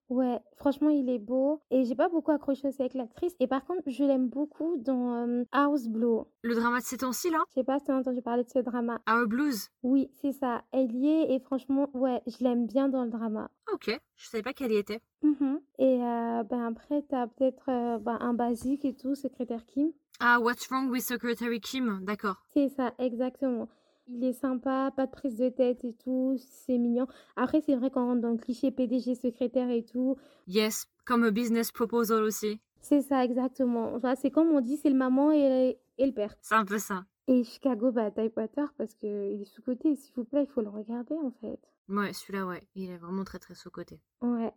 Ouais, 0.10 0.40
franchement, 0.58 0.90
il 0.90 1.10
est 1.10 1.20
beau. 1.20 1.62
Et 1.72 1.86
j'ai 1.86 1.96
pas 1.96 2.10
beaucoup 2.10 2.32
accroché 2.32 2.68
aussi 2.68 2.82
avec 2.82 2.96
l'actrice. 2.96 3.36
Et 3.40 3.48
par 3.48 3.64
contre, 3.64 3.84
je 3.88 4.04
l'aime 4.04 4.28
beaucoup 4.28 4.78
dans 4.78 5.46
House 5.52 5.88
Blue. 5.88 6.24
Le 6.42 6.56
drama 6.56 6.80
de 6.80 6.84
ces 6.84 6.98
temps-ci, 6.98 7.30
là? 7.30 7.40
Je 7.50 7.54
sais 7.56 7.64
pas 7.64 7.80
si 7.80 7.86
t'as 7.86 7.96
entendu 7.96 8.22
parler 8.22 8.44
de 8.44 8.50
ce 8.50 8.60
drama. 8.60 9.02
Our 9.10 9.28
Blues? 9.28 9.70
Oui, 9.84 10.10
c'est 10.22 10.34
ça. 10.34 10.64
Elle 10.72 10.92
y 10.96 11.08
est. 11.08 11.34
Et 11.34 11.40
franchement, 11.40 11.90
ouais, 11.94 12.22
je 12.26 12.44
l'aime 12.44 12.66
bien 12.66 12.90
dans 12.90 13.04
le 13.04 13.10
drama. 13.10 13.52
Ok, 13.72 13.92
je 14.16 14.28
savais 14.28 14.42
pas 14.42 14.54
qu'elle 14.54 14.72
y 14.72 14.78
était. 14.78 15.00
Mmh 15.22 15.58
et 15.78 16.04
euh, 16.04 16.44
ben 16.44 16.66
après, 16.66 17.04
t'as 17.04 17.28
peut-être 17.28 17.70
euh, 17.70 18.00
ben, 18.00 18.18
un 18.20 18.34
basique 18.34 18.84
et 18.84 18.96
tout, 18.96 19.16
secrétaire 19.16 19.66
Kim. 19.66 19.92
Ah, 20.20 20.40
What's 20.42 20.68
Wrong 20.68 20.90
with 20.90 21.04
Secretary 21.04 21.62
Kim? 21.62 22.04
D'accord. 22.04 22.44
C'est 22.54 22.68
ça, 22.70 22.94
exactement. 23.00 23.70
Il 24.12 24.24
est 24.24 24.34
sympa, 24.34 24.92
pas 24.96 25.06
de 25.06 25.12
prise 25.12 25.36
de 25.36 25.50
tête 25.50 25.84
et 25.86 25.94
tout, 25.94 26.36
c'est 26.40 26.78
mignon. 26.78 27.08
Après, 27.36 27.62
c'est 27.62 27.76
vrai 27.76 27.92
qu'on 27.92 28.08
rentre 28.08 28.22
dans 28.22 28.32
le 28.32 28.38
cliché 28.38 28.72
PDG 28.72 29.14
secrétaire 29.14 29.70
et 29.70 29.84
tout. 29.84 30.18
Yes, 30.48 30.88
comme 31.06 31.24
un 31.24 31.32
business 31.32 31.72
proposal 31.72 32.24
aussi. 32.24 32.60
C'est 32.82 33.02
ça, 33.02 33.24
exactement. 33.24 33.94
Enfin, 33.94 34.16
c'est 34.16 34.32
comme 34.32 34.50
on 34.50 34.62
dit, 34.62 34.78
c'est 34.78 34.90
le 34.90 34.96
maman 34.96 35.32
et, 35.32 35.78
le 36.00 36.12
père. 36.12 36.36
C'est 36.42 36.56
un 36.56 36.66
peu 36.66 36.80
ça. 36.80 37.06
Et 37.28 37.44
Chicago, 37.44 37.92
bah, 37.92 38.10
Typewater, 38.10 38.74
parce 38.78 38.96
qu'il 38.96 39.10
est 39.10 39.46
sous-côté, 39.46 39.96
s'il 39.96 40.16
vous 40.16 40.24
plaît, 40.24 40.44
il 40.44 40.50
faut 40.50 40.62
le 40.62 40.70
regarder 40.70 41.16
en 41.16 41.32
fait. 41.42 41.60
Ouais, 41.88 42.14
celui-là, 42.14 42.48
ouais. 42.48 42.64
Il 42.76 42.90
est 42.90 42.98
vraiment 42.98 43.24
très 43.24 43.38
très 43.38 43.54
sous-côté. 43.54 44.00
Ouais. 44.22 44.54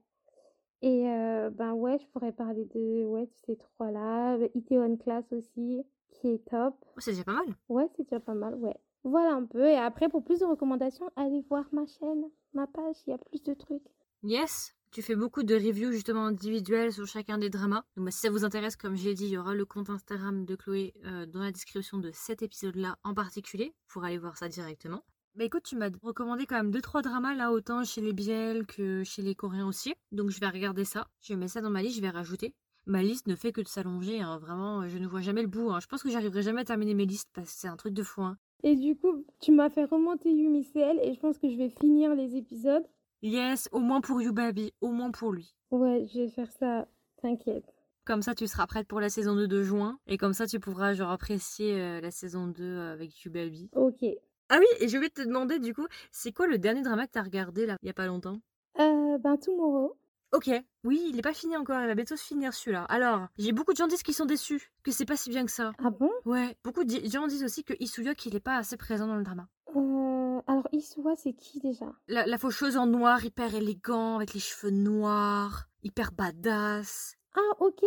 Et 0.81 1.09
euh, 1.09 1.51
ben 1.51 1.73
ouais, 1.75 1.99
je 1.99 2.07
pourrais 2.09 2.33
parler 2.33 2.65
de 2.75 3.05
ouais, 3.05 3.29
ces 3.47 3.57
trois-là. 3.57 4.39
Iteon 4.55 4.97
Class 4.97 5.25
aussi, 5.33 5.85
qui 6.11 6.29
est 6.29 6.45
top. 6.49 6.75
Oh, 6.97 7.01
c'est 7.01 7.13
déjà 7.13 7.25
pas 7.25 7.35
mal. 7.35 7.55
Ouais, 7.69 7.89
c'est 7.97 8.05
déjà 8.05 8.21
pas 8.21 8.35
mal, 8.35 8.55
ouais. 8.55 8.77
Voilà 9.05 9.35
un 9.35 9.45
peu. 9.45 9.67
Et 9.67 9.77
après, 9.77 10.09
pour 10.09 10.25
plus 10.25 10.41
de 10.41 10.45
recommandations, 10.45 11.11
allez 11.17 11.43
voir 11.49 11.65
ma 11.73 11.87
chaîne, 11.87 12.31
ma 12.55 12.67
page, 12.67 12.97
il 13.07 13.11
y 13.11 13.13
a 13.13 13.19
plus 13.19 13.43
de 13.43 13.55
trucs. 13.55 13.83
Yes, 14.23 14.75
tu 14.93 15.03
fais 15.03 15.17
beaucoup 15.17 15.43
de 15.43 15.55
reviews 15.55 15.91
justement 15.91 16.27
individuelles 16.27 16.93
sur 16.93 17.07
chacun 17.07 17.39
des 17.39 17.51
dramas. 17.51 17.83
Donc 17.97 18.05
bah, 18.05 18.11
si 18.11 18.21
ça 18.21 18.31
vous 18.31 18.45
intéresse, 18.45 18.77
comme 18.77 18.95
j'ai 18.95 19.15
dit, 19.15 19.25
il 19.25 19.31
y 19.31 19.39
aura 19.39 19.55
le 19.55 19.65
compte 19.65 19.91
Instagram 19.91 20.45
de 20.45 20.55
Chloé 20.55 20.93
euh, 21.05 21.27
dans 21.27 21.41
la 21.41 21.51
description 21.51 21.99
de 21.99 22.11
cet 22.13 22.43
épisode-là 22.43 22.99
en 23.03 23.15
particulier 23.15 23.75
pour 23.89 24.05
aller 24.05 24.19
voir 24.19 24.37
ça 24.37 24.49
directement. 24.49 25.03
Bah 25.35 25.45
écoute, 25.45 25.63
tu 25.63 25.77
m'as 25.77 25.89
recommandé 26.03 26.45
quand 26.45 26.57
même 26.57 26.71
2-3 26.71 27.03
dramas 27.03 27.35
là, 27.35 27.53
autant 27.53 27.85
chez 27.85 28.03
les 28.03 28.13
Biel 28.13 28.67
que 28.67 29.03
chez 29.03 29.23
les 29.23 29.35
Coréens 29.35 29.67
aussi. 29.67 29.95
Donc 30.13 30.29
je 30.29 30.39
vais 30.39 30.49
regarder 30.49 30.85
ça. 30.85 31.09
Je 31.23 31.33
mettre 31.35 31.53
ça 31.53 31.63
dans 31.63 31.71
ma 31.71 31.83
liste, 31.83 31.97
je 31.97 32.03
vais 32.03 32.11
rajouter. 32.11 32.55
Ma 32.85 33.03
liste 33.03 33.29
ne 33.29 33.35
fait 33.35 33.51
que 33.51 33.63
de 33.63 33.69
s'allonger, 33.69 34.21
hein. 34.21 34.39
vraiment, 34.39 34.87
je 34.89 34.99
ne 34.99 35.07
vois 35.07 35.23
jamais 35.23 35.41
le 35.41 35.49
bout. 35.49 35.71
Hein. 35.71 35.81
Je 35.81 35.87
pense 35.87 36.03
que 36.03 36.11
j'arriverai 36.11 36.43
jamais 36.43 36.61
à 36.61 36.65
terminer 36.65 36.93
mes 36.95 37.07
listes 37.07 37.31
parce 37.33 37.49
que 37.49 37.59
c'est 37.59 37.69
un 37.69 37.77
truc 37.77 37.95
de 37.95 38.03
fou. 38.03 38.23
Hein. 38.23 38.37
Et 38.63 38.77
du 38.77 38.97
coup, 38.97 39.25
tu 39.41 39.53
m'as 39.53 39.71
fait 39.71 39.85
remonter 39.85 40.31
Yumicel 40.31 41.01
et 41.03 41.15
je 41.15 41.21
pense 41.21 41.39
que 41.39 41.49
je 41.51 41.57
vais 41.57 41.69
finir 41.69 42.15
les 42.15 42.37
épisodes. 42.37 42.85
Yes, 43.23 43.69
au 43.73 43.81
moins 43.81 44.01
pour 44.01 44.21
Baby, 44.33 44.73
au 44.81 44.89
moins 44.89 45.11
pour 45.11 45.33
lui. 45.33 45.55
Ouais, 45.71 46.07
je 46.13 46.21
vais 46.21 46.29
faire 46.29 46.51
ça, 46.51 46.87
t'inquiète. 47.21 47.65
Comme 48.05 48.23
ça, 48.23 48.35
tu 48.35 48.47
seras 48.49 48.67
prête 48.67 48.89
pour 48.89 49.01
la 49.01 49.09
saison 49.09 49.37
2 49.37 49.47
de 49.47 49.63
juin. 49.63 49.99
Et 50.09 50.19
comme 50.19 50.33
ça, 50.33 50.47
tu 50.47 50.59
pourras 50.59 50.93
genre 50.93 51.11
apprécier 51.11 51.81
euh, 51.81 52.01
la 52.01 52.11
saison 52.11 52.49
2 52.49 52.63
euh, 52.65 52.93
avec 52.93 53.13
Baby. 53.29 53.71
Ok. 53.77 54.05
Ah 54.49 54.59
oui, 54.59 54.67
et 54.81 54.89
je 54.89 54.99
vais 54.99 55.09
te 55.09 55.23
demander 55.23 55.59
du 55.59 55.73
coup, 55.73 55.87
c'est 56.11 56.33
quoi 56.33 56.47
le 56.47 56.59
dernier 56.59 56.83
drama 56.83 57.07
que 57.07 57.13
t'as 57.13 57.23
regardé 57.23 57.65
là, 57.65 57.77
il 57.83 57.87
y 57.87 57.91
a 57.91 57.95
pas 57.95 58.07
longtemps? 58.07 58.39
Euh, 58.81 59.19
ben 59.19 59.37
Tomorrow. 59.37 59.97
Ok, 60.33 60.51
oui, 60.85 61.09
il 61.11 61.19
est 61.19 61.23
pas 61.23 61.35
fini 61.35 61.59
encore, 61.59 61.79
il 61.83 61.87
va 61.87 61.95
bientôt 61.95 62.17
se 62.17 62.25
finir 62.25 62.55
celui-là. 62.55 62.85
Alors, 62.85 63.27
j'ai 63.37 63.53
beaucoup 63.53 63.73
de 63.73 63.77
gens 63.77 63.87
disent 63.87 64.03
qu'ils 64.03 64.15
sont 64.15 64.25
déçus, 64.25 64.73
que 64.83 64.91
c'est 64.91 65.05
pas 65.05 65.17
si 65.17 65.29
bien 65.29 65.45
que 65.45 65.53
ça. 65.53 65.73
Ah 65.79 65.91
bon? 65.91 66.11
Ouais, 66.25 66.57
beaucoup 66.65 66.85
de 66.85 67.07
gens 67.07 67.27
disent 67.27 67.45
aussi 67.45 67.65
que 67.65 67.75
Isuyok 67.81 68.25
il 68.25 68.35
est 68.37 68.41
pas 68.41 68.57
assez 68.57 68.79
présent 68.79 69.07
dans 69.07 69.17
le 69.17 69.25
drama. 69.25 69.47
Euh, 69.77 70.41
alors 70.47 70.67
Isuwa 70.73 71.17
c'est 71.17 71.35
qui 71.35 71.61
déjà? 71.61 71.87
La, 72.09 72.25
la 72.27 72.39
faucheuse 72.39 72.79
en 72.79 72.87
noir, 72.87 73.23
hyper 73.25 73.55
élégant, 73.55 74.17
avec 74.17 74.33
les 74.33 74.41
cheveux 74.41 74.73
noirs, 74.73 75.69
hyper 75.83 76.13
badass. 76.13 77.17
Ah 77.37 77.57
ok, 77.61 77.83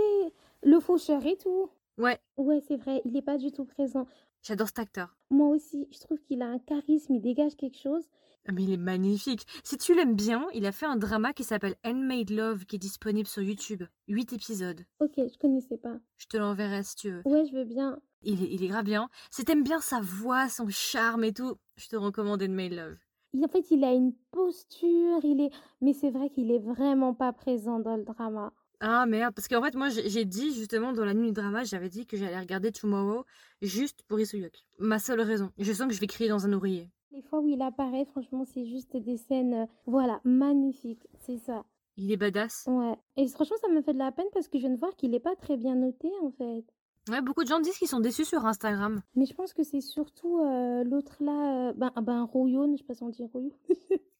le 0.62 0.80
faucheur 0.80 1.26
et 1.26 1.38
tout? 1.38 1.72
Ouais. 1.98 2.20
Ouais, 2.38 2.62
c'est 2.68 2.76
vrai, 2.78 3.02
il 3.06 3.16
est 3.18 3.22
pas 3.22 3.38
du 3.38 3.52
tout 3.52 3.66
présent. 3.66 4.06
J'adore 4.46 4.68
cet 4.68 4.78
acteur. 4.78 5.18
Moi 5.32 5.48
aussi, 5.48 5.88
je 5.92 6.00
trouve 6.00 6.22
qu'il 6.22 6.44
a 6.44 6.46
un 6.46 6.60
charisme, 6.60 7.16
il 7.16 7.22
dégage 7.22 7.56
quelque 7.56 7.80
chose. 7.80 8.04
Ah, 8.48 8.52
Mais 8.52 8.62
il 8.62 8.72
est 8.72 8.78
magnifique. 8.78 9.48
Si 9.64 9.76
tu 9.76 9.96
l'aimes 9.96 10.14
bien, 10.14 10.46
il 10.54 10.68
a 10.68 10.72
fait 10.72 10.86
un 10.86 10.98
drama 10.98 11.34
qui 11.34 11.44
s'appelle 11.44 11.74
Handmade 11.84 12.30
Love 12.30 12.66
qui 12.66 12.76
est 12.76 12.80
disponible 12.80 13.28
sur 13.28 13.42
YouTube. 13.42 13.82
8 14.08 14.34
épisodes. 14.34 14.86
Ok, 15.00 15.14
je 15.18 15.36
connaissais 15.40 15.78
pas. 15.78 15.98
Je 16.18 16.28
te 16.28 16.38
l'enverrai 16.38 16.84
si 16.84 16.96
tu 16.96 17.10
veux. 17.10 17.24
Ouais, 17.26 17.48
je 17.48 17.56
veux 17.56 17.64
bien. 17.64 18.00
Il 18.22 18.44
est, 18.44 18.54
il 18.54 18.64
est 18.64 18.68
grave 18.68 18.86
bien. 18.86 19.10
Si 19.32 19.46
t'aimes 19.46 19.64
bien 19.64 19.80
sa 19.80 20.00
voix, 20.00 20.48
son 20.48 20.70
charme 20.70 21.24
et 21.24 21.34
tout, 21.34 21.56
je 21.78 21.88
te 21.88 21.96
recommande 21.96 22.44
Handmade 22.44 22.74
Love. 22.74 22.98
Il, 23.34 23.44
en 23.44 23.48
fait, 23.48 23.72
il 23.72 23.84
a 23.84 23.94
une 23.94 24.14
posture, 24.30 25.22
il 25.24 25.42
est... 25.42 25.52
Mais 25.82 25.94
c'est 25.94 26.12
vrai 26.12 26.30
qu'il 26.30 26.52
est 26.52 26.60
vraiment 26.60 27.16
pas 27.16 27.34
présent 27.34 27.80
dans 27.80 27.98
le 27.98 28.04
drama. 28.04 28.54
Ah 28.88 29.08
merde, 29.08 29.34
parce 29.34 29.48
qu'en 29.48 29.64
fait, 29.64 29.74
moi 29.74 29.90
j'ai 29.90 30.08
j'ai 30.10 30.26
dit 30.26 30.54
justement 30.54 30.94
dans 30.94 31.06
la 31.06 31.16
nuit 31.16 31.30
du 31.30 31.34
drama, 31.34 31.64
j'avais 31.64 31.90
dit 31.90 32.06
que 32.06 32.18
j'allais 32.18 32.38
regarder 32.38 32.72
Tomorrow 32.72 33.26
juste 33.64 34.04
pour 34.08 34.20
Isuyuk. 34.20 34.64
Ma 34.78 35.00
seule 35.00 35.22
raison. 35.22 35.50
Je 35.58 35.74
sens 35.74 35.88
que 35.88 35.96
je 35.96 36.00
vais 36.00 36.06
crier 36.06 36.30
dans 36.30 36.46
un 36.46 36.54
oreiller. 36.54 36.92
Les 37.10 37.24
fois 37.24 37.40
où 37.40 37.48
il 37.48 37.60
apparaît, 37.64 38.06
franchement, 38.06 38.46
c'est 38.46 38.68
juste 38.68 38.96
des 38.96 39.18
scènes, 39.18 39.56
euh, 39.56 39.66
voilà, 39.88 40.22
magnifiques, 40.24 41.08
c'est 41.18 41.40
ça. 41.40 41.66
Il 41.98 42.12
est 42.12 42.18
badass. 42.18 42.66
Ouais. 42.68 42.96
Et 43.18 43.28
franchement, 43.28 43.58
ça 43.60 43.70
me 43.70 43.82
fait 43.82 43.94
de 43.94 43.98
la 43.98 44.12
peine 44.12 44.28
parce 44.32 44.48
que 44.48 44.60
je 44.60 44.68
viens 44.68 44.76
de 44.76 44.80
voir 44.80 44.96
qu'il 44.96 45.16
est 45.16 45.20
pas 45.20 45.36
très 45.36 45.58
bien 45.58 45.74
noté, 45.74 46.12
en 46.22 46.30
fait. 46.30 46.64
Ouais, 47.10 47.22
beaucoup 47.24 47.44
de 47.44 47.48
gens 47.48 47.60
disent 47.60 47.80
qu'ils 47.80 47.88
sont 47.88 48.02
déçus 48.02 48.26
sur 48.26 48.46
Instagram. 48.46 49.02
Mais 49.16 49.26
je 49.26 49.34
pense 49.34 49.56
que 49.56 49.64
c'est 49.64 49.82
surtout 49.82 50.42
euh, 50.42 50.84
l'autre 50.84 51.16
là, 51.22 51.70
euh, 51.70 51.74
ben, 51.74 51.92
ben 52.04 52.22
Royon, 52.22 52.72
je 52.74 52.78
sais 52.78 52.84
pas 52.84 52.94
si 52.94 53.02
on 53.02 53.10
dit 53.10 53.26
Royon. 53.34 53.52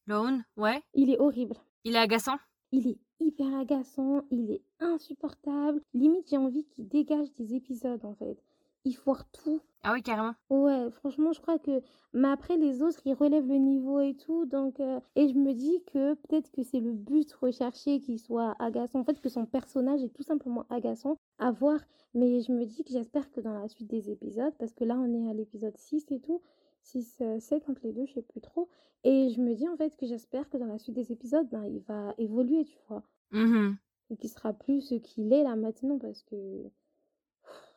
Lone, 0.08 0.44
ouais. 0.58 0.82
il 0.96 1.12
est 1.12 1.20
horrible. 1.20 1.56
Il 1.84 1.96
est 1.96 2.00
agaçant. 2.00 2.38
Il 2.72 2.88
est 2.88 2.98
hyper 3.20 3.54
agaçant, 3.56 4.24
il 4.32 4.52
est 4.52 4.62
insupportable. 4.80 5.82
Limite, 5.94 6.30
j'ai 6.30 6.38
envie 6.38 6.64
qu'il 6.66 6.88
dégage 6.88 7.34
des 7.34 7.56
épisodes, 7.56 8.04
en 8.06 8.14
fait. 8.14 8.38
Il 8.84 8.96
foire 8.96 9.26
tout. 9.32 9.62
Ah 9.82 9.94
oui, 9.94 10.04
carrément. 10.04 10.34
Ouais, 10.50 10.90
franchement, 10.92 11.34
je 11.34 11.42
crois 11.42 11.58
que. 11.58 11.82
Mais 12.14 12.28
après, 12.28 12.56
les 12.56 12.82
autres, 12.84 13.00
ils 13.06 13.14
relèvent 13.16 13.48
le 13.48 13.58
niveau 13.58 14.00
et 14.00 14.16
tout. 14.16 14.46
Donc, 14.46 14.80
euh, 14.80 15.00
Et 15.16 15.28
je 15.28 15.34
me 15.34 15.54
dis 15.54 15.82
que 15.92 16.14
peut-être 16.14 16.52
que 16.52 16.62
c'est 16.64 16.80
le 16.80 16.92
but 16.94 17.32
recherché 17.34 18.00
qu'il 18.00 18.20
soit 18.20 18.56
agaçant. 18.60 19.00
En 19.00 19.04
fait, 19.04 19.20
que 19.20 19.30
son 19.30 19.46
personnage 19.46 20.04
est 20.04 20.14
tout 20.14 20.24
simplement 20.24 20.66
agaçant 20.70 21.18
à 21.40 21.52
voir. 21.52 21.80
Mais 22.14 22.42
je 22.42 22.52
me 22.52 22.64
dis 22.66 22.84
que 22.84 22.92
j'espère 22.92 23.32
que 23.32 23.42
dans 23.42 23.54
la 23.54 23.68
suite 23.68 23.90
des 23.90 24.12
épisodes, 24.12 24.54
parce 24.60 24.74
que 24.74 24.84
là, 24.84 24.96
on 24.96 25.14
est 25.14 25.30
à 25.30 25.34
l'épisode 25.34 25.78
6 25.78 26.06
et 26.12 26.20
tout. 26.20 26.42
6, 26.86 27.22
7 27.40 27.70
entre 27.70 27.82
les 27.84 27.94
deux, 27.94 28.06
je 28.06 28.14
sais 28.14 28.22
plus 28.22 28.42
trop. 28.42 28.70
Et 29.04 29.30
je 29.30 29.42
me 29.42 29.54
dis 29.54 29.68
en 29.68 29.76
fait 29.76 29.96
que 29.98 30.06
j'espère 30.06 30.50
que 30.50 30.58
dans 30.58 30.66
la 30.66 30.80
suite 30.80 30.96
des 30.96 31.12
épisodes, 31.12 31.48
ben, 31.52 31.66
il 31.66 31.82
va 31.82 32.14
évoluer, 32.18 32.66
tu 32.66 32.78
vois. 32.88 33.04
Mhm. 33.32 33.78
Et 34.10 34.18
qu'il 34.18 34.30
sera 34.30 34.54
plus 34.54 34.82
ce 34.82 34.96
qu'il 34.96 35.34
est 35.34 35.44
là 35.44 35.56
maintenant 35.56 35.98
parce 35.98 36.22
que 36.24 36.64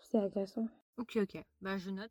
c'est 0.00 0.18
agaçant. 0.18 0.68
Ok, 0.98 1.18
ok. 1.20 1.42
Bah, 1.60 1.78
je 1.78 1.90
note. 1.90 2.10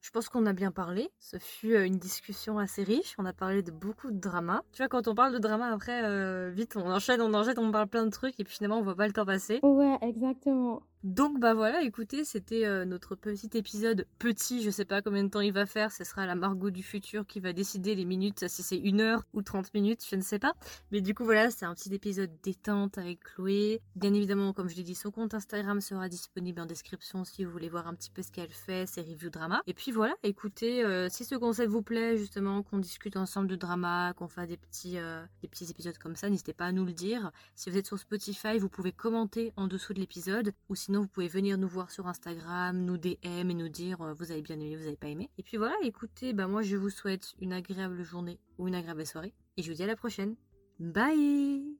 Je 0.00 0.10
pense 0.10 0.28
qu'on 0.28 0.46
a 0.46 0.52
bien 0.52 0.70
parlé. 0.70 1.10
Ce 1.18 1.38
fut 1.38 1.74
euh, 1.74 1.84
une 1.84 1.98
discussion 1.98 2.58
assez 2.58 2.84
riche. 2.84 3.14
On 3.18 3.24
a 3.24 3.32
parlé 3.32 3.62
de 3.62 3.72
beaucoup 3.72 4.10
de 4.10 4.18
drama. 4.18 4.62
Tu 4.72 4.82
vois, 4.82 4.88
quand 4.88 5.08
on 5.08 5.14
parle 5.14 5.32
de 5.32 5.38
drama, 5.38 5.72
après, 5.72 6.04
euh, 6.04 6.50
vite, 6.50 6.76
on 6.76 6.90
enchaîne, 6.90 7.20
on 7.20 7.34
enchaîne, 7.34 7.58
on 7.58 7.72
parle 7.72 7.88
plein 7.88 8.04
de 8.04 8.10
trucs 8.10 8.38
et 8.38 8.44
puis 8.44 8.54
finalement, 8.54 8.78
on 8.78 8.82
voit 8.82 8.94
pas 8.94 9.06
le 9.06 9.12
temps 9.12 9.26
passer. 9.26 9.58
Ouais, 9.62 9.98
exactement. 10.02 10.82
Donc 11.06 11.38
bah 11.38 11.54
voilà, 11.54 11.82
écoutez, 11.82 12.24
c'était 12.24 12.66
euh, 12.66 12.84
notre 12.84 13.14
petit 13.14 13.48
épisode 13.54 14.08
petit, 14.18 14.60
je 14.60 14.70
sais 14.70 14.84
pas 14.84 15.02
combien 15.02 15.22
de 15.22 15.28
temps 15.28 15.40
il 15.40 15.52
va 15.52 15.64
faire, 15.64 15.92
ce 15.92 16.02
sera 16.02 16.26
la 16.26 16.34
Margot 16.34 16.70
du 16.70 16.82
futur 16.82 17.24
qui 17.24 17.38
va 17.38 17.52
décider 17.52 17.94
les 17.94 18.04
minutes, 18.04 18.48
si 18.48 18.64
c'est 18.64 18.76
une 18.76 19.00
heure 19.00 19.22
ou 19.32 19.40
30 19.40 19.72
minutes, 19.72 20.04
je 20.10 20.16
ne 20.16 20.20
sais 20.20 20.40
pas. 20.40 20.54
Mais 20.90 21.00
du 21.00 21.14
coup 21.14 21.24
voilà, 21.24 21.52
c'est 21.52 21.64
un 21.64 21.72
petit 21.76 21.94
épisode 21.94 22.32
détente 22.42 22.98
avec 22.98 23.20
Chloé. 23.20 23.82
Bien 23.94 24.12
évidemment, 24.14 24.52
comme 24.52 24.68
je 24.68 24.74
l'ai 24.74 24.82
dit, 24.82 24.96
son 24.96 25.12
compte 25.12 25.32
Instagram 25.32 25.80
sera 25.80 26.08
disponible 26.08 26.60
en 26.60 26.66
description 26.66 27.24
si 27.24 27.44
vous 27.44 27.52
voulez 27.52 27.68
voir 27.68 27.86
un 27.86 27.94
petit 27.94 28.10
peu 28.10 28.22
ce 28.22 28.32
qu'elle 28.32 28.50
fait, 28.50 28.88
ses 28.88 29.02
reviews 29.02 29.30
drama. 29.30 29.62
Et 29.68 29.74
puis 29.74 29.92
voilà, 29.92 30.16
écoutez, 30.24 30.84
euh, 30.84 31.08
si 31.08 31.24
ce 31.24 31.36
concept 31.36 31.70
vous 31.70 31.82
plaît, 31.82 32.16
justement, 32.16 32.64
qu'on 32.64 32.78
discute 32.78 33.16
ensemble 33.16 33.46
de 33.46 33.54
drama, 33.54 34.12
qu'on 34.16 34.26
fasse 34.26 34.48
des 34.48 34.56
petits, 34.56 34.98
euh, 34.98 35.24
des 35.40 35.70
épisodes 35.70 35.98
comme 35.98 36.16
ça, 36.16 36.28
n'hésitez 36.28 36.52
pas 36.52 36.66
à 36.66 36.72
nous 36.72 36.84
le 36.84 36.92
dire. 36.92 37.30
Si 37.54 37.70
vous 37.70 37.78
êtes 37.78 37.86
sur 37.86 37.96
Spotify, 37.96 38.58
vous 38.58 38.68
pouvez 38.68 38.90
commenter 38.90 39.52
en 39.54 39.68
dessous 39.68 39.94
de 39.94 40.00
l'épisode, 40.00 40.52
ou 40.68 40.74
vous 41.00 41.08
pouvez 41.08 41.28
venir 41.28 41.58
nous 41.58 41.68
voir 41.68 41.90
sur 41.90 42.06
Instagram, 42.06 42.78
nous 42.78 42.98
DM 42.98 43.50
et 43.50 43.54
nous 43.54 43.68
dire 43.68 44.00
euh, 44.02 44.12
vous 44.12 44.30
avez 44.30 44.42
bien 44.42 44.56
aimé, 44.56 44.76
vous 44.76 44.86
avez 44.86 44.96
pas 44.96 45.08
aimé. 45.08 45.30
Et 45.38 45.42
puis 45.42 45.56
voilà, 45.56 45.74
écoutez, 45.82 46.32
bah 46.32 46.46
moi 46.46 46.62
je 46.62 46.76
vous 46.76 46.90
souhaite 46.90 47.34
une 47.40 47.52
agréable 47.52 48.02
journée 48.02 48.38
ou 48.58 48.68
une 48.68 48.74
agréable 48.74 49.06
soirée, 49.06 49.34
et 49.56 49.62
je 49.62 49.70
vous 49.70 49.76
dis 49.76 49.82
à 49.82 49.86
la 49.86 49.96
prochaine. 49.96 50.36
Bye 50.78 51.78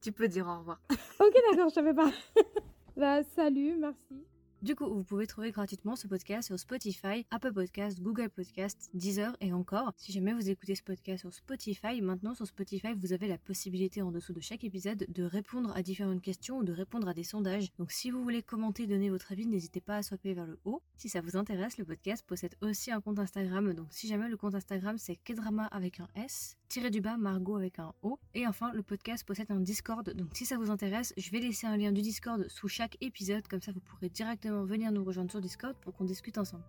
Tu 0.00 0.12
peux 0.12 0.28
dire 0.28 0.46
au 0.46 0.58
revoir. 0.58 0.80
Ok, 1.20 1.34
d'accord, 1.50 1.68
je 1.68 1.74
savais 1.74 1.94
pas. 1.94 2.12
bah, 2.96 3.22
salut, 3.34 3.76
merci. 3.76 4.24
Du 4.60 4.74
coup, 4.74 4.92
vous 4.92 5.04
pouvez 5.04 5.28
trouver 5.28 5.52
gratuitement 5.52 5.94
ce 5.94 6.08
podcast 6.08 6.48
sur 6.48 6.58
Spotify, 6.58 7.24
Apple 7.30 7.52
Podcast, 7.52 8.00
Google 8.02 8.28
Podcast, 8.28 8.90
Deezer 8.92 9.36
et 9.40 9.52
encore. 9.52 9.92
Si 9.96 10.10
jamais 10.10 10.32
vous 10.32 10.50
écoutez 10.50 10.74
ce 10.74 10.82
podcast 10.82 11.20
sur 11.20 11.32
Spotify, 11.32 12.02
maintenant 12.02 12.34
sur 12.34 12.44
Spotify, 12.44 12.88
vous 12.96 13.12
avez 13.12 13.28
la 13.28 13.38
possibilité 13.38 14.02
en 14.02 14.10
dessous 14.10 14.32
de 14.32 14.40
chaque 14.40 14.64
épisode 14.64 15.06
de 15.08 15.22
répondre 15.22 15.72
à 15.76 15.82
différentes 15.82 16.22
questions 16.22 16.58
ou 16.58 16.64
de 16.64 16.72
répondre 16.72 17.06
à 17.06 17.14
des 17.14 17.22
sondages. 17.22 17.68
Donc 17.78 17.92
si 17.92 18.10
vous 18.10 18.20
voulez 18.20 18.42
commenter, 18.42 18.88
donner 18.88 19.10
votre 19.10 19.30
avis, 19.30 19.46
n'hésitez 19.46 19.80
pas 19.80 19.98
à 19.98 20.02
swiper 20.02 20.34
vers 20.34 20.46
le 20.46 20.58
haut. 20.64 20.82
Si 20.96 21.08
ça 21.08 21.20
vous 21.20 21.36
intéresse, 21.36 21.78
le 21.78 21.84
podcast 21.84 22.26
possède 22.26 22.56
aussi 22.60 22.90
un 22.90 23.00
compte 23.00 23.20
Instagram. 23.20 23.72
Donc 23.74 23.86
si 23.92 24.08
jamais 24.08 24.28
le 24.28 24.36
compte 24.36 24.56
Instagram 24.56 24.98
c'est 24.98 25.14
Kedrama 25.14 25.66
avec 25.66 26.00
un 26.00 26.08
S, 26.16 26.56
tiré 26.68 26.90
du 26.90 27.00
bas 27.00 27.16
Margot 27.16 27.54
avec 27.54 27.78
un 27.78 27.94
O. 28.02 28.18
Et 28.34 28.44
enfin, 28.48 28.72
le 28.72 28.82
podcast 28.82 29.24
possède 29.24 29.52
un 29.52 29.60
Discord. 29.60 30.12
Donc 30.14 30.30
si 30.34 30.46
ça 30.46 30.58
vous 30.58 30.72
intéresse, 30.72 31.14
je 31.16 31.30
vais 31.30 31.38
laisser 31.38 31.68
un 31.68 31.76
lien 31.76 31.92
du 31.92 32.02
Discord 32.02 32.48
sous 32.48 32.66
chaque 32.66 32.96
épisode. 33.00 33.46
Comme 33.46 33.62
ça, 33.62 33.70
vous 33.70 33.80
pourrez 33.80 34.08
directement 34.08 34.47
venir 34.50 34.92
nous 34.92 35.04
rejoindre 35.04 35.30
sur 35.30 35.40
Discord 35.40 35.74
pour 35.80 35.94
qu'on 35.94 36.04
discute 36.04 36.38
ensemble. 36.38 36.64